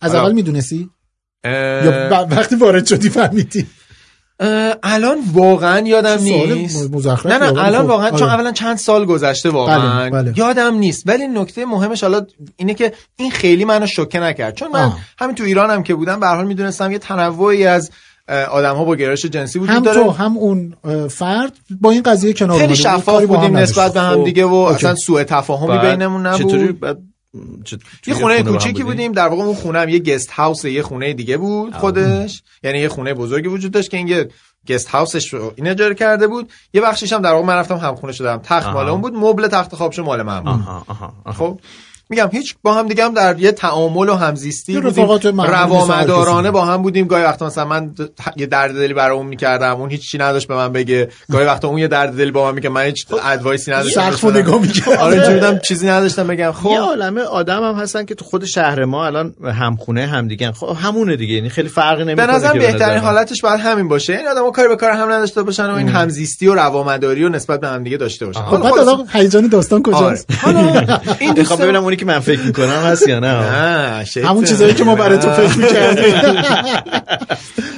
[0.00, 0.90] از اول می‌دونستی؟
[1.44, 3.66] اه، یا ب- وقتی وارد شدی فهمیدی؟
[4.82, 6.90] الان واقعا یادم نیست.
[7.26, 7.64] نه نه.
[7.64, 8.32] الان خب، واقعا چون آره.
[8.32, 10.10] اولا چند سال گذشته واقعا.
[10.10, 10.38] بله، بله.
[10.38, 11.02] یادم نیست.
[11.06, 12.26] ولی نکته مهمش حالا
[12.56, 14.54] اینه که این خیلی منو شوکه نکرد.
[14.54, 14.98] چون من آه.
[15.18, 17.90] همین تو ایرانم که بودم به هر حال می‌دونستم یه تنوعی از
[18.28, 20.02] آدم ها با گرایش جنسی وجود هم داره.
[20.02, 20.74] تو هم اون
[21.08, 22.76] فرد با این قضیه کنار خیلی.
[22.76, 23.56] شفاف بودیم.
[23.56, 24.74] نسبت به هم خب، دیگه و اوکی.
[24.74, 26.46] اصلا سوء تفاهمی بینمون نبود.
[26.46, 26.98] چطوری؟ بعد
[28.06, 31.36] یه خونه کوچیکی بودیم؟ در واقع اون خونه هم یه گست هاوس یه خونه دیگه
[31.36, 32.42] بود خودش.
[32.64, 34.30] یعنی یه خونه بزرگی وجود داشت که این
[34.68, 36.50] گست هاوسش رو این اجاره کرده بود.
[36.74, 38.40] یه بخشش هم در واقع من رفتم همخونه شدم.
[38.44, 38.68] تخت.
[38.68, 39.14] مال اون بود.
[39.14, 40.48] مبل تخت خوابش مال من بود.
[40.48, 41.32] آها، آها، آها.
[41.32, 41.60] خب؟
[42.12, 45.40] میگم هیچ با هم دیگه هم در یه تعامل و همزیستی یه بودیم.
[45.40, 47.06] روامدارانه با هم بودیم.
[47.06, 47.94] گاهی وقتا مثلا من
[48.36, 51.08] یه درد دلی برای اون می‌کردم اون هیچ چی نداشت به من بگه.
[51.30, 54.00] گاهی وقتا اون یه درد دلی با من میگه من هیچ ادوایسی نداشتم.
[54.00, 54.98] سقف رو نگاه می‌کردم.
[54.98, 56.44] آره بودم چیزی نداشتم بگم.
[56.44, 60.76] یه خب عالمه آدم هم هستن که تو خود شهر ما الان همخونه همدیگه خب
[60.82, 61.34] همونه دیگه.
[61.34, 62.98] یعنی خیلی فرقی به نمی‌کنه نظر که بهترین.
[62.98, 64.12] حالتش باید همین باشه.
[64.12, 67.60] این آدم‌ها کاری به کار هم نداشته باشن و این همزیستی و روامداری و نسبت
[67.60, 68.40] به هم دیگه داشته باشن.
[68.40, 70.58] خب حالا بعد الان هیجان داستان کجاست؟ آره.
[70.58, 74.04] حالا این ببینم اونی که من فکر می‌کنم هست یا نه.
[74.24, 76.42] همون چیزایی که ما برای تو فکر می‌کردیم.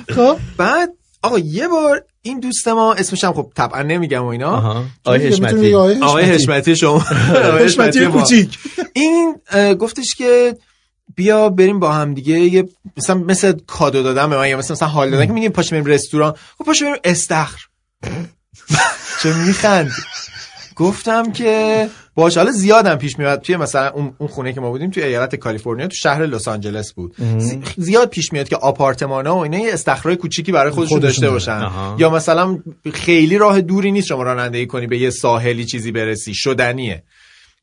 [0.16, 0.36] خب.
[0.56, 0.90] بعد
[1.22, 4.84] آقا یه بار این دوست ما اسمش هم خب طبعا نمیگم و اینا.
[5.04, 5.56] آقای حشمتی.
[5.56, 7.04] بگی آقای حشمتی شما.
[7.48, 8.06] آقای حشمتی.
[8.06, 8.58] کوچیک.
[8.92, 9.36] این
[9.78, 10.56] گفتش که
[11.16, 12.38] بیا بریم با هم دیگه.
[12.38, 15.70] یه مثلا مثل کادو دادن به من یا مثلا مثلا حال دادن که میگیم پاش
[15.70, 16.34] بریم رستوران.
[16.58, 17.60] خب پاش بریم استخر.
[19.22, 19.90] چه میخند؟
[20.76, 25.02] گفتم که باشه حالا زیادم پیش میاد توی مثلا اون خونه که ما بودیم توی
[25.02, 27.14] ایالت کالیفرنیا تو شهر لس آنجلس بود.
[27.38, 31.30] زی- زیاد پیش میاد که آپارتمان ها و اینا یه استخرای کوچیکی برای خودشون داشته.
[31.30, 31.70] باشن.
[31.98, 32.58] یا مثلا
[32.92, 36.34] خیلی راه دوری نیست شما رانندگی کنی به یه ساحلی چیزی برسی.
[36.34, 37.02] شدنیه.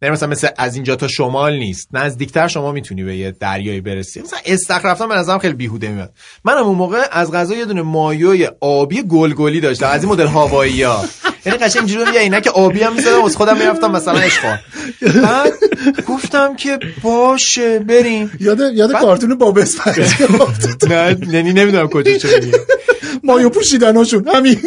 [0.04, 1.88] نه مثلا مثل از اینجا تا شمال نیست.
[1.94, 4.22] نزدیکتر شما می‌تونی به یه دریایی برسی.
[4.22, 6.14] مثلا استخر رفتن به نظرم خیلی بیهوده میاد.
[6.44, 9.88] منم اون موقع از غذا یه دونه مایوی آبی گلگلی داشتم.
[9.88, 11.06] از این مدل هوایی ها
[11.46, 14.58] یعنی قشنگ اینجوری یه عینک آبی هم می‌زدم واسه خودم می‌رفتم مثلا اشغال
[15.24, 15.54] بعد
[16.08, 18.32] گفتم که باشه بریم.
[18.40, 19.96] یاد یاد کارتون باب افتاد.
[20.94, 22.52] نه یعنی نمی‌دونم کجا چه
[23.24, 24.62] مایو پوشیدناشون همین.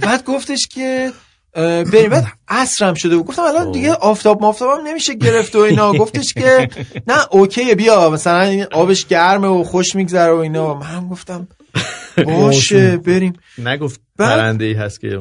[0.00, 1.12] بعد گفتش که
[1.54, 2.10] بریم.
[2.10, 3.26] بعد عصرم شده بود.
[3.26, 5.92] گفتم الان دیگه آفتاب مافتابم نمیشه گرفت و اینا.
[6.02, 6.68] گفتش که
[7.06, 8.10] نه اوکی بیا.
[8.10, 10.74] مثلا این آبش گرمه و خوش میگذره و اینا.
[10.74, 11.48] من گفتم
[12.26, 13.32] باشه بریم.
[13.58, 15.08] نگفت پرنده ای هست که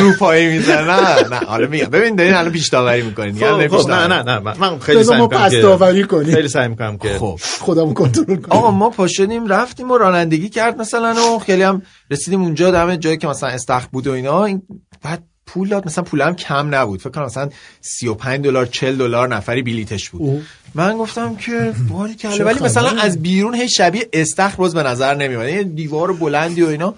[0.00, 0.82] رو پایی می‌زنه.
[0.82, 1.36] نه نه.
[1.46, 1.86] حالا میگم.
[1.86, 3.34] ببین دارین الان پیش داوری می‌کنین.
[3.34, 4.38] خب، خب، نه نه نه.
[4.38, 6.34] من- خیلی سعی ما می‌کنم که داوری کنیم.
[6.34, 7.40] خیلی سعی می‌کنم که خب.
[7.60, 8.46] خودمو کنترل کنیم.
[8.48, 12.70] آقا ما پا شدیم رفتیم و رانندگی کرد مثلا و خیلی هم رسیدیم اونجا.
[12.70, 14.44] دم جایی که مثلا استخر بود و اینا.
[14.44, 14.62] این
[15.02, 15.86] بعد پول داد.
[15.86, 17.00] مثلا پول هم کم نبود.
[17.00, 17.50] فکر کنم مثلا
[17.80, 20.20] 35 دلار 40 دلار نفری بلیتش بود.
[20.22, 20.42] اوه.
[20.74, 25.14] من گفتم که باری کله ولی مثلا؟ از بیرون هی شبیه استخر باز به نظر
[25.14, 25.48] نمیاد.
[25.48, 26.94] یه دیوار بلندی و اینا.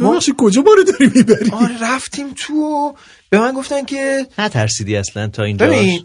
[0.00, 2.92] ببخشید کجا باره داری می‌بری؟ آره رفتیم تو و
[3.30, 6.04] به من گفتن که نترسیدی اصلا تا اینجا ببین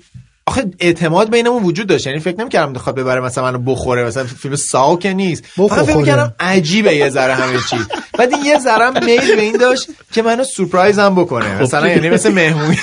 [0.52, 2.08] آخه اعتماد بینمون وجود داشت.
[2.08, 4.04] یعنی فکر نمی‌کردم بخواد ببره مثلا منو بخوره.
[4.04, 5.44] مثلا فیلم ساو که نیست.
[5.46, 5.98] فقط فکر.
[5.98, 7.88] می‌کردم عجیبه یه ذره همه چیز.
[8.18, 11.62] بعد این یه ذره میل به این داشت که منو سورپرایز هم بکنه.
[11.62, 12.80] مثلا یعنی مثل مهمونی.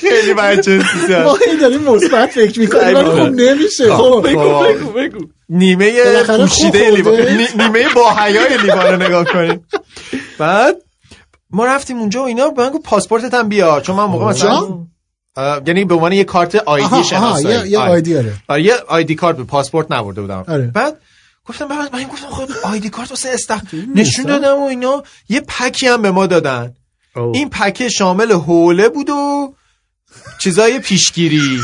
[0.00, 3.94] خیلی بچه ما این داریم مثبت فکر می‌کنیم ولی خب نمیشه.
[3.94, 4.28] خب، خب.
[4.28, 7.20] بگو، بگو بگو نیمه پوشیده لیوان.
[7.58, 9.66] نیمه با حیای لیوان رو نگاه کنیم.
[10.38, 10.76] بعد
[11.50, 12.50] ما رفتیم اونجا و اینا.
[12.50, 13.80] به من گفت پاسپورتت هم بیار.
[13.80, 14.60] چون من موقع مثلا
[15.66, 17.90] یعنی به عنوان یه کارت آیدی شناسایی یه- یه آره.
[17.90, 18.32] آیدی آره.
[18.48, 20.66] آره، یه آیدی کارت بود پاسپورت نبرده بودم آره.
[20.66, 20.96] بعد
[21.44, 23.60] گفتم بعد من گفتم خب آیدی کارت واسه استخ
[23.94, 26.74] نشون دادم و اینا یه پکی هم به ما دادن
[27.16, 27.36] اوه.
[27.36, 29.54] این پکه شامل حوله بود و
[30.38, 31.60] چیزای پیشگیری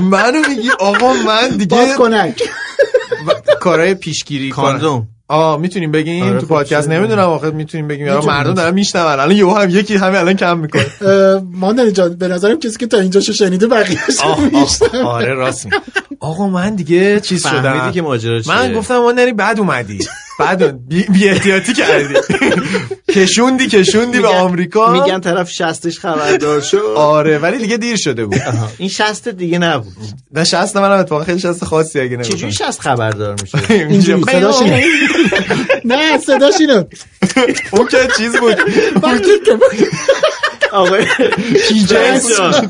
[0.00, 2.42] منو میگی آقا من دیگه باز کنک
[3.60, 4.50] کارهای پیشگیری.
[4.50, 8.26] کاندوم آه می‌تونیم بگیم آره، تو خب، پادکست؟ نمی‌دونم آخه می‌تونیم بگیم می‌تونیم.
[8.28, 10.86] مردم دارن میشنون الان یهو هم یکی همه الان کم می‌کنه
[11.52, 15.04] ماندنی جان به نظرم کسی که تا اینجاشو شنیده بقیه‌اش می‌شنوه.
[15.04, 15.76] آره راست میگی.
[16.20, 19.98] آقا من دیگه چیز شدم که ماجرا من گفتم ما نری بعد اومدی
[20.38, 22.14] بعد بی, بی احتیاطی کردی.
[23.14, 24.92] کشوندی کشوندی به آمریکا.
[24.92, 26.94] میگن طرف شستش خبردار شد.
[26.96, 28.40] آره ولی دیگه دیر شده بود.
[28.78, 29.92] این شست دیگه نبود.
[30.32, 33.58] نه شست منم اتفاقا خیلی شست خاصی اگه نگفتم چجوری شست خبردار میشه؟
[34.32, 34.56] صداش.
[35.84, 36.86] نه صداش اینه.
[37.70, 38.56] اون که چیز بود.
[39.44, 39.58] که
[40.74, 41.04] آقای
[41.68, 41.86] پی جی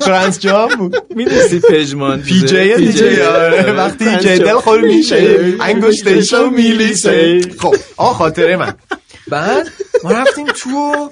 [0.01, 0.97] ترانس جام بود.
[1.17, 3.29] می‌دونستی پژمان پی جی دیگه.
[3.29, 7.41] آره وقتی جدل خور میشه انگشتشو میلیسه.
[7.59, 8.75] خب آه خاطره من.
[9.29, 9.69] بعد
[10.05, 11.11] ما رفتیم تو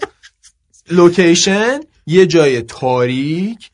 [0.91, 3.71] لوکیشن یه جای تاریک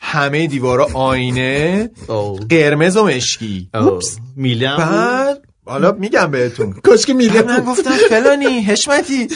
[0.00, 1.90] همه دیوارا آینه
[2.50, 3.68] قرمز و مشکی.
[4.36, 6.72] میلم بعد حالا میگم بهتون.
[6.72, 9.28] کاش که میله من گفتم فلانی حشمتی.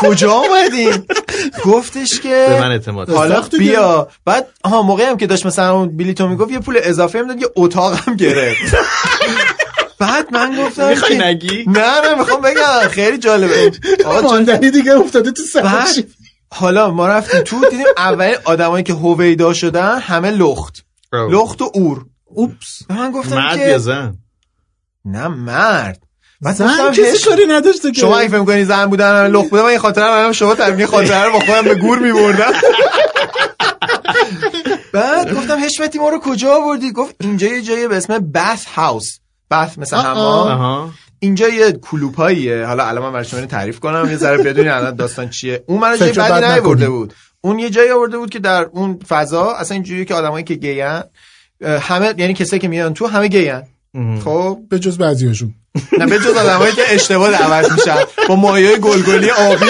[0.00, 1.04] کجا اومدین؟
[1.64, 3.10] گفتش که به من اعتماد.
[3.10, 3.40] حالا.
[3.58, 4.08] بیا.
[4.24, 7.40] بعد ها موقعی هم که داشت مثلا اون بلیتو می‌گفت یه پول اضافه هم داد
[7.40, 8.76] یه اتاق هم گرفت.
[9.98, 12.88] بعد من گفتم می‌خوای که- نگی؟ نه نه می‌خوام بگم.
[12.90, 13.72] خیلی جالبه.
[14.04, 16.00] آقا دیگه افتاده تو سرش
[16.54, 20.84] حالا ما رفتیم تو دیدیم اول آدمایی که هویدا شدن همه لخت.
[21.12, 22.04] لخت و اور.
[22.24, 22.82] اوپس.
[22.90, 24.14] من گفتم مرد که یا زن؟
[25.04, 26.02] نه مرد.
[26.40, 28.00] بعد زن کسی هش- کاری نداشته که.
[28.00, 30.86] شما اگه فکر می‌کنی زن بودن من لخت بودم من این خاطره رو شما تعبیر
[30.86, 32.52] خاطره رو با خودم به گور می‌بردم.
[34.92, 39.18] بعد گفتم حشمتی ما رو کجا آوردی؟ گفت اینجا یه جایی به اسم بث هاوس
[39.50, 40.04] بث مثل آه.
[40.06, 40.94] حمام.
[41.18, 42.66] اینجا یه کلوپاییه.
[42.66, 44.08] حالا الان من برای شما تعریف کنم.
[44.10, 45.64] یه ذره بدونی الان داستان چیه.
[45.66, 46.88] اون من جای بدی بد نیورده.
[46.88, 47.14] بود.
[47.40, 51.04] اون یه جایی آورده بود که در اون فضا اصلا اینجوریه که آدمایی که گیان
[51.80, 53.62] همه یعنی کسایی که میان تو همه گیان.
[54.24, 55.54] خب به جز بعضیاشون.
[55.98, 57.96] نه به جز آدمایی که اشتباه دعوت میشن.
[58.28, 59.66] با مایه گلگلی آبی.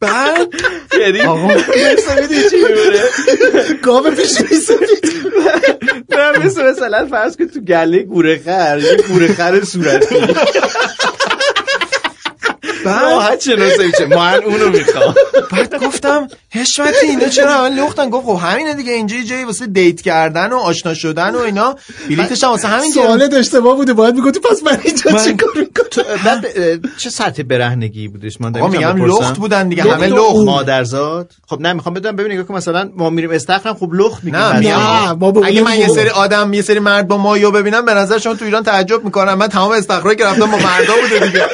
[0.00, 0.48] بعد؟
[1.00, 1.46] یعنی آقا.
[1.46, 3.02] می‌دونی چی میمونه
[3.82, 5.32] گاو پیشی سفید
[6.10, 10.16] نه مثل مثلا فرض که تو گله گوره خر یه گوره خر صورتی.
[12.84, 14.06] راحت شناسه میشه.
[14.06, 15.14] من اونو می‌خوام.
[15.52, 19.66] بعد گفتم حشمتی اینا چرا اول لختن گفت خب همینه دیگه اینجا یه جایی واسه
[19.66, 21.76] دیت کردن و آشنا شدن و اینا.
[22.08, 22.92] بلیتش هم واسه همین.
[22.92, 26.40] سوالت اشتباه بوده باید می‌گفتی پس من اینجا من- چی کار می‌کنم؟
[26.98, 30.36] چه سطح برهنگی بودش؟ من میگم؟ لخت بودن دیگه لخت همه لخت.
[30.44, 34.40] مادرزاد؟ خب نه می‌خوام بدونم ببینید که مثلا ما میریم استخرم خب لخت میگیم
[35.44, 35.88] اگه من یه.
[35.88, 39.34] سری آدم یه سری مرد با مایو ببینم به نظر شما تو ایران تعجب می‌کنم.
[39.34, 41.46] من تمام استخرایی که رفتم با مردا بوده دیگه.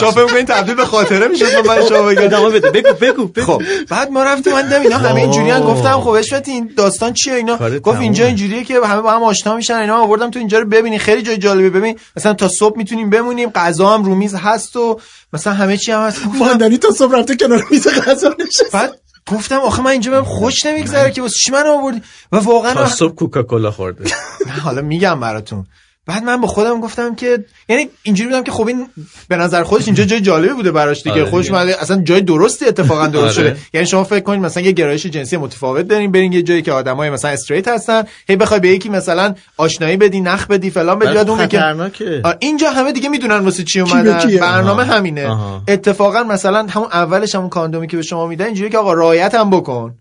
[0.00, 2.22] شما فکر می‌کنین تبدیل به خاطره میشه؟ من شما بگم.
[2.22, 2.70] ادامه بده.
[2.70, 6.70] بگو بگو خب بعد ما رفتیم من دیدم اینا همه اینجوریان گفتم خب اشفت این
[6.76, 8.00] داستان چیه اینا؟ گفت.
[8.00, 11.22] اینجا اینجوریه که همه با هم آشنا میشن اینا آوردم تو اینجا رو ببینی خیلی
[11.22, 15.00] جای جالبی ببین مثلا تا صبح می‌تونیم بمونیم غذا هم رو میز هست و
[15.32, 16.20] مثلا همه چی هم هست.
[16.38, 18.98] ماندنی تا صبح رفته کنار میز غذا نشست بعد
[19.30, 22.02] گفتم آخه من اینجا بهم خوش نمیگذره که واسه چی من آوردی؟
[22.32, 24.10] و واقعا تا صبح کوکاکولا خورده.
[24.64, 25.66] حالا میگم براتون.
[26.06, 28.86] بعد من با خودم گفتم که یعنی اینجوری بودم که خب این
[29.28, 33.06] به نظر خودش اینجا جای جالبی بوده براش دیگه آره خودش اصلا جای درستی اتفاقا
[33.06, 33.48] درست آره.
[33.48, 36.72] شده یعنی شما فکر کنید مثلا یه گرایش جنسی متفاوت دارین برین یه جایی که
[36.72, 41.14] آدمای مثلا استریت هستن هی بخوای به یکی مثلا آشنایی بدی نخ بدی فلان بدی
[41.14, 41.90] بعد خب اون
[42.24, 44.92] آه، اینجا همه دیگه می‌دونن واسه چی اومدن کیه؟ برنامه آها.
[44.92, 45.62] همینه آها.
[45.68, 49.50] اتفاقا مثلا همون اولش همون کاندومی که به شما میدن اینجوری که آقا رعایت هم
[49.50, 49.94] بکن.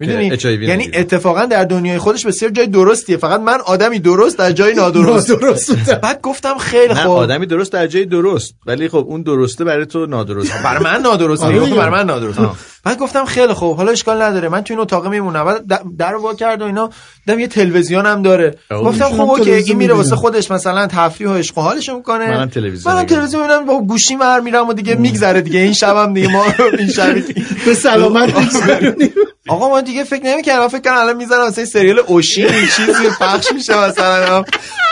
[0.00, 0.90] می‌دونی که یعنی.
[0.94, 5.98] اتفاقا در دنیای خودش بسیار جای درستیه فقط من آدمی درست در جای نادرست بودم.
[6.02, 7.10] بعد گفتم خیلی خوب.
[7.10, 8.54] آدمی درست در جای درست.
[8.66, 10.52] ولی خب اون درسته برای تو نادرست.
[10.64, 11.42] برای من نادرست.
[11.42, 11.60] آره.
[11.60, 12.38] برای من نادرست.
[12.84, 13.76] بعد گفتم خیلی خوب.
[13.76, 14.48] حالا اشکال نداره.
[14.48, 15.44] من تو این اتاق میمونم.
[15.44, 15.64] بعد
[15.98, 16.90] در وا کرد و اینا.
[17.26, 18.54] دیدم یه تلویزیون هم داره.
[18.70, 20.16] گفتم خب اوکی این میره واسه.
[20.16, 22.30] خودش مثلا تفریح و عشق و حالشو می‌کنه.
[22.30, 23.06] منم تلویزیون منم.
[23.06, 25.60] تلویزیون می‌بینم با گوشی ور میرم و دیگه میگذره دیگه.
[25.60, 26.44] این شبم دیگه ما
[26.78, 27.14] این شب
[27.66, 28.32] به سلامت
[29.48, 33.52] آقا من دیگه فکر نمی‌کردم فکر کردم الان می‌ذارم مثلا سریال اوشین این چیزی پخش
[33.52, 34.44] میشه مثلا.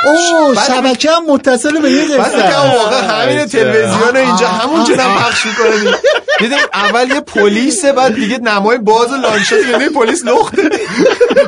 [0.07, 5.47] بعد- شبکه هم متصل به یه کردم قصه واقعا همین تلویزیون اینجا همون جنم پخش
[5.47, 5.97] می‌کنه
[6.39, 10.71] دیدیم اول یه پلیسه بعد دیگه نمای باز و لانچ یعنی پلیس لخته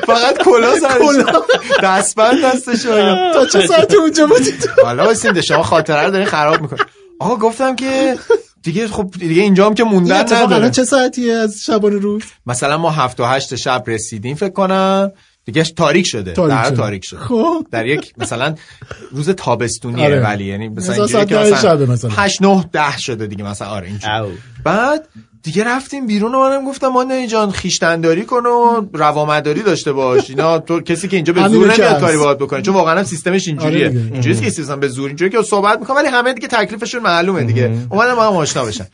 [0.07, 1.25] فقط کلا سرش
[1.83, 2.83] دستبند دستش.
[3.35, 6.79] تا چه ساعت اونجا بودید حالا واسین شما خاطره رو دارین خراب می‌کنه
[7.21, 8.17] آقا گفتم که
[8.63, 10.71] دیگه خب دیگه اینجا هم که موندن الان نداره.
[10.71, 15.13] چه ساعتیه از شبانه روز؟ مثلا ما هفت و هشت شب رسیدیم فکر کنم.
[15.45, 16.77] دیگه تاریک شده تاریک در شده.
[16.77, 18.55] تاریک شده خب در یک مثلا
[19.13, 20.21] روز تابستونیه آره.
[20.21, 22.11] ولی یعنی مثلا اینجوری ساعت که ده مثلا شبه مثلا.
[22.11, 24.39] 8 9 10 شده دیگه مثلا آره اینجوری.
[24.65, 25.09] بعد
[25.43, 30.59] دیگه رفتیم بیرون و منم گفتم ماندنی جان خیشتنداری کن و روامداری داشته باش اینا
[30.59, 32.01] تو کسی که اینجا به زور نمیاد.
[32.01, 33.97] کاری باهات بکنه چون واقعا هم سیستمش اینجوریه آره.
[34.13, 37.71] اینجوریه که سیستم به زور اینجوری که صحبت می‌کنه ولی همه دیگه تکلیفشون معلومه دیگه
[37.91, 38.87] اومدن با هم آشنا بشن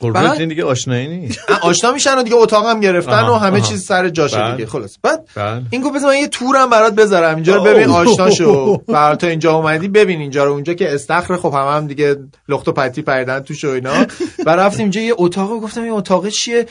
[0.00, 0.42] قربونت.
[0.42, 1.38] دیگه آشنایی نیست.
[1.62, 3.68] آشنا میشن و دیگه اتاقم گرفتن آها، و همه آها.
[3.68, 4.52] چیز سر جاشه.
[4.52, 4.66] دیگه.
[4.66, 4.96] خلاص.
[5.02, 5.24] بعد.
[5.70, 7.34] این گفت بذار من یه تورم برات بذارم.
[7.34, 7.90] اینجا رو ببین.
[7.90, 10.52] آشنا شو برات تا اینجا اومدی ببین اینجا رو.
[10.52, 12.16] اونجا که استخر خب هم, هم دیگه
[12.48, 14.06] لخت و پتی پریدن توش و اینا.
[14.46, 16.66] و رفتیم اینجا یه اتاق گفتم این اتاق چیه؟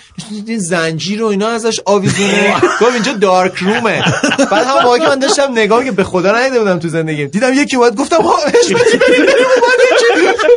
[0.48, 4.04] این زنجیر و اینا ازش آویزونه؟ گفت اینجا دارک رومه.
[4.52, 7.28] بعد هم من داشتم نگاه که به خدا ندیده بودم تو زندگیم.
[7.28, 10.56] دیدم یکی اومد گفتم ها حشمتی ببین اومد یکی.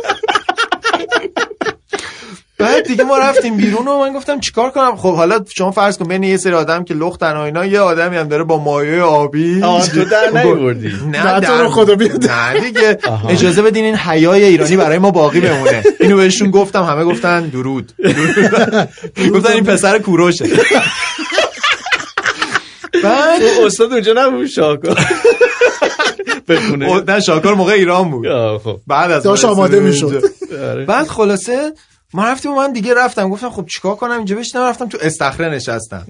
[2.59, 6.07] بعد دیگه ما رفتیم بیرون و من گفتم چیکار کنم؟ خب حالا شما فرض کن
[6.07, 9.63] بین یه سری آدم که لختن و اینا یه آدمی هم داره با مایه آبی.
[9.63, 10.91] آه، تو در نیوردی.
[11.11, 12.25] نه تو در- رو خدا بیاد.
[12.31, 12.97] نه دیگه.
[13.29, 15.83] اجازه بدین این حیای ایرانی برای ما باقی بمونه.
[15.99, 17.91] اینو بهشون گفتم همه گفتن درود.
[19.33, 20.45] گفتن این پسر کوروشه.
[23.03, 24.95] بعد استاد اونجا نبود شاکر
[26.47, 27.01] بخونه.
[27.07, 28.27] نه شاکر موقع ایران بود.
[28.63, 28.79] خب.
[28.87, 30.23] بعد از داشت ما آماده می‌شد.
[30.71, 30.85] آره.
[30.85, 31.73] بعد خلاصه
[32.13, 33.29] ما رفتیم و من دیگه رفتم.
[33.29, 34.63] گفتم خب چیکار کنم؟ اینجا بشینم.
[34.63, 36.05] رفتم تو استخره نشستم.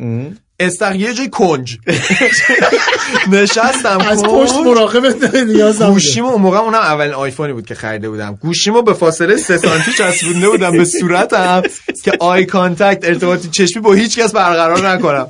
[0.59, 1.77] استخر یه جای کنج.
[3.31, 4.23] نشستم از.
[4.23, 5.05] پشت مراقب
[5.35, 5.93] نیاز نبوده.
[5.93, 8.35] گوشیمو اون موقع اونم اولین آیفونی بود که خریده بودم.
[8.41, 11.61] گوشیمو به فاصله سه سانتی چسبونده بودم به صورتم
[12.03, 15.27] که eye contact ارتباطی چشمی با هیچ کس برقرار نکنم.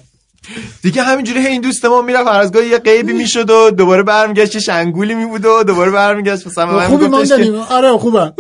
[0.82, 4.04] دیگه همینجوری هی این دوست ما می‌رفت هر از گاهی یه غیبی می‌شد و دوباره
[4.04, 6.48] برمیگشت یه شنگولی میبود و دوباره برمیگشت.
[6.48, 8.34] مثلا من خوبی ما که آره خوبه.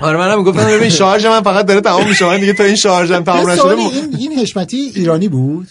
[0.00, 2.24] آره منم می‌گفتم ببین شارژ من فقط داره تمام میشه.
[2.24, 5.68] من دیگه تا این شارژم تمام نشده این این حشمتی ایرانی بود؟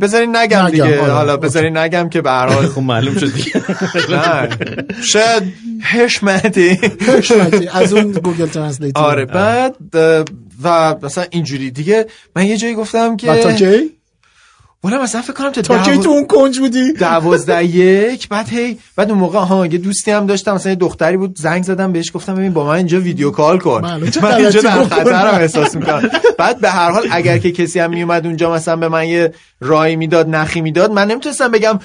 [0.00, 1.00] بذارین نگم نگم، دیگه.
[1.00, 1.12] آره.
[1.12, 3.62] حالا بذارین نگم که به هر حال خب معلوم شد دیگه.
[4.10, 4.48] نه.
[5.02, 5.42] شاید
[5.82, 6.78] حشمتی.
[7.06, 7.68] حشمتی.
[7.68, 9.76] از اون Google Translate آره بعد
[10.62, 11.70] و مثلا اینجوری.
[11.70, 12.06] دیگه
[12.36, 13.90] من یه جایی گفتم که
[14.84, 17.64] و تا کی والا مثلا فکر کنم تا تا دو- تو اون کنج بودی؟ دوازده
[17.64, 21.36] یک بعد هی بعد اون موقع ها یه دوستی هم داشتم مثلا یه دختری بود
[21.38, 23.80] زنگ زدم بهش گفتم ببین با من اینجا video call کن.
[24.22, 24.84] من اینجا در.
[24.84, 26.10] خطرم احساس می‌کنم.
[26.38, 29.96] بعد به هر حال اگر که کسی هم میومد اونجا مثلا به من یه رای
[29.96, 31.78] می‌داد نخی می‌داد من نمی‌تونستم بگم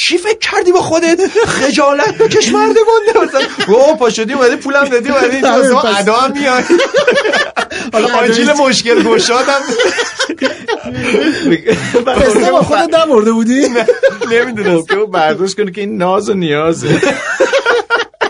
[0.00, 3.40] چی فکر کردی با خودت؟ خجالت بکش مرد گنده مثلا
[3.74, 6.62] او پا شدی اومدی پولم دادی اومدی اینجا آره، ادا هم میای.
[7.92, 9.60] حالا آجیل مشکل گشادم.
[12.06, 13.66] پسته با خودت نبرده بودی؟
[14.30, 17.00] نمی‌دونست که برداشت کنه که این ناز و نیازه.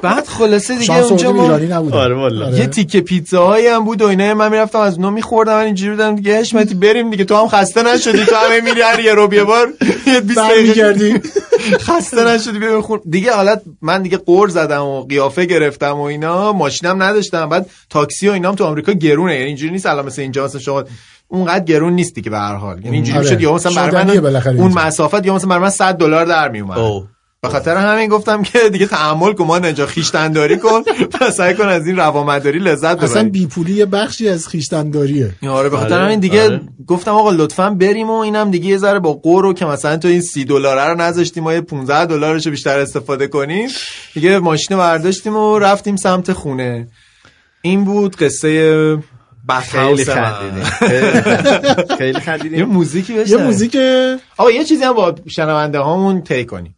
[0.03, 2.51] بعد خلاصه دیگه اونجا ما ایرانی نبود آره والا.
[2.51, 4.35] یه تیکه پیتزاهایی هم بود و اینا.
[4.35, 7.83] من می‌رفتم از اونها میخوردم من اینجوری بودم دیگه حشمتی بریم دیگه تو هم خسته
[7.83, 9.69] نشدی تو هم میری هر یه رو یه بار.
[10.07, 11.21] یه 20 دقیقه
[11.81, 16.53] خسته نشدی بیا بخور دیگه حالت من دیگه قور زدم و قیافه گرفتم و اینا
[16.53, 17.49] ماشینم نداشتم.
[17.49, 20.85] بعد تاکسی و اینام تو آمریکا گرونه یعنی اینجوری نیست الان مثل اینجا مثلا شما
[21.29, 22.85] اونقدر گرون نیستی که به هر حال.
[22.85, 23.29] یعنی اینجوری آره.
[23.29, 24.73] شد یا مثلا برای من اون.
[24.73, 27.07] مسافت یا مثلا برای من 100 دلار در میومد اوه.
[27.43, 30.83] به خاطر همین گفتم که دیگه تحمل کن ما اینجا خیشتنداری کن.
[31.21, 35.35] و سعی کن از این روامداری لذت اصلا ببری بیپولی یه بخشی از خیشتنداریه.
[35.49, 36.61] آره به خاطر آره، همین دیگه آره.
[36.87, 40.21] گفتم آقا لطفا بریم و اینم دیگه یه ذره با قورو که مثلا تو این
[40.21, 43.69] سی دلاره رو نذاشتیم ما یه 15 دلارشو بیشتر استفاده کنیم.
[44.15, 46.89] دیگه ماشین رو برداشتیم و رفتیم سمت خونه.
[47.63, 48.99] این بود قصه
[49.61, 50.65] خیلی خندیدیم
[51.99, 53.45] خیلی یه خندیدیم موزیکی یه بشنویم.
[53.45, 53.77] موزیک
[54.37, 56.75] آقا یه چیزی هم با شنونده هامون طی کنیم.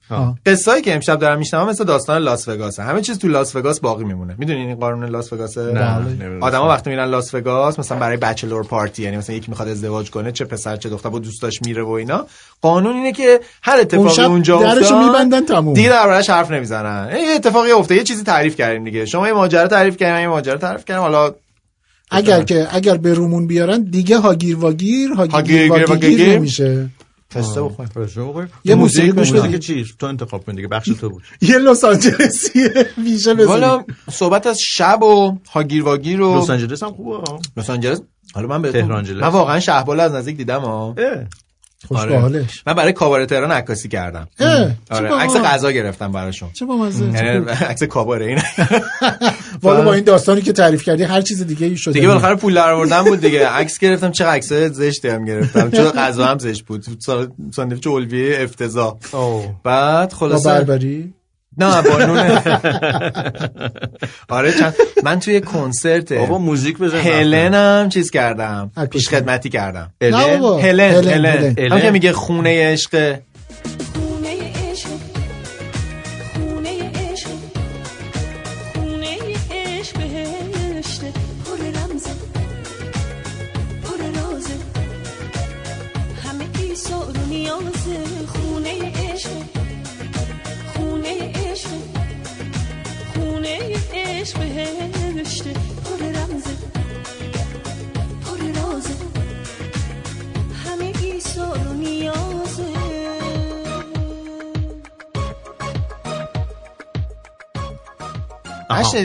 [0.47, 4.05] قصه‌ای که امشب دارم میشنوم مثل داستان لاس وگاسه همه چیز تو لاس وگاس باقی
[4.05, 4.35] میمونه.
[4.39, 6.39] می‌دونین این قانون لاس نمی‌دونستم.
[6.41, 10.33] آدما وقتی میرن لاس وگاس مثلا برای بچلور پارتی یعنی مثلا یکی می‌خواد ازدواج کنه
[10.33, 12.27] چه پسر چه دختر با دوستاش میره و اینا.
[12.63, 15.75] قانون اینه که هر اتفاقی اونجا درشو افتاد میبندن تموم.
[15.75, 17.17] دیگه دربارش حرف نمی‌زنن.
[17.17, 19.07] یه اتفاقی افتاد یه چیزی تعریف کردیم دیگه.
[19.07, 21.35] شما یه ماجرا تعریف کردین من یه ماجرا تعریف کردم حالا
[22.11, 26.29] اگر که اگر به رومون بیارن دیگه هاگیر واگیر هاگیر هاگیر واگیر واگیر.
[26.29, 26.91] نمیشه.
[27.31, 28.49] پسته بخوریم.
[28.65, 31.23] یه موسیقی گوش موزیک بدیم چی تو انتخاب کن دیگه بخش تو بود.
[31.51, 33.49] یه لس آنجلسیه ویژه بزنیم.
[33.49, 37.19] حالا صحبت از شب و هاگیر واگیر و لس آنجلس هم خوبه.
[37.57, 38.01] لس آنجلس؟
[38.35, 39.23] حالا من به تهران جلس.
[39.23, 40.95] من واقعا شهبال از نزدیک دیدم ها.
[41.89, 42.45] خوش آره.
[42.67, 44.29] من برای کاباره تهران عکاسی کردم
[44.91, 45.15] آره.
[45.15, 46.49] عکس غذا گرفتم براشون.
[46.53, 48.39] چه با مزه یعنی عکس کاباره این
[49.63, 52.55] والا با این داستانی که تعریف کردی هر چیز دیگه ای شده دیگه بالاخره پول
[52.55, 53.49] در آوردن بود دیگه.
[53.49, 55.71] عکس گرفتم چه عکس زشتی هم گرفتم.
[55.71, 56.85] چه غذا هم زشت بود.
[56.85, 58.95] سا- ساندویچ الویه افتضاح.
[59.65, 61.15] بعد با خلاصه بربری؟
[61.61, 62.41] نه با نون
[64.29, 64.75] آره چند
[65.05, 68.71] من توی کنسرت بابا موزیک بزن هلنم چیز کردم.
[68.91, 69.93] پیش خدمتی کردم.
[70.03, 71.73] هلن هلن، هلن هلن.
[71.73, 73.17] هم که میگه خونه عشق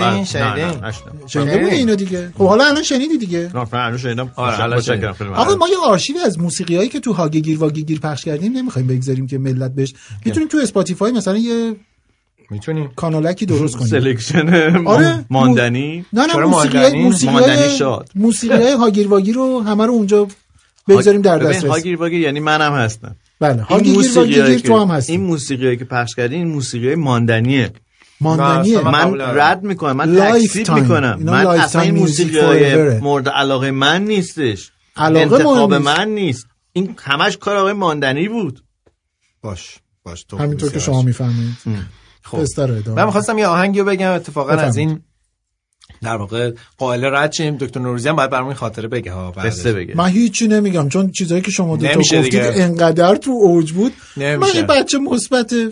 [0.02, 0.82] آها، نشنیدین؟ بله.
[0.82, 4.64] نه، شنیدین؟ شنیده بودی اینو دیگه خب حالا الان شنیدی دیگه نه الان شنیدم آره،
[4.64, 5.58] آقا ممنون.
[5.58, 9.38] ما یه آرشیو از موسیقی هایی که تو هاگیر واگیر پخش کردیم نمی‌خوایم بگذاریم که
[9.38, 9.94] ملت بهش
[10.26, 11.76] می‌تونیم تو Spotify مثلا یه
[12.52, 14.50] می‌تونیم کانالکی درست کنیم selection
[14.86, 15.26] آره.
[15.30, 18.10] ماندنی نه نه موسیقی؟ موسیقی شاد.
[18.16, 20.28] موسیقی های هاگیر واگیر رو همه رو اونجا
[20.88, 24.68] بگذاریم در ببین، دسترس هاگیر واگیر یعنی منم هستم بله این هاگیر موسیقیایی واگیر که-
[24.68, 27.72] تو هم هستی این موسیقی که پخش کردین این موسیقی ماندنیه
[28.22, 29.20] ماندنیه من.
[29.20, 30.16] رد می‌کنم من.
[30.16, 33.00] تکسیب می‌کنم من اصلا این موسیقی.
[33.00, 35.74] مورد علاقه من نیستش علاقه انتخاب.
[35.74, 38.64] من نیست این همش کار آقای ماندنی بود
[39.42, 41.56] باش باش تو همینطور که شما می‌فهمید
[42.24, 42.42] خب.
[42.42, 44.90] بستر ادامه من می‌خواستم یه آهنگی رو بگم اتفاقا از بفرمایید.
[44.90, 45.02] این
[46.02, 49.52] در واقع قائل رد شیم دکتر نوروزی هم باید برامون این خاطره بگه ها بعدش.
[49.52, 52.36] قصه بگه من هیچی نمیگم چون چیزایی که شما دو تا گفتید.
[52.36, 54.56] انقدر تو اوج بود من نمیشه.
[54.56, 55.72] یه بچه مثبته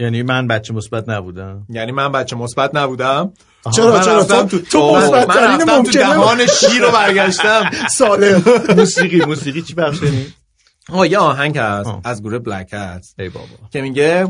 [0.00, 1.66] یعنی من بچه مثبت نبودم.
[1.68, 3.32] یعنی من بچه مثبت نبودم.
[3.74, 6.02] چرا چرا؟ تو تو مثبت ترین ممکنه.
[6.02, 7.70] دهان شیر رو برگشتم.
[7.98, 8.42] سالم.
[8.76, 10.26] موسیقی موسیقی چی پخش کنی
[10.92, 11.88] آه یه آهنگ هست.
[11.88, 12.00] آه.
[12.04, 13.46] از گروه بلک هست ای بابا.
[13.72, 14.26] که میگه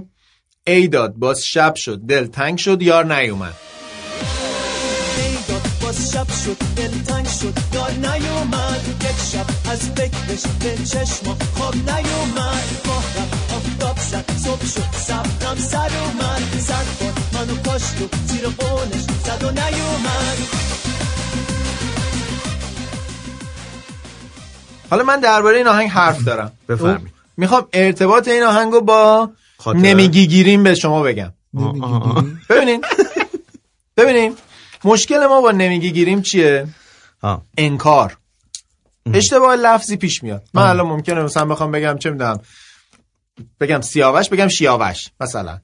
[0.66, 1.98] ای داد باز شب شد.
[2.08, 3.54] دل تنگ شد یار نیومد.
[5.48, 6.56] داد باز شب شد.
[6.76, 7.54] دلتنگ شد.
[7.74, 8.80] یار نیومد.
[9.00, 12.80] یک شب از فکرش به چشما خواب نیومد.
[14.10, 16.60] زد صبح شد صبرم سر اومد.
[16.60, 20.38] سر باد منو کاشت و زیر قولش زد و نیومد.
[24.90, 26.52] حالا من درباره این آهنگ حرف دارم.
[26.68, 27.10] بفرمایید.
[27.36, 29.30] می‌خوام ارتباط این آهنگ رو با.
[29.66, 31.32] نمیگی گیریم به شما بگم.
[32.48, 32.84] ببینین.
[33.96, 34.36] ببینین.
[34.84, 36.66] مشکل ما با نمیگی گیریم چیه؟
[37.22, 37.42] آه.
[37.58, 38.16] انکار.
[39.14, 40.42] اشتباه لفظی پیش میاد.
[40.54, 42.40] من الان ممکنه مثلا بخوام بگم چه می‌دونم
[43.60, 45.08] بگم سیاوش بگم شیاوش.
[45.20, 45.58] مثلا.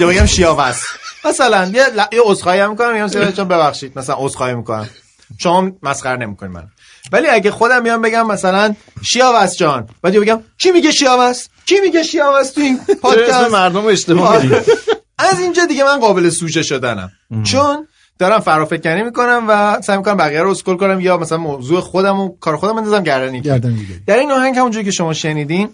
[0.00, 0.80] یا بگم شیاوس.
[1.24, 2.02] مثلا یه ل...
[2.12, 3.98] یه عذرخواهی هم می‌کنم میگم سیاوش جان ببخشید.
[3.98, 4.88] مثلا عذرخواهی می‌کنم.
[5.38, 6.64] شما مسخره نمی‌کنید من
[7.12, 12.02] ولی اگه خودم بیام بگم مثلا شیاوس جان بعد بگم کی میگه شیاوس؟ کی میگه
[12.02, 14.54] شیاوس تو این پادکست؟ مردم اشتباه میگی
[15.18, 17.12] از اینجا دیگه من قابل سوژه شدنم.
[17.44, 17.86] چون
[18.18, 22.36] دارم فرافکنی می‌کنم و سعی می‌کنم بقیه رو اسکل کنم یا مثلا موضوع خودم و
[22.40, 23.40] کار خودم بندازم گردن
[24.06, 25.68] در این آهنگ همونجوری که شما شنیدین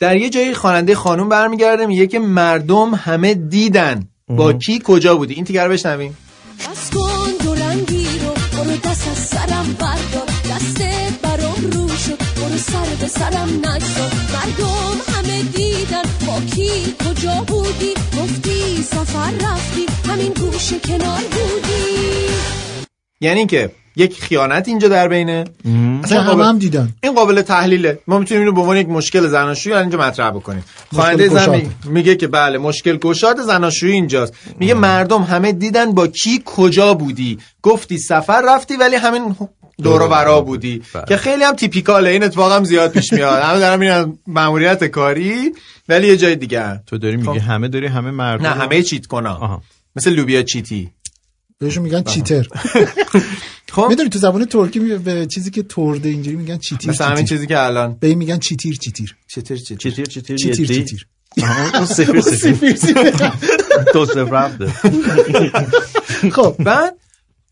[0.00, 4.08] در یه جایی خواننده خانوم برمیگرده میگه که مردم همه دیدن.
[4.28, 6.16] با کی؟ کجا بودی؟ این تیگر بشنویم.
[6.58, 10.28] بس کن دو رنگی رو برو دست از سرم بردار.
[10.50, 14.12] دستت برام رو شد برو سر به سرم نگذار.
[14.34, 16.02] مردم همه دیدن.
[16.26, 19.86] با کی؟ کجا بودی؟ گفتی سفر رفتی.
[20.08, 22.26] همین گوشه کنار بودی.
[23.20, 23.70] یعنی که
[24.00, 25.44] یک خیانت اینجا در بینه.
[26.04, 26.88] اصلا قابل- هم دیدن.
[27.02, 27.98] این قابل تحلیله.
[28.06, 30.64] ما می‌تونیم اینو به عنوان یک مشکل زناشویی اینجا مطرح بکنیم.
[30.94, 31.50] خواننده زن.
[31.50, 34.34] می- میگه که بله مشکل گشاد زناشویی اینجاست.
[34.58, 37.38] میگه مردم همه دیدن با کی کجا بودی.
[37.62, 39.36] گفتی سفر رفتی ولی همین
[39.82, 40.82] دور و برا بودی.
[40.94, 41.04] بله.
[41.08, 42.10] که خیلی هم تیپیکاله.
[42.10, 43.42] این اتفاق هم زیاد پیش میاد.
[43.42, 45.52] همه دارن میرن ماموریت کاری
[45.88, 46.80] ولی یه جای دیگه.
[46.86, 49.62] تو داری میگی همه داری همه مردم نه همه چیت کنا آها.
[49.96, 50.90] مثل لوبیا چیتی.
[51.60, 52.46] بهشون میگن چیتر.
[53.72, 53.86] خب.
[53.88, 57.60] می‌دونی تو زبان ترکی به چیزی که ترده اینجوری میگن چیتیر مثل همین چیزی که
[57.60, 57.96] الان.
[58.00, 59.76] به این میگن چیتیر چیتیر چیتر چیتر.
[59.76, 60.66] چیتیر چیتیر چیتیر.
[60.66, 61.06] چیتیر
[61.74, 62.78] اون سفیر سفیر.
[63.94, 64.66] دو صفر رفته.
[66.36, 66.54] خب.
[66.58, 66.96] بعد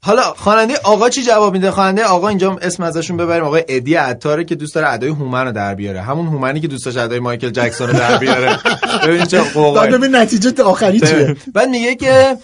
[0.02, 3.44] حالا خواننده آقا چی جواب میده؟ خواننده آقا اینجا اسم ازشون ببریم.
[3.44, 6.02] آقای ادی عطاره که دوست داره ادای هومن رو در بیاره.
[6.02, 8.58] همون هومنی که دوست داشت ادای مایکل جکسون رو در بیاره.
[9.06, 9.42] ببین چه.
[9.92, 11.36] ببین نتیجه آخری چیه.
[11.54, 12.36] بعد میگه که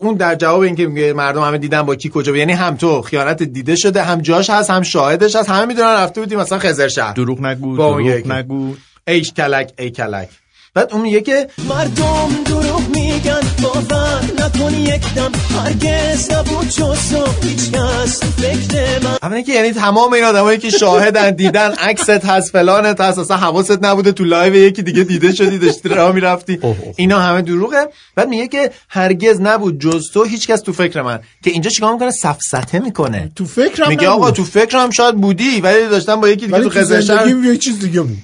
[0.00, 2.38] اون در جواب اینکه میگه مردم همه دیدن با کی کجا بود.
[2.38, 6.20] یعنی هم تو خیانت دیده شده هم جاش هست هم شاهدش هست همه می‌دونن رفته
[6.20, 8.32] بودی مثلا خزر شهر دروغ نگو دروغ.
[8.32, 8.74] نگو
[9.08, 10.28] ای کلک ای کلک
[10.74, 15.32] بعد اون میگه که مردم دروغ میگن باور نکن یک دم.
[15.58, 19.16] هرگز نبود جز تو هیچ کس فکر من.
[19.22, 23.84] اولا که یعنی تمام این آدمایی که شاهدن دیدن عکست هست فلانت هست اصلا حواست
[23.84, 26.58] نبوده تو live یکی دیگه دیده شدی داشتی راه می‌رفتی.
[26.96, 27.88] اینا همه دروغه.
[28.14, 31.20] بعد میگه که هرگز نبود جز تو هیچکس تو فکر من.
[31.42, 33.32] که اینجا چیکار می‌کنه؟ سفسطه می‌کنه.
[33.36, 34.08] تو فکرم میگه.
[34.08, 38.00] آقا تو فکرم شاید بودی ولی داشتم با یکی دیگه تو زندگیم یه چیز دیگه
[38.00, 38.18] بود.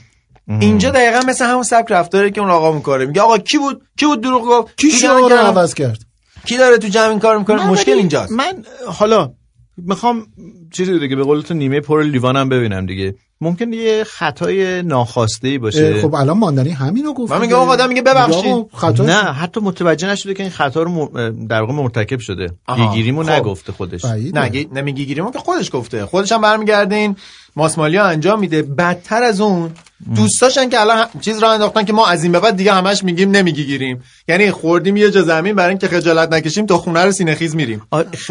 [0.49, 4.07] اینجا دقیقا مثل همون سبک رفتاره که اون آقا می‌کنه میگه آقا کی بود؟ کی
[4.07, 5.99] بود دروغ گفت؟ کی شما رو؟ عوض کرد؟
[6.47, 8.33] کی داره تو جمع این کار می‌کنه؟ مشکل اینجاست.
[8.33, 9.33] من حالا
[9.77, 10.27] می‌خوام
[10.73, 13.15] چیزی دیگه به قول تو نیمه پر لیوانم ببینم دیگه.
[13.41, 17.89] ممکن یه خطای ناخواسته ای باشه خب الان ماندنی همینو گفت من میگم آقا آدم
[17.89, 18.67] میگه ببخشید.
[18.75, 22.51] خطا نه حتی متوجه نشده که این خطا رو م- در واقع مرتکب شده.
[22.67, 23.31] آها، گیگیریمو خب.
[23.31, 24.05] نگفته خودش.
[24.05, 26.07] نه گی- نمیگی گیریم که خودش گفته.
[26.07, 27.15] خودش هم برمیگرده
[27.57, 28.63] این ماسمالی ها انجام میده.
[28.63, 29.71] بدتر از اون
[30.15, 33.31] دوستاشن که الان چیز را انداختن که ما از این به بعد دیگه همش میگیم
[33.31, 37.35] نمیگی گیریم یعنی خوردیم یه جا زمین برای اینکه خجالت نکشیم تا خونه رو سینه
[37.35, 37.83] خیز میریم.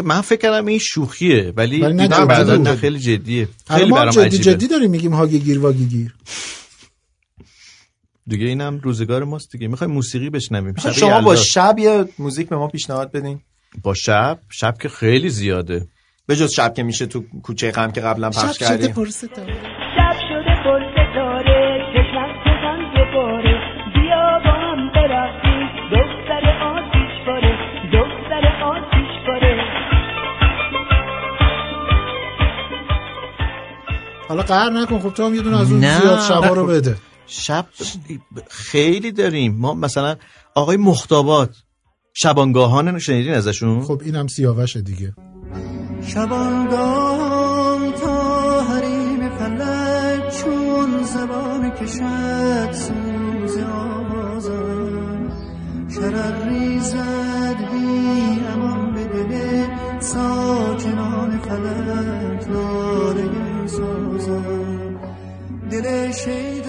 [0.04, 2.56] من فکر کردم این شوخیه ولی ولی نه،.
[2.56, 3.48] نه خیلی جدیه.
[3.68, 4.44] خیلی ما برام جدی عجیبه.
[4.44, 6.14] جدی داریم میگیم هاگی گیر واگی گیر.
[8.26, 9.68] دیگه اینم روزگار ماست دیگه.
[9.68, 10.74] می‌خوایم موسیقی بشنویم.
[10.94, 11.36] شما با.
[11.36, 13.40] شب یه موزیک به ما پیشنهاد بدین.
[13.82, 15.86] با شب؟ شب که خیلی زیاده.
[16.26, 18.86] به جز شب که میشه تو کوچه غم که قبلا پخش کردیم.
[18.86, 19.54] شب شده پر ستاره
[21.92, 23.54] چشمت بزن یه باره.
[23.94, 27.52] بیا با هم برقصیم دختر آتیش باره.
[27.92, 29.56] دختر آتیش باره.
[34.28, 36.00] حالا قهر نکن خب تو هم یه دونه از اون نه.
[36.00, 36.96] زیاد شبا رو بده.
[37.26, 37.66] شب
[38.50, 39.56] خیلی داریم.
[39.58, 40.16] ما مثلا
[40.54, 41.56] آقای مختابات
[42.14, 45.12] شبانگاهان شنیدین ازشون؟ خب اینم سیاوشه دیگه.
[46.06, 53.56] شبانگام تا حریم فلک چون زبان کشد سوز
[54.36, 55.30] آزم
[55.94, 59.66] شرر ریزد بی امان به دل
[60.00, 64.76] ساکنان فلک لاله سازم.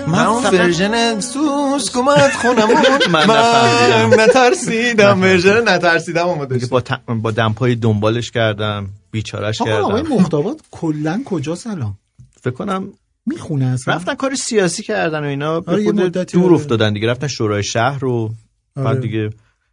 [0.07, 2.76] من اون ورژن سوس کمت خونمون.
[3.14, 4.19] من.
[4.19, 6.81] نترسیدم ورژن نترسیدم با,
[7.22, 8.89] با دمپای دنبالش کردم.
[9.18, 11.98] بیچارش آقا آقای کردم مختابات کلا کجا سلام؟
[12.41, 12.88] فکر کنم
[13.26, 16.53] می‌خونه اصلا؟ رفتن کار سیاسی کردن و اینا به آره، خود دور آره.
[16.53, 17.07] افتادن دیگه.
[17.07, 18.34] رفتن شورای شهر رو
[18.76, 18.85] آره.
[18.85, 19.30] بعد دیگه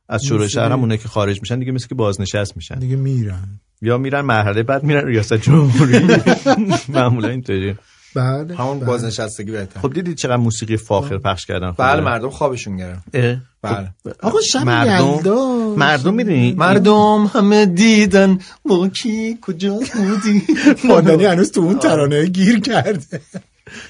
[0.08, 0.48] از شورای.
[0.48, 2.74] شهر هم اونایی که خارج میشن دیگه مثل که بازنشست میشن.
[2.74, 3.60] دیگه میرن.
[3.82, 6.00] یا میرن مرحله بعد میرن ریاست جمهوری.
[6.98, 7.74] معمولا اینطوری
[8.14, 8.56] بله.
[8.56, 8.86] همون بله.
[8.86, 13.36] بازنشستگی بهتر خب دیدید چقدر موسیقی فاخر پخش کردن بله خوبه؟ مردم خوابشون گرفت اه؟
[13.62, 13.90] بله.
[14.22, 15.74] آقا شب مردم؟ یلدا.
[15.76, 18.38] مردم می‌دونی؟ مردم همه دیدن.
[18.64, 20.42] ما کی؟ کجا بودی؟
[20.88, 23.20] ماندنی هنوز تو اون ترانه گیر کرده.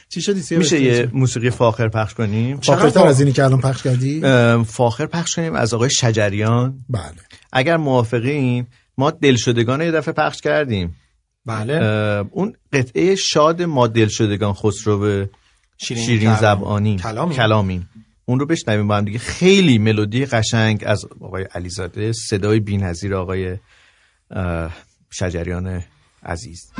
[0.09, 4.21] چی شدی؟ میشه یه موسیقی فاخر پخش کنیم؟ فاخرتر از اینی که الان پخش کردی؟
[4.65, 6.75] فاخر پخش کنیم از آقای شجریان.
[6.89, 7.03] بله.
[7.53, 8.67] اگر موافقین
[8.99, 10.95] ما دلشدگان رو یه دفعه پخش کردیم.
[11.47, 11.75] بله.
[12.31, 15.27] اون قطعه شاد ما دلشدگان خسرو
[15.77, 16.37] شیرین شیرین.
[16.37, 16.97] زبانی.
[16.97, 17.37] کلامین.
[17.37, 17.85] کلامین.
[18.25, 19.19] اون رو بشنویم با هم دیگه.
[19.19, 23.57] خیلی ملودی قشنگ از آقای علیزاده صدای بی‌نظیر آقای
[25.11, 25.83] شجریان
[26.23, 26.73] عزیز.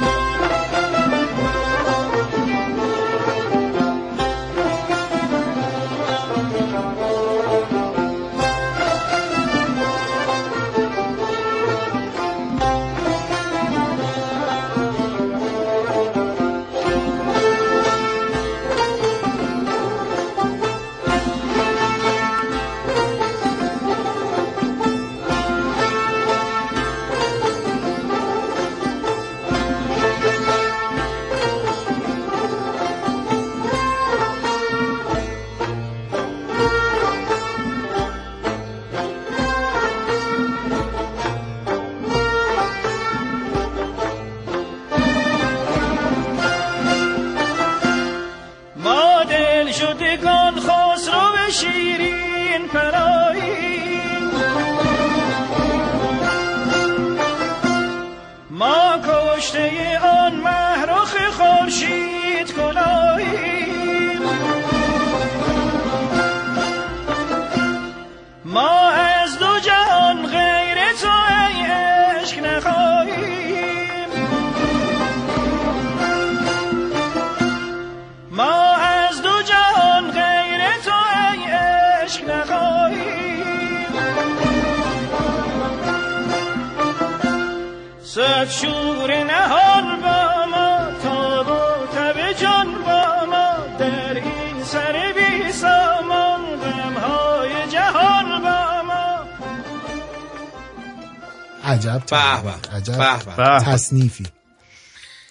[103.37, 103.65] به به.
[103.65, 104.25] تصنیفی.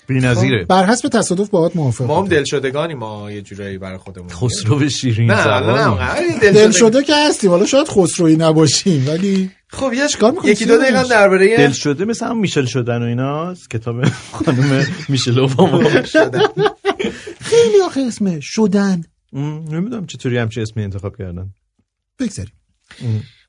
[0.07, 0.65] بی‌نظیره.
[0.65, 2.27] بر حسب تصادف باهات موافق ما هم.
[2.27, 7.13] دلشدگانی ما یه جورایی برای خودمون خسرو شیرین نه نه نه دل دل شده که
[7.15, 7.49] هستیم.
[7.49, 12.05] حالا شاید خسروی نباشیم ولی خب یه می‌کنی یکی دو دقیقه سیاوش؟ درباره دل شده
[12.05, 15.89] مثل هم میشل شدن و ایناست کتاب خانم میشل اوباما.
[17.39, 19.03] خیلی آخه اسمه شدن.
[19.33, 21.49] نمی‌دونم چطوری همچه اسمی انتخاب کردن.
[22.19, 22.53] بگذاریم.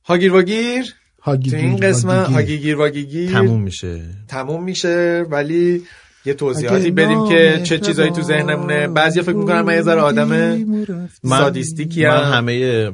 [0.05, 0.95] هاگیر واگیر.
[1.25, 2.77] تو این قسمت واگی گیر.
[2.77, 4.01] هاگیر واگیر تموم میشه.
[4.29, 5.83] تموم میشه ولی
[6.25, 8.89] یه توضیحاتی بدیم که چه چیزایی تو ذهنمونه.
[8.89, 12.93] بعضیا فکر می‌کنن من یه ذره آدم من سادیستیکی من همه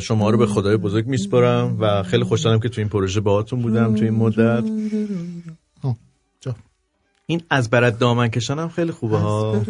[0.00, 3.94] شما رو به خدای بزرگ میسپارم و خیلی خوشحالم که تو این پروژه باهاتون بودم
[3.94, 4.64] تو این مدت.
[7.26, 9.62] این از برد دامن کشانم خیلی خوبه ها.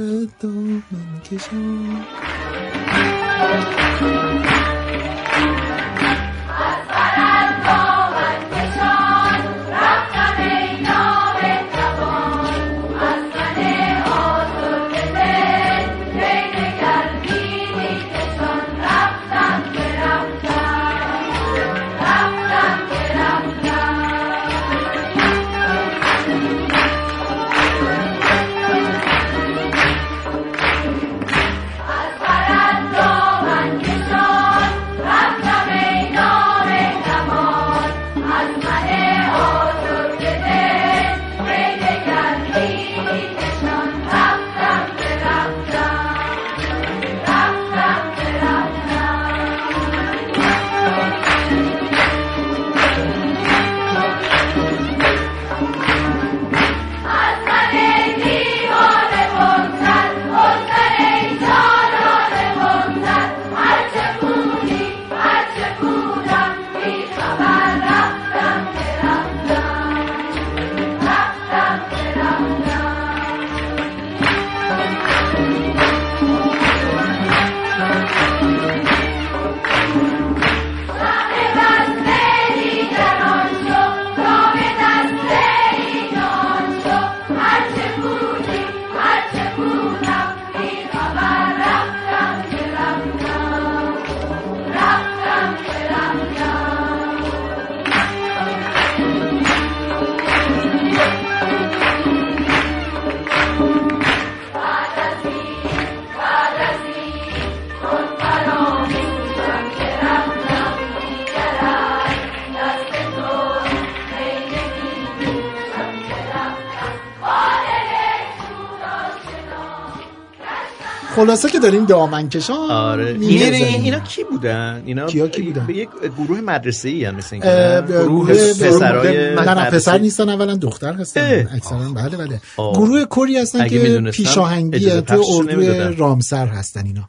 [121.21, 123.17] خلاصه که داریم دامن کشان آره.
[123.21, 125.89] اینا, اینا کی بودن اینا کیا کی بودن؟ به یک
[126.19, 127.39] گروه مدرسه ای هم مثل
[127.87, 129.71] گروه پسرای نه.
[129.71, 132.41] پسر نیستن اولا دختر هستن اکثرا بله بله.
[132.59, 135.97] گروه کری هستن که پیشاهنگی تو نمی‌دادن.
[135.97, 137.09] رامسر هستن اینا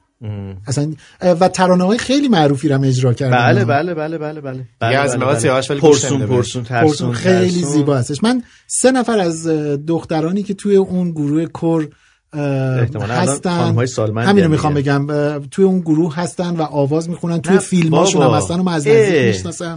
[0.68, 3.66] اصلا و ترانه های خیلی معروفی رو اجرا کردن بله.
[3.66, 5.52] بله بله بله بله بله از بله، بله.
[5.70, 7.70] ولی پرسون پرسون پرسون ترسون خیلی ترسون.
[7.70, 9.48] زیبا هستش من سه نفر از
[9.88, 11.88] دخترانی که توی اون گروه کر
[12.34, 14.74] هستن خانم‌های سالمندی همین رو هم می‌خوام.
[14.74, 15.08] بگم
[15.52, 18.30] توی اون گروه هستن و آواز می‌خونن توی فیلماشون هم.
[18.30, 19.76] هستن و من از نزدیک می‌شناسم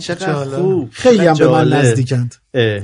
[0.57, 1.73] خوب خیلی هم به من.
[1.73, 2.35] نزدیکند.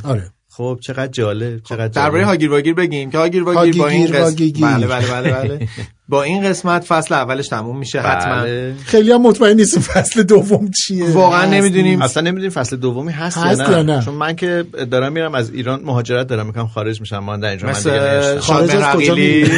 [0.04, 2.24] آره خب چقدر جالب چقدر درباره.
[2.24, 4.66] هاگیر واگیر بگیم که هاگیر واگیر با این واگیگیر.
[4.66, 5.68] بله بله بله بله
[6.10, 8.74] با این قسمت فصل اولش تموم میشه حتما بله.
[8.84, 13.60] خیلی هم مطمئن نیستم فصل دوم چیه واقعا نمی‌دونیم اصلا نمی‌دونیم فصل دومی هست, هست
[13.60, 13.96] یا, یا نه.
[13.96, 17.48] نه؟ چون من که دارم میرم از ایران مهاجرت دارم می‌کنم خارج میشم من در
[17.48, 18.40] اینجا من دیگه.
[18.40, 19.50] خارج از کجا می‌ری؟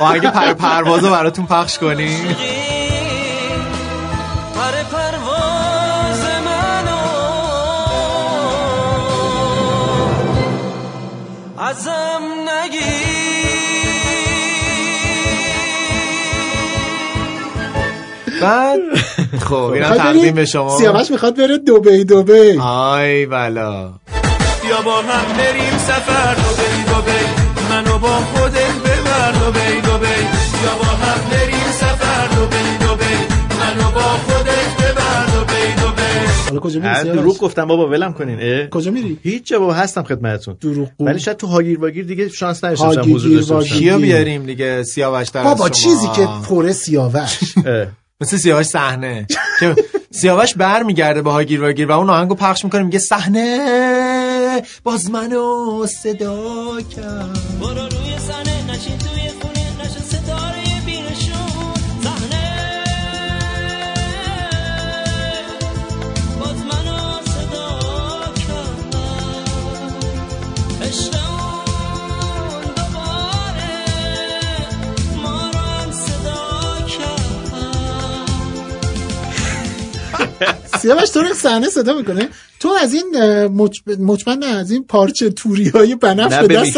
[0.00, 2.18] آهنگ پر پروازو براتون پخش کنیم
[18.44, 18.80] بعد
[19.48, 20.78] خب اینم می‌خواد تقدیم به شما.
[20.78, 23.92] سیاوش می‌خواد بره دوبی دوبی آی بلا.
[24.62, 26.34] بیا با هم بریم سفر.
[26.34, 27.20] دوبی دوبی
[27.70, 29.32] منو با خودت ببر.
[29.32, 30.16] دوبی دوبی
[30.60, 32.26] بیا با هم بریم سفر.
[32.36, 33.14] دوبی دوبی
[33.60, 35.26] منو با خودت ببر.
[35.34, 36.02] دوبی دوبی
[36.48, 38.66] حالا کجا میری؟ دروغ گفتم بابا ولم کنین.
[38.66, 40.56] کجا میری؟ هیچ جا بابا هستم خدمتتون.
[40.60, 40.88] دروغ.
[41.00, 43.54] ولی شاید تو هاگیر واگیر دیگه شانس هاگیر حضور داشته باشم.
[43.54, 43.78] واگیر.
[43.78, 45.68] کیا بیاریم دیگه سیاوش در بابا.
[45.68, 47.38] چیزی که پره سیاوش.
[48.24, 49.26] مثل سیاوش صحنه.
[49.60, 49.76] که
[50.10, 54.62] سیاوش بر میگرده با هاگیر واگیر و اون آهنگو پخش می‌کنه میگه صحنه.
[54.84, 57.38] باز منو صدا کرد.
[57.60, 59.33] برو روی صحنه نشین توی
[80.82, 82.28] سیاوش تو رو صحنه صدا می‌کنه.
[82.60, 83.16] تو از این.
[83.98, 86.76] مچمن نه، از این پارچه توری های بنفش به دست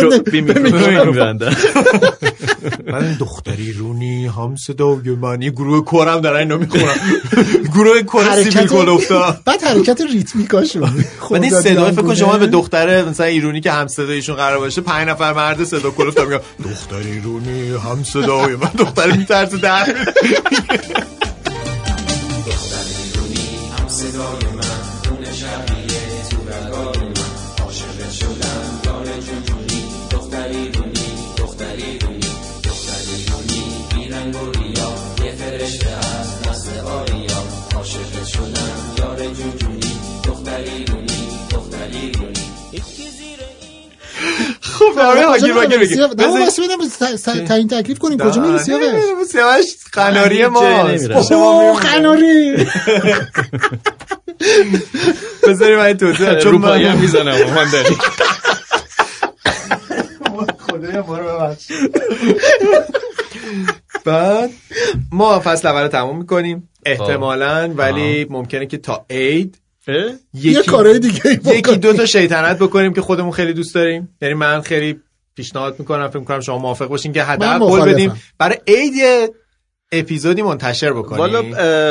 [2.87, 6.95] من دختری رونی هم صدای من یه گروه کورم دارن اینو می‌خونم
[7.75, 9.41] گروه کور سیبیل کل افتاد.
[9.45, 12.39] بعد حرکت ریتمیکاشون بعد این صدای فکر شما.
[12.39, 16.29] به دختر مثلا ایرونی که هم صدایشون قرار باشه پنج نفر مرد صدا کل افتاد
[16.29, 18.71] میگن دختر ایرونی هم صدای من.
[18.79, 19.87] دختر میترسه در
[44.61, 48.85] خب آره هاگیر واگیر بگیر سیاوش- نه، واسه بدم تعیین تکلیف کنیم کجا میری سیاوش؟
[49.29, 50.89] سیاوش قناری ما
[51.31, 52.67] اوه خناری
[55.49, 56.35] بذاریم این توضیح.
[56.39, 57.97] چون هم می‌زنم من داری
[60.69, 61.65] خدای ما رو ببخش.
[64.05, 64.51] بعد
[65.13, 66.69] ما فصل اول رو تموم می‌کنیم.
[66.87, 69.59] احتمالا ولی ممکنه که تا عید
[70.35, 74.17] یه کارهای دیگه یکی دو تا شیطنت بکنیم که خودمون خیلی دوست داریم.
[74.23, 75.01] یعنی من خیلی
[75.35, 77.93] پیشنهاد می‌کنم فکر می‌کنم شما موافق باشین که حداقل قول.
[77.93, 78.13] بدیم.
[78.39, 78.95] برای عید
[79.99, 81.43] اپیزودی منتشر بکنیم والا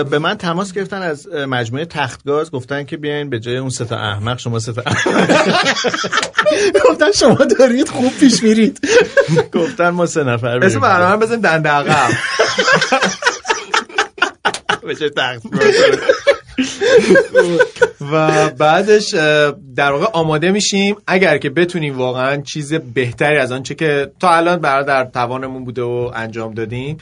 [0.04, 3.98] به من تماس گرفتن از مجموعه تختگاز گفتن که بیاین به جای اون سه تا
[3.98, 4.82] احمق شما سه تا
[6.90, 8.80] گفتن شما دارید خوب پیش میرید.
[9.54, 12.10] گفتن ما سه نفر اسم برنامه بزنیم دنده عقب.
[15.00, 15.42] جای تختگاز.
[18.12, 19.14] و بعدش
[19.76, 24.60] در واقع آماده میشیم اگر که بتونیم واقعا چیز بهتری از آنچه که تا الان
[24.60, 26.98] برای در توانمون بوده و انجام دادیم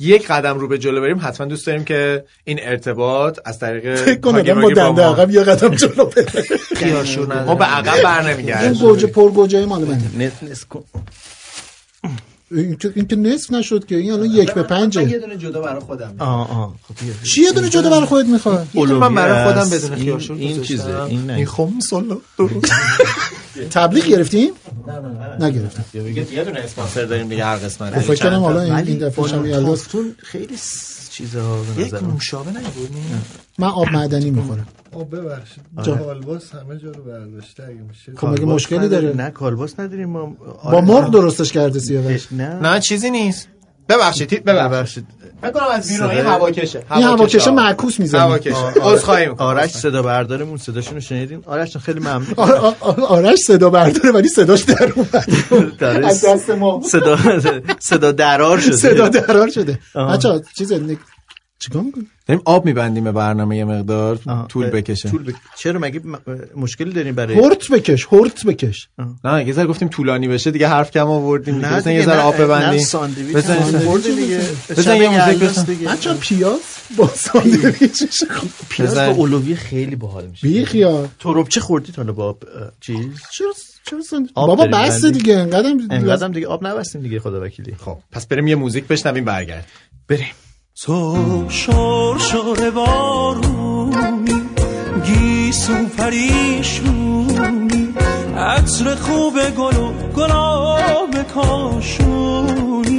[0.00, 4.20] یک قدم رو به جلو بریم حتما دوست داریم که این ارتباط از طریق فکر
[4.20, 6.26] کنم با دنده ما- عقب یه قدم جلو بره
[7.24, 7.44] نداره.
[7.44, 8.26] ما به عقب بر
[8.62, 10.32] این گوجه پر گوجه مال منه.
[12.52, 15.36] این که- این که نصف نشد که این الان یک به من یه پنجه دونه
[15.36, 16.94] جدا برای خودم آه آه خب.
[17.24, 19.70] چی یه دونه جدا برای خودت می‌خواد من برای خودم.
[19.70, 20.62] بدون این- خیارشور این.
[20.62, 22.72] چیزه این نه این خمس الله درست
[23.70, 24.50] تبلیغ گرفتیم؟
[25.40, 25.84] نگرفتم.
[26.32, 27.94] یه دونه اسپانسر داریم دیگه هر قسمت.
[27.94, 29.44] خب فکر کنم حالا این- دفعه شب
[30.18, 30.56] خیلی
[31.10, 31.94] چیزها به یک.
[31.94, 33.22] نوشابه نبودیم
[33.58, 34.66] من آب معدنی می‌خورم.
[34.92, 35.64] آه ببخشید.
[35.82, 35.98] جان.
[35.98, 38.12] کالباس همه جا رو برداشته اگه میشه.
[38.16, 38.88] خب مگه مشکلی.
[38.88, 40.80] داره نه کالباس نداریم ما با آره.
[40.80, 42.32] مرغ درستش کرده سیاوش.
[42.32, 42.54] نه.
[42.54, 43.48] نه چیزی نیست.
[43.90, 45.06] ببخشید ببخشید.
[45.42, 46.82] فکر کنم از بیرون این هواکشه.
[46.94, 48.20] این هواکشه معکوس می‌زنه.
[48.20, 48.56] هواکشه.
[48.82, 49.46] عذرخواهی می‌کنم.
[49.46, 52.26] آرش صدا بردارمون صداشون رو شنیدین آرش خیلی ممنون.
[52.36, 55.76] آ- آ- آ- آرش صدا برداره ولی صداش در اومد.
[55.78, 56.80] داره از دست ما.
[56.84, 57.18] صدا
[57.78, 58.76] صدا درار شده.
[58.76, 59.78] صدا درار شده.
[59.94, 60.72] بچا چیز
[61.60, 65.08] چیکار می‌کنی؟ داریم آب میبندیم به برنامه یه مقدار آه، طول بکشه.
[65.10, 65.34] طول بک...
[65.58, 66.16] چرا مگه م-
[66.56, 68.88] مشکلی داریم برای هورت بکش هورت بکش.
[69.24, 71.54] نه یه ذره گفتیم طولانی بشه دیگه حرف کم آوردیم.
[71.54, 72.80] نه بزن یه ذره آب ببندیم.
[72.84, 73.36] ساندویچ
[73.84, 74.40] خورده دیگه.
[74.70, 75.64] بزن یه موزیک بزن.
[75.92, 76.60] بچا پیاز
[76.96, 78.24] با ساندویچش
[78.68, 78.94] پیاز.
[78.94, 80.48] با اولویه خیلی باحال میشه.
[80.48, 82.36] بی خیال تروبچه خوردید حالا با
[82.80, 82.96] چیز؟
[83.32, 83.52] چرا
[83.86, 85.04] چرا ساندویچ؟ بابا بس.
[85.04, 87.98] دیگه انقدر انقدرم دیگه آب نبستیم دیگه خدا وکیلی خب.
[88.12, 89.66] پس بریم یه موزیک بشنویم برگرد
[90.08, 90.26] بریم.
[90.74, 91.16] تو
[91.48, 94.42] شور شور بارونی
[95.04, 97.94] گیسو پریشونی
[98.36, 102.90] عطر خوب گل و گلاب کاشونی.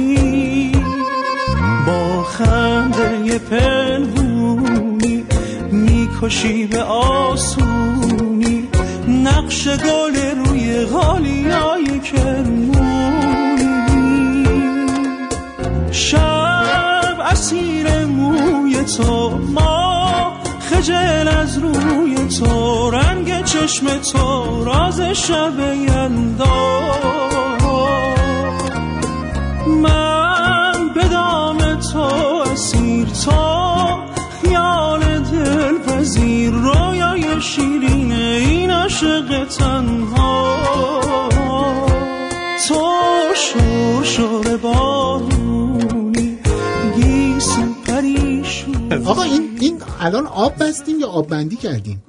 [1.86, 5.24] با خنده پنهونی
[5.72, 8.68] می‌کشی به آسونی.
[9.08, 12.72] نقش گل روی غالیای کرمونی.
[17.52, 19.30] اسیر موی تو.
[19.30, 20.32] ما
[20.70, 22.90] خجل از روی تو.
[22.90, 26.80] رنگ چشم تو راز شب یلدا
[29.66, 32.00] من به دام تو
[32.52, 33.86] اسیر تو
[34.42, 40.56] خیال دل پذیر رویای شیرین این عاشق تنها.
[42.68, 42.88] تو
[43.34, 45.31] شور شور بارونی
[49.06, 52.02] آقا این این الان آب بستیم یا آب بندی کردیم؟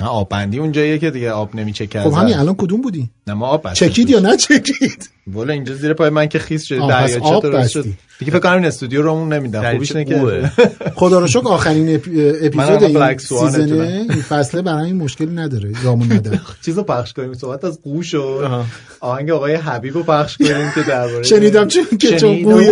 [0.00, 3.34] نه آب بندی اونجاییه که دیگه آب نمیچه خب کرد همین الان کدوم بودی؟ نه
[3.34, 6.80] ما آب بستیم چکید یا نه چکید والا اینجا زیر پای من که خیس شده
[6.80, 7.78] آه، پس دریاچه آب درست شد.
[7.78, 7.96] بستی.
[8.18, 9.72] دیگه فکر کنم این استودیو رو اون نمیدن.
[9.72, 10.50] خوبیش که
[10.94, 12.08] خدا رو شکر آخرین اپ-
[12.42, 12.94] اپیزود این
[13.66, 13.80] تونم.
[13.80, 16.40] این فصله برای این مشکلی نداره رامون نداره.
[16.64, 18.48] چیزو پخش کنیم صحبت از قوش و
[19.00, 22.64] آهنگ آقای حبیب رو پخش کنیم که درباره شنیدم چون که چون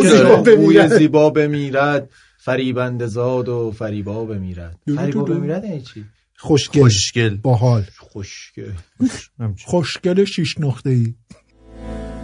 [0.73, 2.09] که زیبا بمیرد.
[2.47, 5.25] فریبنده زاد و فریبا بمیرد فریبا.
[5.25, 6.05] بمیرد یعنی چی؟
[6.37, 6.83] خوشگل.
[6.83, 7.37] خوشگل.
[7.37, 7.85] باحال.
[7.99, 8.73] خوشگل.
[9.65, 11.15] خوشگل شیش نقطه ای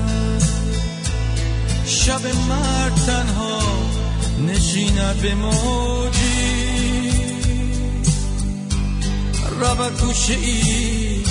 [1.87, 3.61] شب مرد تنها
[4.47, 6.28] نشیند به موجی
[9.61, 11.23] رود گوشه ای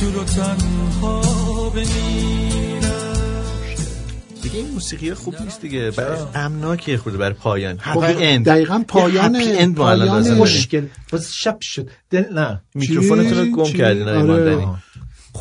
[0.00, 1.20] دور و تنها
[1.70, 2.84] بمیرد
[4.42, 5.90] دیگه این موسیقی خوب نیست دیگه.
[5.90, 7.78] برای غمناکه خورده برای پایان.
[7.78, 10.36] خب، هپی اند دقیقاً پایان- هپی اند پایان.
[10.36, 11.90] خوشگل باز شب شد.
[12.10, 14.58] دل نه میکروفونتون رو گم؟ کردین آره.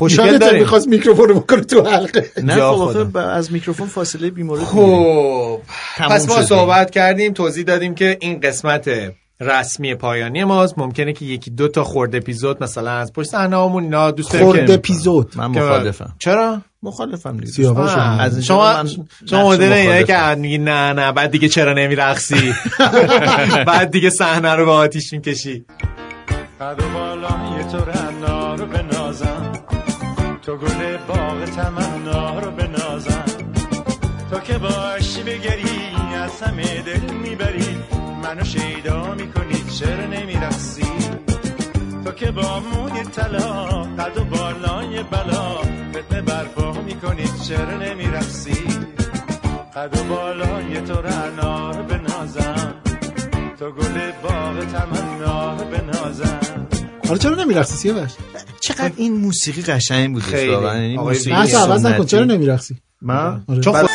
[0.10, 0.60] یادت داریم.
[0.60, 2.32] می‌خواست میکروفون رو بکنه تو حلقه.
[2.44, 4.64] نه خب از میکروفون فاصله بیمورد.
[4.64, 5.60] خب
[5.98, 6.42] پس ما.
[6.42, 7.34] صحبت کردیم.
[7.34, 8.90] توضیح دادیم که این قسمت
[9.40, 10.78] رسمی پایانی ماست.
[10.78, 14.68] ممکنه که یکی دو تا خورده اپیزود مثلا از پشت صحنه‌هامون اینا دوست داریم خورد
[14.68, 15.32] که- اپیزود.
[15.36, 16.16] من مخالفم.
[16.20, 17.80] چرا؟ مخالفم دیگه.
[18.20, 18.84] از شما
[19.30, 20.04] شما مدل اینه.
[20.04, 22.54] که میگی نه نه بعد دیگه چرا نمیرقصی؟
[23.68, 25.66] بعد دیگه صحنه رو به آتیش می‌کشی.
[26.62, 29.52] قد و بالای تو رنا رو بنازم.
[30.46, 33.24] تو گل باغ تمنا رو بنازم.
[34.32, 35.70] تو که باشی بگری
[36.24, 37.78] از همه دل می‌بری.
[38.24, 40.86] منو شیدا می‌کنی چرا نمیرقصی؟
[42.06, 43.66] تو که با موی طلا
[44.00, 45.56] قد و بالای بلا.
[45.92, 48.64] فتنه برپا می‌کنی چرا نمیرقصی؟
[49.76, 52.74] قد و بالای تو رنا رو بنازم.
[53.60, 56.68] تو گل باغ تمنا رو بنازم.
[57.08, 58.12] حالا چرا نمیرقصی سیاوش؟
[58.60, 60.52] چقدر این موسیقی قشنگ بود خیلی.
[60.52, 62.06] یعنی آقای موسیقی بحث عوض نکن.
[62.06, 63.62] چرا نمیرقصی؟ من؟ آره.
[63.62, 63.90] چون بعد-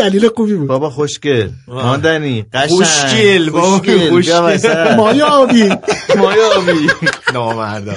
[0.00, 0.68] دلیل خوبی بود.
[0.68, 1.48] بابا خوشگل.
[1.68, 2.46] ماندنی.
[2.52, 2.68] قشنگ.
[2.68, 3.78] خوشگل، بابا،
[4.10, 4.94] خوشگل.
[4.96, 5.68] مایا آبی.
[6.18, 6.88] مایا آبی.
[7.34, 7.94] نامردا.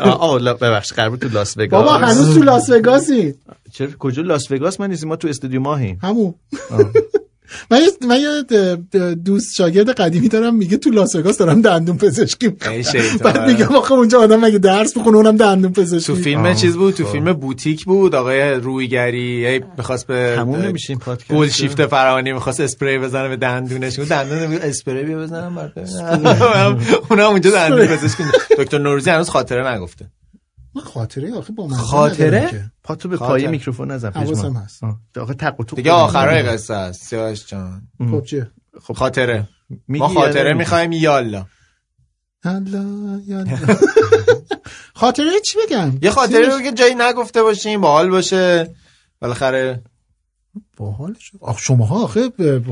[0.00, 1.70] آه، ببخش قرار بود تو لاس وگاس.
[1.70, 3.34] بابا هنوز تو لاس وگاسی.
[3.72, 5.08] چرا؟ کجا لاس وگاس؟ من نیستیم.
[5.08, 5.98] ما تو استودیو ماهیم.
[6.02, 6.34] همون.
[7.70, 12.46] من یه- من یه دوست شاگرد قدیمی دارم میگه تو لاس وگاس دارم دندون پزشکی
[12.48, 12.72] می‌کنم.
[12.72, 13.32] ای شیطان.
[13.32, 16.94] بعد میگم آخه اونجا آدم مگه درس بخونه اونم دندون پزشکی؟ تو فیلم چیز بود؟
[16.94, 21.30] تو فیلم بوتیک بود آقای رویگری هی می‌خواست به تموم نمیشه این پادکست.
[21.32, 23.98] گل شیفت فرهانی می‌خواست اسپری بزنه به دندونش.
[23.98, 25.70] دندون اسپری بیا بزنم.
[27.10, 28.22] اونم اونجا دندون پزشکی
[28.58, 30.06] دکتر نوروزی هنوز خاطره نگفته.
[30.74, 32.70] من خاطره آخه با من خاطره؟ ندارم که.
[32.82, 33.16] پا تو به.
[33.16, 34.52] پای میکروفون نزن حواسم.
[34.52, 34.80] هست.
[35.20, 35.90] آخه تق و توق دیگه.
[35.92, 38.50] آخرای قصه است سیاوش جان خب چیه
[38.94, 39.48] خاطره
[39.88, 41.46] میگی ما خاطره؟ می‌خوایم یالا
[42.44, 43.56] الله یالا.
[44.94, 48.74] خاطره چی بگم یه خاطره رو که جایی نگفته باشیم باحال باشه
[49.20, 49.82] بالاخره
[50.76, 52.20] باحال شد آخ شماها آخه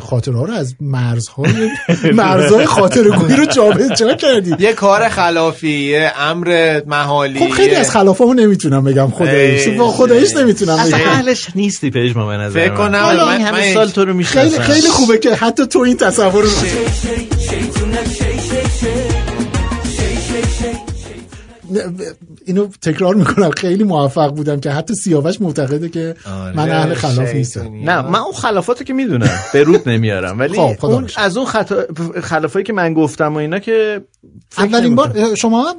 [0.01, 1.71] خاطره ها رو از مرزهای
[2.15, 7.91] مرزهای خاطره گویی رو جابجا کردید یه کار خلافی یه امر محالی خب خیلی از
[7.91, 12.61] خلافامو نمی‌تونم بگم خداییش ای، با خداییش نمی‌تونم اصلا بگم اهلش نیستی پژمان به نظر
[12.61, 12.77] فکر من.
[12.79, 15.79] کنم من- این همه من- سال تو رو می‌شناسم خیلی خیلی خوبه که حتی تو
[15.79, 16.51] این تصور رو
[22.47, 23.51] اینو تکرار می‌کنم.
[23.51, 27.75] خیلی موفق بودم که حتی سیاوش معتقده که آره، من اهل خلاف نیستم.
[27.75, 29.31] نه من اون خلافاتو که می‌دونم.
[29.53, 30.39] به رود نمیارم.
[30.39, 31.11] ولی خب، خدا اون.
[31.17, 31.87] از اون خطا
[32.23, 34.05] خلافایی که من گفتم و اینا که
[34.59, 34.95] اولین.
[34.95, 35.75] بار شما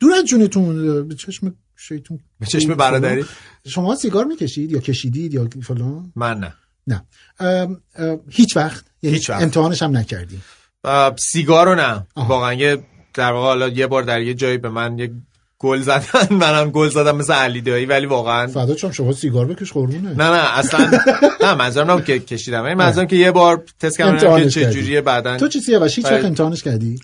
[0.00, 3.24] دور از جونتون به چشم شیطون به چشم برادری؟
[3.66, 6.54] شما سیگار می‌کشید یا کشیدید یا فلان؟ من نه.
[6.86, 7.04] نه.
[7.40, 8.84] ام، ام، هیچ وقت.
[9.02, 9.42] یعنی هیچ وقت.
[9.42, 10.38] امتحانش هم نکردی.
[10.84, 12.06] اه، سیگارو نه.
[12.16, 12.78] واقعا یه
[13.14, 15.10] در واقع حالا یه بار در یه جایی به من یه
[15.58, 19.72] گل زدن منم گل زدم مثل علی دایی ولی واقعا فدا چون شما سیگار بکش
[19.72, 19.98] قربونه.
[19.98, 21.00] نه نه اصلا
[21.42, 22.64] نه منظورم نبود که کشیدم.
[22.64, 24.70] این منظورم که یه بار تست کردم که امتحانش چه.
[24.70, 26.26] جوریه بعدن تو چی سیاوش؟ هیچ وقت بله.
[26.26, 27.00] امتحانش کردی؟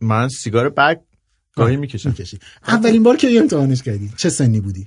[0.00, 0.96] من سیگار بگ
[1.56, 2.14] گاهی می‌کشم.
[2.68, 4.10] اولین بار که امتحانش کردی.
[4.16, 4.86] چه سنی بودی؟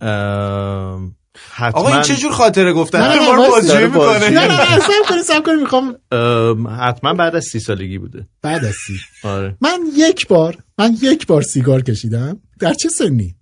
[1.54, 3.50] حتما آقا این چه جور خاطره گفتن نه، نه،.
[3.50, 3.88] بازجویی.
[3.88, 7.98] می‌کنه نه نه نه سب کنی سب کنی می‌خوام ام، حتما بعد از سی سالگی
[7.98, 8.94] بوده بعد از سی
[9.24, 13.36] آره من یک بار من یک بار سیگار کشیدم در چه سنی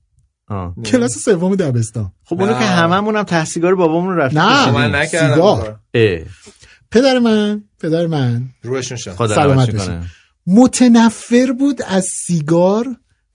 [0.47, 0.75] آه.
[0.85, 2.53] کلاس سوم دبستان خب اونو.
[2.53, 4.55] که هممون هم ته سیگار بابامون رو رفتیم نه.
[4.55, 4.73] کشیدیم.
[4.73, 5.79] من نکردم سیگار.
[6.91, 10.03] پدر من پدر من روشون شد سلامت.
[10.47, 12.85] متنفر بود از سیگار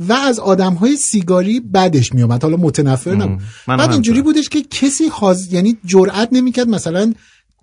[0.00, 4.22] و از آدم های سیگاری بدش میومد حالا متنفر نبود من بعد اینجوری.
[4.22, 7.14] بودش که کسی حاز یعنی جرئت نمی‌کرد مثلا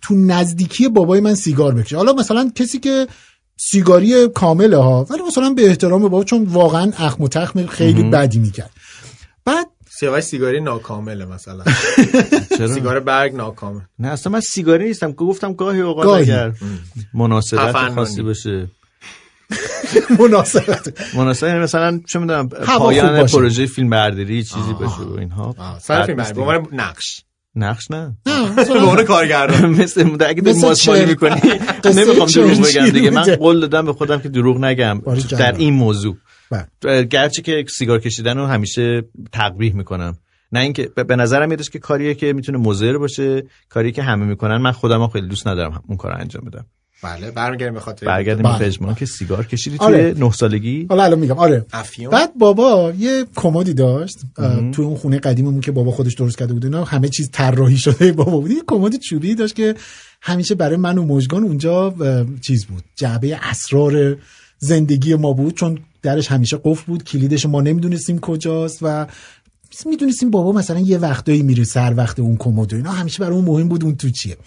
[0.01, 3.07] تو نزدیکی بابای من سیگار بکشه حالا مثلا کسی که
[3.57, 8.11] سیگاری کامله ها ولی مثلا به احترام بابا چون واقعا اخم و تخم خیلی مهم.
[8.11, 8.71] بدی می‌کرد
[9.45, 11.63] بعد سیاوش سیگاری ناکامله مثلا
[12.57, 16.21] چرا؟ سیگار برگ ناکامل نه اصلا من سیگاری نیستم که گفتم گاهی اوقات.
[16.21, 16.53] اگر
[17.13, 17.89] مناسبت.
[17.89, 18.67] خاصی باشه
[20.19, 21.15] مناسبت.
[21.15, 23.25] مناسبت یعنی مثلا چه می‌دونم پایان.
[23.25, 25.55] پروژه فیلم برداری چیزی باشه و اینها.
[25.81, 27.23] سر فیلم به عنوان نقش.
[27.55, 28.17] نقش نه.
[28.55, 29.69] به عنوان کارگردان.
[29.81, 31.05] مثل اگه تو ماسمالی.
[31.05, 31.41] می‌کنی
[31.95, 33.09] نمی‌خوام دروغ بگم دیگه.
[33.09, 33.35] من.
[33.35, 34.99] قول دادم به خودم که دروغ نگم.
[34.99, 35.55] باری در.
[35.55, 36.17] این موضوع.
[36.51, 37.03] بله.
[37.03, 40.17] گرچه که سیگار کشیدن رو همیشه تقبیح می‌کنم.
[40.51, 44.57] نه اینکه به- نظرم میادش که کاریه که می‌تونه مضر باشه کاری که همه می‌کنن
[44.57, 46.65] من خودم خیلی دوست ندارم اون کار انجام بدم.
[47.03, 48.59] بله برمیگردیم به خاطر برگردیم بله.
[48.59, 50.13] به اجماع که سیگار کشیدی آره.
[50.13, 51.65] توی نه سالگی؟ حالا الان میگم آره.
[51.73, 54.19] افیون؟ بعد بابا یه کمدی داشت
[54.71, 58.11] توی اون خونه قدیممون که بابا خودش درست کرده بود اینا همه چیز طراحی شده
[58.11, 58.51] بابا بود.
[58.51, 59.75] یه کمد چوبی داشت که
[60.21, 61.95] همیشه برای من و مژگان اونجا
[62.41, 64.17] چیز بود جعبه اسرار
[64.59, 65.53] زندگی ما بود.
[65.53, 69.07] چون درش همیشه قفل بود کلیدش ما نمی‌دونستیم کجاست و
[69.85, 72.91] می‌دونستیم بابا مثلا یه وقتایی میره سر وقت اون کمد و اینا.
[72.91, 74.37] همیشه برای اون مهم بود اون تو چیه.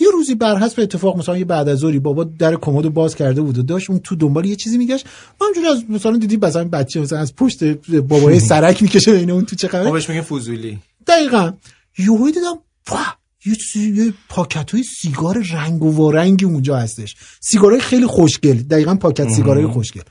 [0.00, 3.14] یه روزی بر حسب اتفاق مثلا یه بعد از ظهری بابا در کمد رو باز
[3.14, 5.06] کرده بود و داشت اون تو دنبال یه چیزی میگشت.
[5.40, 9.44] ما همجوری از مثلا دیدی مثلا بچه مثلا از پشت بابای سرک می‌کشه بین اون
[9.44, 11.52] تو چه خبره؟ بهش میگیم فوزولی دقیقا.
[11.98, 12.58] یهو دیدم
[12.90, 17.16] واه یه چیزی یه پاکت های سیگار رنگ و وارنگی اونجا هستش.
[17.40, 18.54] سیگارهای خیلی خوشگل.
[18.54, 20.02] دقیقا پاکت سیگارهای خوشگل.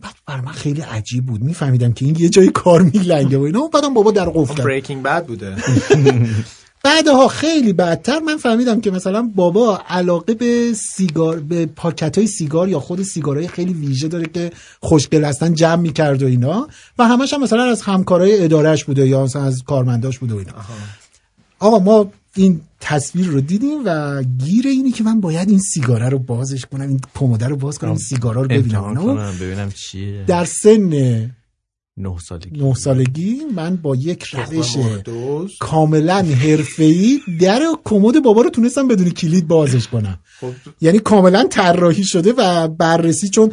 [0.00, 1.42] بعد بر من خیلی عجیب بود.
[1.42, 3.66] میفهمیدم که این یه جای کار میلنگه و اینا.
[3.66, 4.62] بعدم بابا در قفل.
[4.64, 5.56] بریکینگ بد بوده.
[6.84, 12.68] بعدها خیلی بعدتر من فهمیدم که مثلا بابا علاقه به سیگار به پاکت های سیگار
[12.68, 14.50] یا خود سیگارهای خیلی ویژه داره که
[14.80, 16.68] خوشگل هستن جمع می‌کرد و اینا.
[16.98, 20.52] و همش هم مثلا از همکارای ادارهش بوده یا مثلا از کارمنداش بوده و اینا.
[21.58, 26.18] آقا ما این تصویر رو دیدیم و گیر اینی که من باید این سیگاره رو
[26.18, 29.32] بازش کنم این پماده رو باز کنم این سیگارا رو ببینم.
[29.40, 30.24] ببینم چیه.
[30.26, 31.30] در سن
[31.98, 32.64] نه سالگی.
[32.64, 34.76] نه سالگی؟ من با یک روش.
[35.60, 40.18] کاملا حرفه‌ای در کمد بابا رو تونستم بدون کلید بازش کنم.
[40.40, 40.50] خب.
[40.80, 43.52] یعنی کاملا طراحی شده و بررسی چون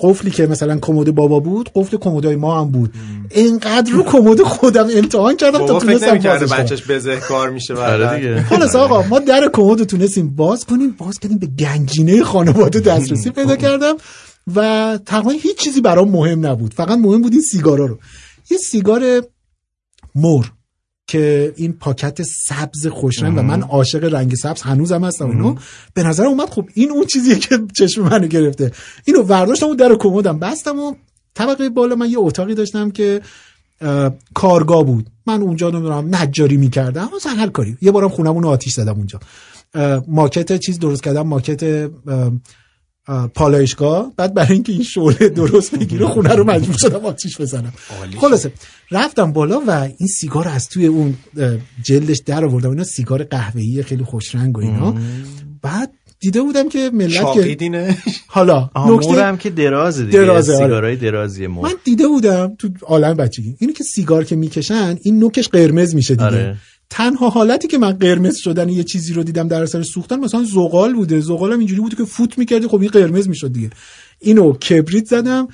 [0.00, 2.94] قفلی که مثلا کمد بابا بود قفل کمدای ما هم بود.
[3.30, 6.58] اینقدر رو کمد خودم امتحان کردم تا تونستم بازش کنم.
[6.58, 8.42] بچهش بزهکار میشه آره بعد دیگه.
[8.42, 10.94] خلاص آقا ما در کمد رو تونستیم باز کنیم.
[10.98, 13.94] باز کردیم به گنجینه خانواده دسترسی پیدا کردم.
[14.54, 16.74] و تقریبا هیچ چیزی برام مهم نبود.
[16.74, 17.98] فقط مهم بود این سیگارا رو.
[18.50, 19.22] یه سیگار
[20.14, 20.44] مر
[21.06, 25.54] که این پاکت سبز خوشرنگ و من عاشق رنگ سبز هنوزم هستم اینو
[25.94, 28.72] به نظر اومد خب این اون چیزیه که چشم منو گرفته.
[29.04, 30.38] اینو ورداشتم و در کمدم.
[30.38, 30.94] بستم و
[31.34, 33.20] طبقه بالا من یه اتاقی داشتم که
[33.80, 35.10] اه، کارگاه بود.
[35.26, 37.10] من اونجا نمی‌دونم نجاری می‌کردم.
[37.16, 37.76] مثلا هر کاری.
[37.80, 39.20] یه بارم خونمون رو آتیش زدم اونجا.
[40.08, 41.26] ماکت چیز درست کردم.
[41.26, 41.90] ماکت
[43.34, 44.12] پالایشگاه.
[44.16, 47.72] بعد برای اینکه این شعله درست بگیره خونه رو مجبور شدم آتیش بزنم.
[48.20, 48.52] خلاصه
[48.90, 51.14] رفتم بالا و این سیگار از توی اون
[51.82, 52.70] جلدش در آوردم.
[52.70, 54.94] اینا سیگار قهوه‌ای خیلی خوش رنگ و اینا.
[55.62, 57.96] بعد دیده بودم که ملت که
[58.26, 60.18] حالا نکته هم که درازه دیگه.
[60.18, 60.64] درازه، آره.
[60.64, 61.68] سیگارای درازی مور.
[61.68, 63.56] من دیده بودم تو عالم بچگی.
[63.58, 66.26] اینو که سیگار که می‌کشن این نوکش قرمز میشه دیگه.
[66.26, 66.56] آره.
[66.92, 70.94] تنها حالتی که من قرمز شدن یه چیزی رو دیدم در اثر سوختن مثلا زغال
[70.94, 71.20] بوده.
[71.20, 73.70] زغالم اینجوری بوده که فوت می‌کردی خب این قرمز می‌شد دیگه.
[74.18, 75.48] اینو کبریت زدم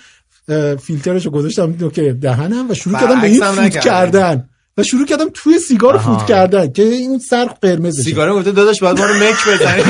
[0.81, 3.81] فیلترش رو گذاشتم نوک دهنم و شروع کردم به این فوت.
[3.81, 4.49] کردن.
[4.79, 6.19] و شروع کردم توی سیگار آها.
[6.19, 9.83] فوت کردن که این سر قرمز بشه سیگاره گفته داداش باید ما رو مک بزنی.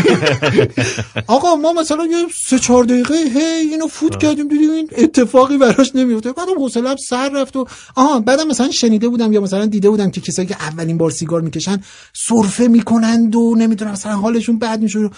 [1.27, 5.93] آقا ما مثلا یه سه چهار دقیقه هی اینو فوت کردیم دیدیم این اتفاقی براش
[5.95, 6.33] نمیفته.
[6.33, 10.21] بعدم حوصله‌ام سر رفت و آها بعدم مثلا شنیده بودم یا مثلا دیده بودم که
[10.21, 11.83] کسایی که اولین بار سیگار می‌کشن
[12.13, 15.11] سرفه می‌کنند و نمی‌دونم مثلا حالشون بد میشه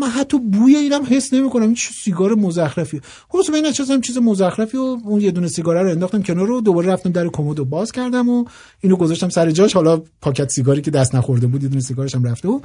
[0.00, 1.62] من حتی بوی اینم حس نمی‌کنم.
[1.62, 5.90] این چه سیگار مزخرفی خلاص من نشستم چیز مزخرفی و اون یه دونه سیگاره رو
[5.90, 8.44] انداختم کنار رو دوباره رفتم در کمد باز کردم و
[8.80, 9.72] اینو گذاشتم سر جاش.
[9.74, 12.60] حالا پاکت سیگاری که دست نخورده بود یه دونه سیگارش هم رفته و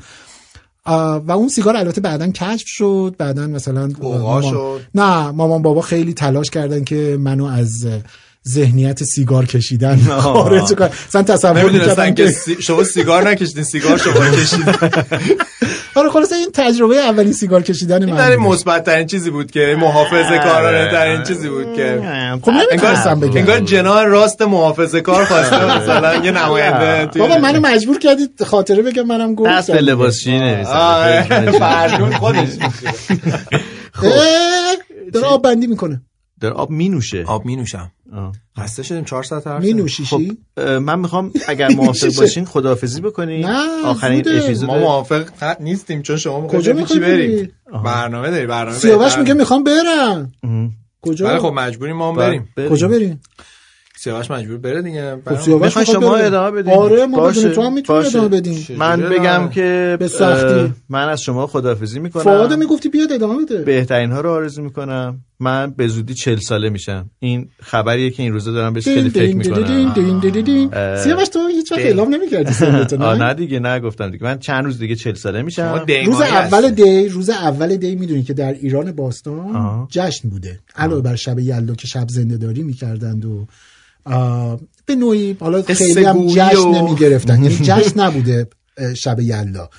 [1.28, 3.16] و اون سیگار البته بعدا کشف شد.
[3.18, 4.80] بعدا مثلا مامان- شد.
[4.96, 7.88] نه مامان بابا خیلی تلاش کردن که منو از
[8.48, 14.66] ذهنیت سیگار کشیدن خارج کنن مثلا تصور می‌کردن که شما سیگار نکشیدین سیگار شما کشیدین.
[15.96, 18.48] آره خلاص این تجربه اولین سیگار کشیدن این من در بود.
[18.48, 22.02] مثبت ترین چیزی بود که محافظه کارانه ترین چیزی بود که.
[22.42, 23.38] خب نمی‌تونستم انگار بگم.
[23.38, 29.04] انگار جناح راست محافظه کار خواسته مثلا یه نماینده بابا منو مجبور کردید خاطره بگم
[29.04, 32.50] منم گفتم دست آه، نمی‌زنه فرجون خودش
[35.14, 36.02] داره آب بندی می‌کنه.
[36.42, 37.92] در آب می نوشه آب می نوشم
[38.60, 39.74] خسته شدیم چهار ساعت حرف می.
[39.74, 42.16] نوشیشی اه، من می‌خوام اگر موافق.
[42.16, 44.24] باشین خداحافظی بکنیم نه، آخرین.
[44.28, 45.30] اپیزود ما موافق
[45.60, 47.36] نیستیم چون شما کجا می‌خوای بریم.
[47.36, 47.52] بری؟
[47.84, 49.18] برنامه داری برنامه سیاوش.
[49.18, 50.32] میگه می‌خوام برم.
[51.02, 52.50] کجا؟ بله خب مجبوریم ما هم بریم.
[52.70, 53.22] کجا بریم؟
[54.04, 55.18] سیاوش مجبور بره دیگه.
[55.26, 56.16] خب شما.
[56.16, 56.74] ادامه بدین.
[56.74, 58.18] آره ما باشه، تو هم می‌تونیم باشه.
[58.18, 60.74] ادامه بدیم من بگم که به سختی.
[60.90, 62.24] من از شما خداحافظی می‌کنم.
[62.24, 63.62] فعاد می‌گفتی بیاد ادامه بده.
[63.62, 65.20] بهترین ها رو آرزو می‌کنم.
[65.40, 67.10] من به زودی چل ساله میشم.
[67.20, 69.94] این خبریه که این روزا دارم بهش خیلی فکر می‌کنم.
[70.98, 74.24] سیاوش تو هیچ وقت اعلام نمی‌کردی سنتو نه؟ نه دیگه نه گفتم دیگه.
[74.24, 75.86] من چند روز دیگه چل ساله میشم.
[76.06, 80.60] روز اول دی روز اول دی می‌دونی که در ایران باستان جشن بوده.
[80.76, 83.46] علاوه بر شب یلدا که شب زنده داری می‌کردند و
[84.86, 87.44] به نوعی حالا خیلی هم جشن و- نمی‌گرفتن.
[87.44, 88.48] یعنی جشن نبوده
[88.98, 89.70] شب یلدا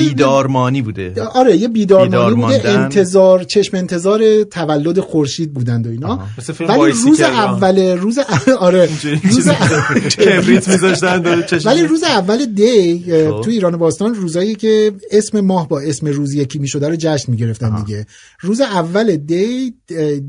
[0.00, 1.22] بیدارمانی بوده.
[1.22, 2.82] آره یه بیدارمانی بیدار بوده ماندن.
[2.82, 6.20] انتظار چشم انتظار تولد خورشید بودند و اینا.
[6.68, 8.18] ولی روز اول روز
[8.58, 8.88] آره.
[9.32, 13.40] روز کبریت میذاشتن ولی روز اول دی خب.
[13.40, 17.84] تو ایران باستان روزایی که اسم ماه با اسم روز یکی می‌شده رو جشن می‌گرفتن
[17.84, 18.06] دیگه.
[18.40, 19.74] روز اول دی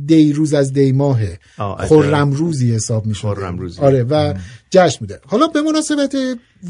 [0.05, 1.87] دی روز از دی ماهه عجب.
[1.87, 3.35] خرم روزی حساب می‌شده.
[3.35, 3.81] خرم روزی.
[3.81, 4.33] آره و
[4.71, 5.19] جشن بوده.
[5.25, 6.15] حالا به مناسبت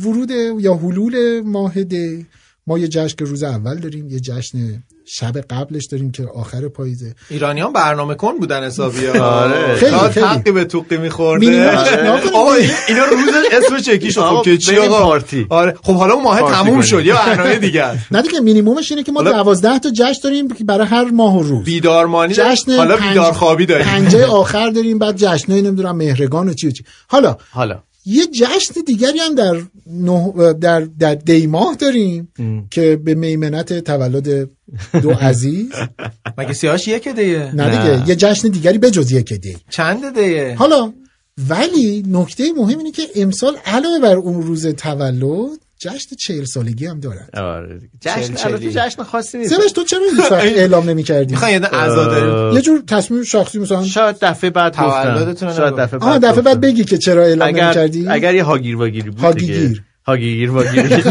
[0.03, 2.25] ورود یا حلول ماه دی
[2.67, 7.15] ما یه جشن که روز اول داریم یه جشن شب قبلش داریم که آخر پاییزه
[7.29, 9.75] ایرانیان برنامه کن بودن حسابی آره.
[9.75, 10.25] خیلی، خیلی.
[10.25, 11.69] تقی به توقی میخورده.
[12.33, 12.53] آقا
[12.87, 15.45] اینا روزش اسم چکی شد آقا، خب که چی آقا پارتی.
[15.49, 16.81] آره خب حالا اون ماه تموم.
[16.81, 17.85] شد یا برنامه دیگه.
[18.11, 21.37] نه دیگه مینیمومش اینه که ما حالا- دوازده تا جشن داریم که برای هر ماه
[21.37, 22.33] و روز بیدارمانی.
[22.33, 26.67] جشن حالا پنج- بیدار خوابی داریم پنجه آخر داریم بعد جشنای نمی‌دونم مهرگان و چی
[26.67, 32.33] و چی حالا حالا یه جشن دیگری هم در نه در در دی ماه داریم
[32.71, 34.49] که به میمنت تولد
[35.01, 35.71] دو عزیز.
[36.37, 40.93] مگه سیاهش یکه دیگه نه دیگه یه جشن دیگری بجز یک دی چنده دیگه حالا
[41.49, 46.99] ولی نکته مهم اینه که امسال علاوه بر اون روز تولد جشن چهل سالگی هم
[46.99, 47.79] دارن آره.
[48.01, 48.71] جشن البته.
[48.71, 52.61] جشن خاصی نیست سمش تو چرا هیچ اعلام نمی کردی می‌خوان یه عزا داریم یه
[52.61, 55.75] جور تصمیم شخصی مثلا شاید دفعه بعد تولدتون شاید.
[55.75, 56.61] دفعه آها بعد دفعه بعد.
[56.61, 59.83] بگی که چرا اعلام نمی اگر کردی اگر یه هاگیر واگیری بود هاگیگیر.
[60.07, 61.03] هاگیر واگیری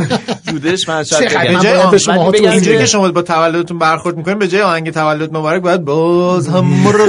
[0.53, 1.37] بودش من شاید.
[1.51, 2.79] من جای به شما اینجوری.
[2.79, 7.09] که شما با تولدتون برخورد می‌کنین به جای آهنگ تولد مبارک باید باز هم مرغ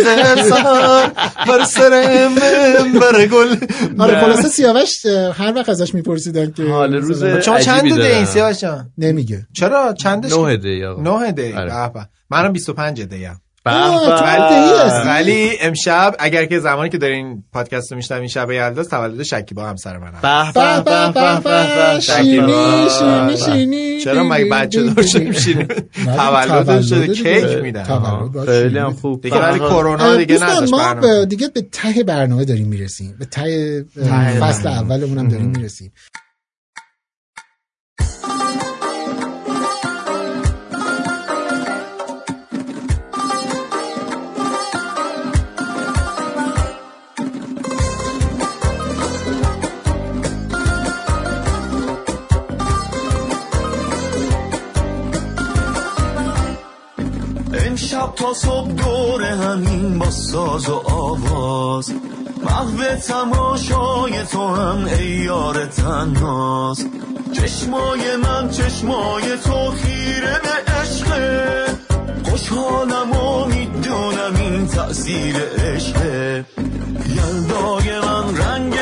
[0.50, 1.12] سهر
[1.48, 3.56] بر سر منبر گل
[4.04, 8.16] آره خلاصه سیاوش هر وقت ازش میپرسیدن که حال روز شما چند عجیبی ده دارم.
[8.16, 8.64] این سیاوش
[8.98, 9.48] نمیگه.
[9.54, 11.52] چرا؟ چندش؟ نه دی آقا نه دی.
[11.52, 12.08] به به.
[12.30, 13.40] منم 25 دی ام
[15.06, 19.98] ولی امشب اگر که زمانی که دارین پادکست رو میشنوین شب یلداست تولد شکیبا همسر
[19.98, 20.20] منم.
[20.22, 21.40] به به به به
[21.94, 25.68] به شیرینی شیرینی شیرینی چرا مگه بچه دار شدیم شیرین
[26.16, 27.84] تولدش شده کیک میدن.
[27.84, 28.78] تولد خیلی.
[28.78, 29.22] هم خوب.
[29.22, 33.16] دیگه ولی خب، کرونا دیگه نداشت ما دیگه به ته برنامه داریم می‌رسیم.
[33.20, 33.86] به ته
[34.42, 35.92] فصل اولمون هم داریم می‌رسیم.
[58.06, 61.94] امشب تا صبح دور همین با ساز و آواز.
[62.44, 66.86] محو تماشای تو هم ای یار تناز
[67.34, 71.66] چشمای من چشمای تو خیره به عشقه
[72.24, 76.46] خوشحالم و می‌دونم این تأثیر عشقه
[77.10, 78.74] یلدای من رنگ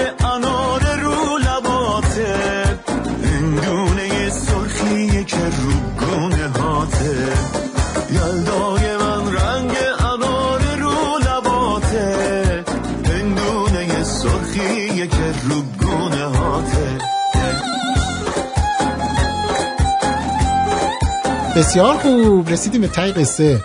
[21.55, 22.49] بسیار خوب.
[22.49, 23.61] رسیدیم به ته قصه.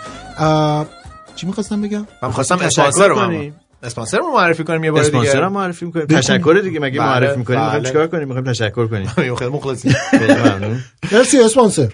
[1.35, 3.55] چی می‌خواستم بگم؟ من خواستم تشکر اسپانسر رو کنیم.
[3.83, 5.17] اسپانسر رو معرفی کنیم یه بار دیگه.
[5.17, 6.05] اسپانسر هم معرفی می‌کنیم.
[6.05, 7.91] تشکر دیگه مگه بله، معرفی می‌کنیم؟ می‌خوایم بله.
[7.91, 9.35] چیکار کنیم؟ می‌خوایم تشکر کنیم.
[9.39, 10.79] خیلی مخلصی خیلی ممنون.
[11.11, 11.89] مرسی اسپانسر.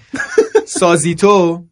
[0.68, 1.64] سازیتو.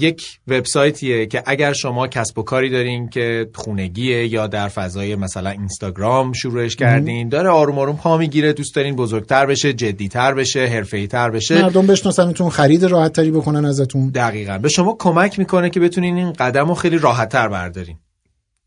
[0.00, 5.50] یک وبسایتیه که اگر شما کسب و کاری دارین که خونگیه یا در فضای مثلا
[5.50, 11.06] اینستاگرام شروعش کردین داره آروم آروم پا می‌گیره دوست دارین بزرگتر بشه جدیتر بشه حرفه‌ای
[11.06, 11.62] تر بشه.
[11.62, 14.10] مردم بشناسنتون خرید راحت تری بکنن ازتون.
[14.10, 14.58] دقیقا.
[14.58, 17.96] به شما کمک می‌کنه که بتونین این قدم رو خیلی راحتتر بردارین.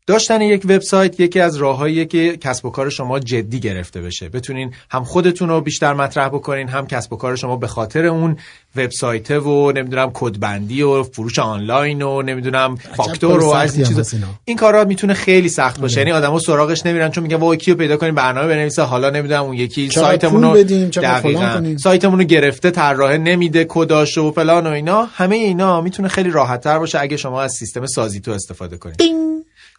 [0.06, 4.28] داشتن یک وبسایت یکی از راههاییه که کسب و کار شما جدی گرفته بشه.
[4.28, 8.36] بتونین هم خودتون رو بیشتر مطرح بکنین هم کسب و کار شما به خاطر اون
[8.76, 14.02] وبسایت و نمی‌دونم کدبندی و فروش آنلاین و نمی‌دونم فاکتور و از این چیزا.
[14.44, 15.98] این کارا می‌تونه خیلی سخت باشه.
[15.98, 18.82] یعنی آدما سراغش نمیرن چون میگن وای کیو پیدا کنیم؟ برنامه بنویسه.
[18.82, 21.54] حالا نمی‌دونم اون یکی سایتمون رو دقیقاً.
[21.54, 21.76] کنیم.
[21.76, 25.04] سایتمون رو گرفته طراحه نمیده کداش و فلان و اینا.
[25.04, 29.02] همه اینا می‌تونه خیلی راحت تر باشه اگه شما از سیستم سازیتو استفاده کنید.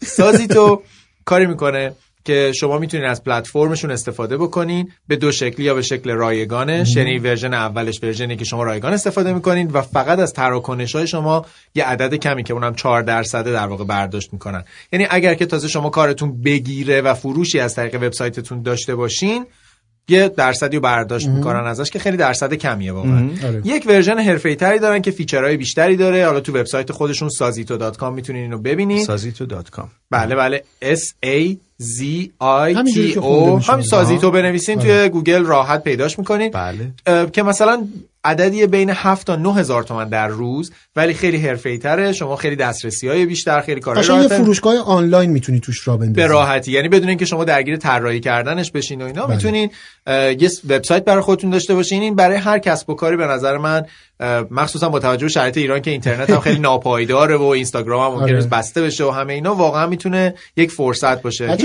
[0.03, 0.81] سازیتو
[1.25, 1.93] کاری می‌کنه
[2.25, 7.19] که شما می‌تونید از پلتفرمشون استفاده بکنین به دو شکلی یا به شکل رایگانش یعنی
[7.19, 11.45] version اولش version ی که شما رایگان استفاده می‌کنین و فقط از تراکنش های شما
[11.75, 14.63] یه عدد کمی که اونم 4 درصد در واقع برداشت می‌کنن.
[14.91, 19.45] یعنی اگر که تازه شما کارتون بگیره و فروشی از طریق وبسایتتون داشته باشین
[20.09, 23.29] یه درصدی رو برداشت می‌کنن ازش که خیلی درصد کمیه واقعا.
[23.45, 23.61] آره.
[23.63, 26.25] یک version حرفه‌ای تری دارن که feature های بیشتری داره.
[26.25, 30.63] حالا تو وبسایت خودشون sazito.com می‌تونین اینو ببینین sazito.com بله بله.
[30.81, 32.01] S A Z
[32.41, 33.17] I T O.
[33.17, 33.71] خونده میشه.
[33.71, 34.87] هم سازیتو بنویسین آره.
[34.87, 36.91] توی گوگل راحت پیداش می‌کنین بله.
[37.31, 37.87] که مثلا
[38.23, 42.55] عددی بین 7 تا 9 هزار تومن در روز ولی خیلی حرفه‌ای تره شما خیلی
[42.55, 44.27] دسترسی های بیشتر خیلی کارهای قشنگ یه.
[44.27, 48.71] فروشگاه آنلاین می‌تونی توش را بندازی به راحتی یعنی بدون اینکه شما درگیر طراحی کردنش
[48.71, 49.35] بشین و اینا بله.
[49.35, 49.69] می‌تونین
[50.07, 53.85] یه وبسایت برای خودتون داشته باشین این برای هر کسب و کاری به نظر من
[54.51, 58.37] مخصوصا با توجه به شرایط ایران که اینترنت هم خیلی ناپایداره و اینستاگرام هم ممکنه
[58.37, 58.47] آره.
[58.47, 61.57] بسته بشه و همه اینا واقعا می‌تونه یک فرصت باشه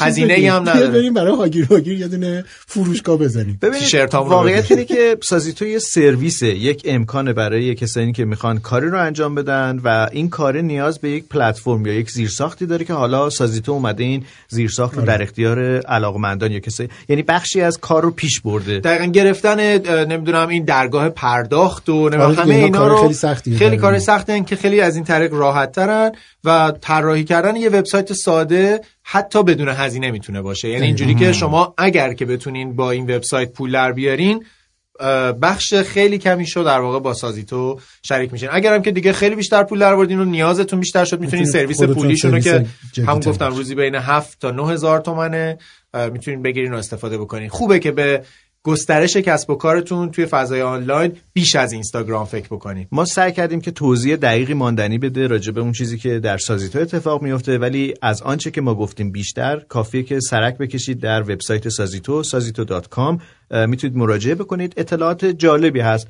[0.00, 0.46] هزینه ای.
[0.46, 4.70] هم نداره بریم برای هاگیر هاگیر یه دونه فروشگاه بزنیم ببینید واقعیت.
[4.70, 9.80] اینه که سازیتو یه سرویسه یک امکانه برای کسانی که می‌خوان کاری رو انجام بدن
[9.84, 14.04] و این کار نیاز به یک پلتفرم یا یک زیرساختی داره که حالا سازیتو اومده
[14.04, 15.16] این زیرساخت رو آره.
[15.16, 20.48] در اختیار علاقمندان یا کسایی یعنی بخشی از کار رو پیش برده دقیقا گرفتن نمی‌دونم
[20.48, 23.98] این درگاه پرداخت و نمی‌دونم آره همه اینا رو خیلی سختیه خیلی کار ما.
[23.98, 26.12] سخته که خیلی از این طریق راحت ترن
[26.44, 31.74] و طراحی کردن یه وبسایت ساده حتی بدون هزینه می‌تونه باشه یعنی اینجوری که شما
[31.78, 34.44] اگر که بتونین با این وبسایت پول در بیارین
[35.42, 38.48] بخش خیلی کمی شو در واقع با سازیتو شریک میشین.
[38.52, 42.32] اگرم که دیگه خیلی بیشتر پول در آوردین و نیازتون بیشتر شد می‌تونین سرویس پولیشون
[42.32, 42.66] رو که
[43.06, 43.54] هم گفتم.
[43.54, 45.58] روزی بین 7 تا 9 هزار تومنه
[45.94, 47.48] اه، می‌تونین بگیرین و استفاده بکنین.
[47.48, 48.22] خوبه که به
[48.62, 52.86] گسترش کسب و کارتون توی فضای آنلاین بیش از اینستاگرام فکر بکنین.
[52.92, 56.78] ما سعی کردیم که توضیح دقیقی ماندنی بده راجع به اون چیزی که در سازیتو
[56.78, 61.68] اتفاق میفته ولی از آنچه که ما گفتیم بیشتر کافیه که سرک بکشید در وبسایت
[61.68, 63.18] سازیتو سازیتو.com
[63.50, 64.74] می‌تونید مراجعه بکنید.
[64.76, 66.06] اطلاعات جالبی هست.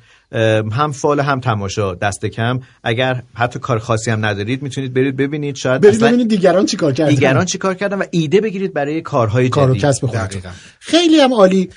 [0.71, 2.59] هم فال هم تماشا دست کم.
[2.83, 5.55] اگر حتی کار خاصی هم ندارید می‌تونید برید ببینید.
[5.55, 7.09] شاید برید ببینید دیگران چیکار کردن.
[7.09, 10.41] دیگران چیکار کردن و ایده بگیرید برای کارهای کار و جدید کسب خودتون.
[10.79, 11.69] خیلی هم عالی.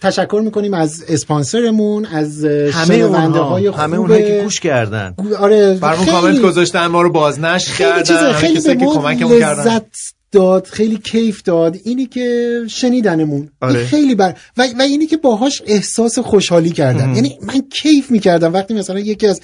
[0.00, 5.14] تشکر می‌کنیم از اسپانسرمون از همه اونها های همه اونهایی که گوش کردن.
[5.38, 8.94] آره برامون خیلی- کامنت گذاشتن ما رو بازنشر خیلی کردن همه خیلی کسایی به ما
[8.94, 9.62] کمکمون کردن.
[9.62, 11.76] لذت داد خیلی کیف داد.
[11.84, 13.50] اینی که شنیدنمون.
[13.60, 13.78] آره.
[13.78, 17.14] این خیلی بر و, و اینی که باهاش احساس خوشحالی کردن مهم.
[17.14, 18.52] یعنی من کیف می‌کردم.
[18.52, 19.40] وقتی مثلا یکی از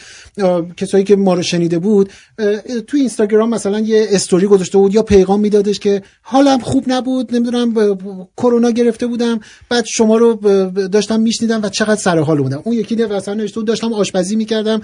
[0.77, 2.11] کسایی که ما رو شنیده بود
[2.87, 7.75] تو اینستاگرام مثلا یه استوری گذاشته بود یا پیغام میدادش که حالم خوب نبود نمی‌دونم
[8.37, 9.41] کرونا گرفته بودم.
[9.69, 10.35] بعد شما رو
[10.93, 12.63] داشتم میشنیدم و چقدر سر حال بودم.
[12.65, 14.83] اون یکی نه مثلا داشتم آشپزی می‌کردم.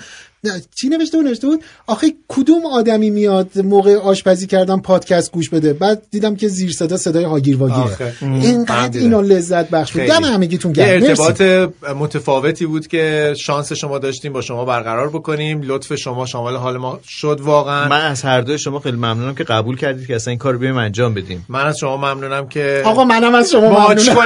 [0.75, 5.73] چی نوشته بود؟ نوشته بود آخه کدوم آدمی میاد موقع آشپزی کردم پادکست گوش بده؟
[5.73, 8.15] بعد دیدم که زیر صدا صدای هاگیر واگیره.
[8.23, 9.01] من اینقدر.
[9.01, 10.03] اینا لذت بخش بود.
[10.03, 11.03] دم همگیتون گرم.
[11.03, 11.23] مرسی.
[11.23, 11.43] ارتباط
[11.97, 15.63] متفاوتی بود که شانس شما داشتیم با شما برقرار بکنیم.
[15.63, 17.89] لطف شما شامل حال ما شد واقعا.
[17.89, 20.59] من از هر دوی شما خیلی ممنونم که قبول کردید که اصلا این کار رو
[20.59, 21.47] بیایم انجام بدیم.
[21.49, 24.17] من از شما ممنونم که آقا منم از شما ما ممنونم.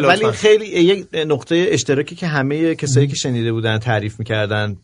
[0.10, 4.76] ولی خیلی یک نقطه اشتراکی که همه کسایی که شنیده بودن تعریف می‌کردن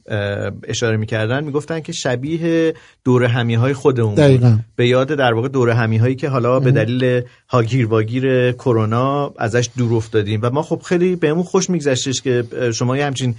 [0.65, 4.19] اشاره می‌کردن می‌گفتن که شبیه دور همی های خودمون بود.
[4.19, 4.59] دقیقاً.
[4.77, 9.69] به یاد در واقع دور همی هایی که حالا به دلیل هاگیر واگیر کرونا ازش
[9.77, 13.35] دور افتادیم و ما خب خیلی بهمون خوش میگذشتش که شما یه همچین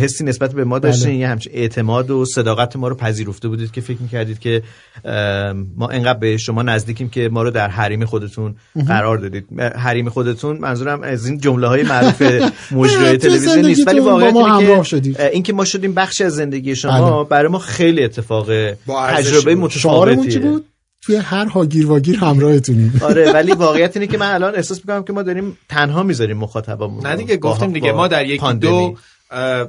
[0.00, 1.18] حسی نسبت به ما داشتین بله.
[1.18, 4.62] یه همچین اعتماد و صداقت ما رو پذیرفته بودید که فکر می‌کردید که
[5.76, 8.54] ما انقدر به شما نزدیکیم که ما رو در حریم خودتون.
[8.88, 12.22] قرار دادید حریم خودتون منظورم از این جمله های معروف
[12.72, 14.34] مجرای تو تلویزیون نیست ولی واقعیت
[15.08, 15.20] ما شدید.
[15.20, 17.28] اه، این که ما شدیم بخشی از زندگی شما بله.
[17.28, 18.46] برای ما خیلی اتفاق
[19.08, 20.64] تجربه متفاوتیه بود
[21.02, 25.12] توی هر هاگیر واگیر همراهتونیم آره ولی واقعیت اینه که من الان احساس می‌کنم که
[25.12, 28.70] ما داریم تنها می‌ذاریم مخاطبمون نه دیگه گفتیم دیگه ما در پاندمی.
[28.70, 28.96] دو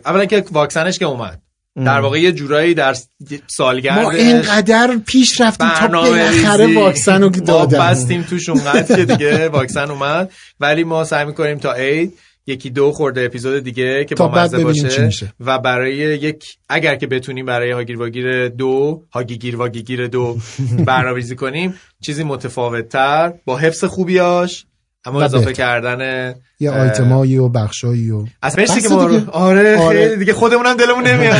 [0.05, 1.41] اولا که واکسنش که اومد.
[1.75, 3.07] در واقع یه جورایی در س-
[3.47, 6.75] سالگردش ما اینقدر پیش رفتیم تا بالاخره.
[6.75, 11.57] واکسن رو ما دادن بستیم توش اونقدر که دیگه واکسن اومد ولی ما سعی می‌کنیم
[11.57, 12.13] تا عید
[12.47, 15.33] یکی دو خورده اپیزود دیگه که تا با مزه باشه میشه.
[15.39, 20.37] و برای یک اگر که بتونیم برای هاگیر واگیر دو هاگیگیر واگیگیر دو
[20.87, 24.65] برنامه‌ریزی کنیم چیزی متفاوت تر با حفظ خوبیاش
[25.05, 25.57] اما اضافه بهتر.
[25.57, 29.31] کردن یه آیتمایی و بخشایی و از مرسی که ما رو دیگه.
[29.31, 30.07] آره, آره.
[30.07, 31.37] خیلی دیگه خودمونم دلمون نمیاد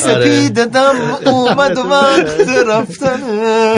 [0.00, 0.94] سپید دم
[1.26, 3.16] اومد و وقت رفتن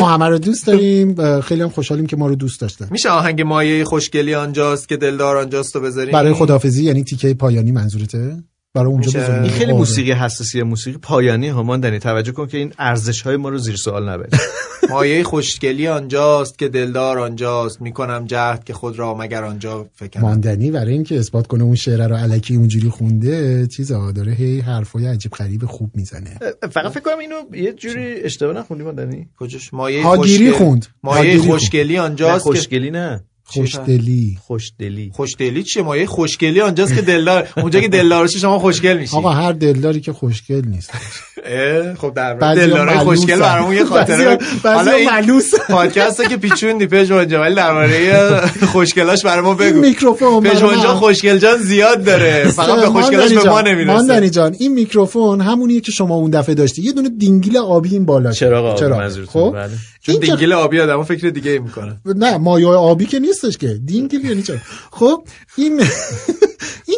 [0.01, 3.43] ما همه رو دوست داریم خیلی هم خوشحالیم که ما رو دوست داشتن میشه آهنگ
[3.43, 8.37] مایه خوشگلی آنجاست که دلدار آنجاست رو بذاریم برای خداحافظی یعنی تیکه پایانی منظورته
[8.75, 9.21] برای اونجا.
[9.21, 9.43] بزنیم.
[9.43, 9.79] این خیلی آره.
[9.79, 11.99] موسیقی حساسی موسیقی پایانی ها ماندنی.
[11.99, 14.37] توجه کن که این ارزش های ما رو زیر سوال نبرید
[14.91, 17.81] مایه خوشگلی آنجاست که دلدار آنجاست.
[17.83, 22.09] می‌کنم جهد که خود را مگر آنجا فکرم ماندنی برای اینکه اثبات کنه اون شعر
[22.09, 26.39] رو علکی اونجوری خونده چیزا داره هی حرفای عجیب غریب خوب می‌زنه.
[26.73, 29.29] فقط فکر کنم اینو یه جوری اشتباه نخوندی ماندنی.
[29.39, 30.87] کجاش؟ مایه هاگیری خوشگل- خوند.
[31.03, 31.39] مایه.
[31.39, 33.25] خوشگلی آنجاست که خوشگلی نه.
[33.51, 34.39] خوشدلی.
[34.47, 35.11] خوشدلی.
[35.15, 39.17] خوشدلی چیه؟ مایه خوشگلی آنجاست که دلدار اونجا که دلدار باشی شما خوشگل میشی.
[39.17, 40.93] آقا هر دلداری که خوشگل نیست.
[41.99, 42.99] خب در مورد ملوسن.
[42.99, 44.39] خوشگل برامون یه خاطره.
[44.65, 45.59] حالا این ملوسن.
[45.69, 48.41] پادکست که پیچوندی پژمان ولی درباره
[48.73, 49.81] خوشگلاش برامون بگو.
[49.81, 52.45] میکروفون برای پژمان من- جان خوشگل جان زیاد داره.
[52.57, 53.93] فقط به خوشگلاش به ما نمی‌رسه.
[53.93, 56.83] ماندنی جان این میکروفون همونیه که شما اون دفعه داشتی.
[56.83, 58.77] یه دونه دینگیل آبی این بالا چرا
[59.27, 59.71] خب؟ بله.
[60.03, 63.79] چون دینگل آبی آدمو فکر دیگه ای می‌کنه نه مایه آبی که نیستش که.
[63.85, 64.57] دینگیل یعنی چرا؟
[64.91, 65.25] خب
[65.57, 65.83] این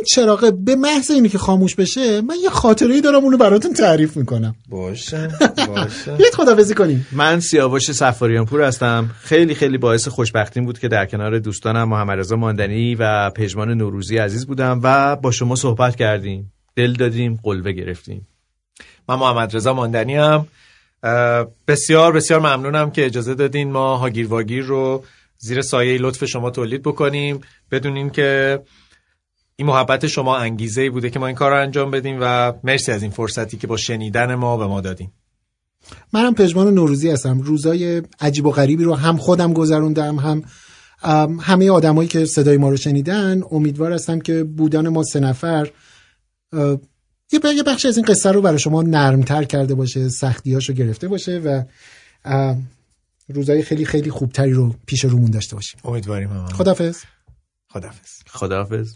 [0.02, 3.72] این چراغه به محض اینی که خاموش بشه من یه خاطره ای دارم اونو براتون
[3.72, 4.54] تعریف می‌کنم.
[4.68, 5.28] باشه
[5.66, 6.14] باشه.
[6.18, 9.10] بیاید خدافظی کنیم من سیاوش سفاریان پور هستم.
[9.20, 14.18] خیلی خیلی باعث خوشبختیم بود که در کنار دوستانم محمد رضا ماندنی و پژمان نوروزی
[14.18, 16.52] عزیز بودم و با شما صحبت کردیم.
[16.76, 18.26] دل دادیم قلبه گرفتیم.
[19.08, 20.46] من محمد رضا ماندنی هم
[21.68, 25.04] بسیار بسیار ممنونم که اجازه دادین ما هاگیر واگیر رو
[25.38, 27.40] زیر سایه لطف شما تولید بکنیم.
[27.70, 28.60] بدونین که
[29.62, 32.92] این محبت شما انگیزه ای بوده که ما این کار رو انجام بدیم و مرسی
[32.92, 35.10] از این فرصتی که با شنیدن ما به ما دادین.
[36.12, 37.40] منم پژمان نوروزی هستم.
[37.40, 40.42] روزای عجیب و غریبی رو هم خودم گذروندم هم
[41.40, 45.70] همه آدمایی که صدای ما رو شنیدن امیدوار هستم که بودن ما سه نفر
[47.32, 50.74] یه ب- یه بخشی از این قصه رو برای شما نرمتر کرده باشه سختیاش رو
[50.74, 51.62] گرفته باشه و
[53.28, 55.80] روزای خیلی خیلی خوبتری رو پیش رومون داشته باشیم.
[55.84, 56.46] امیدواریم هم.
[56.46, 56.98] خدافظ
[58.26, 58.94] خدافظ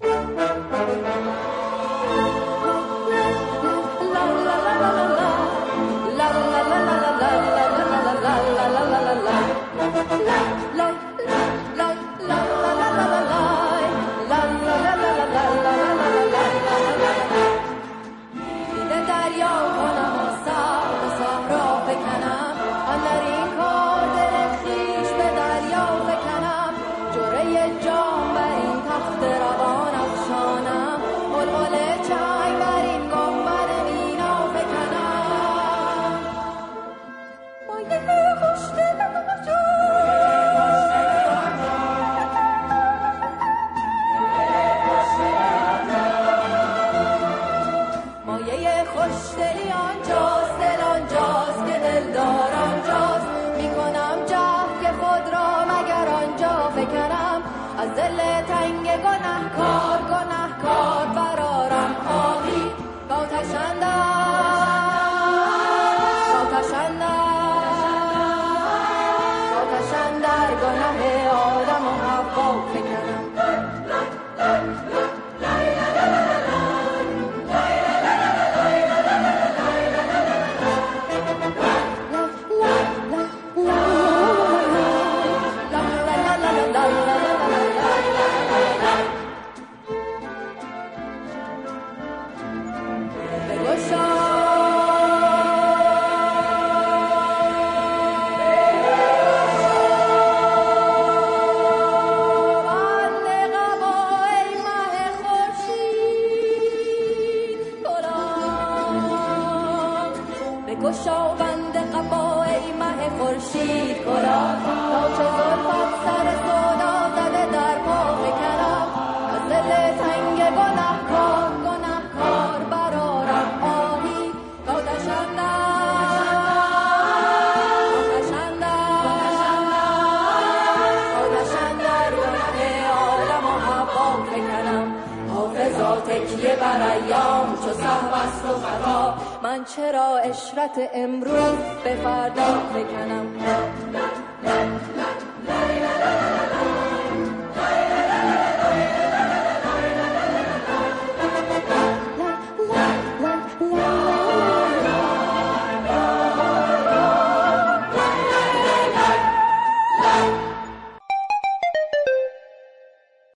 [140.95, 143.35] امروز به فردا فکنم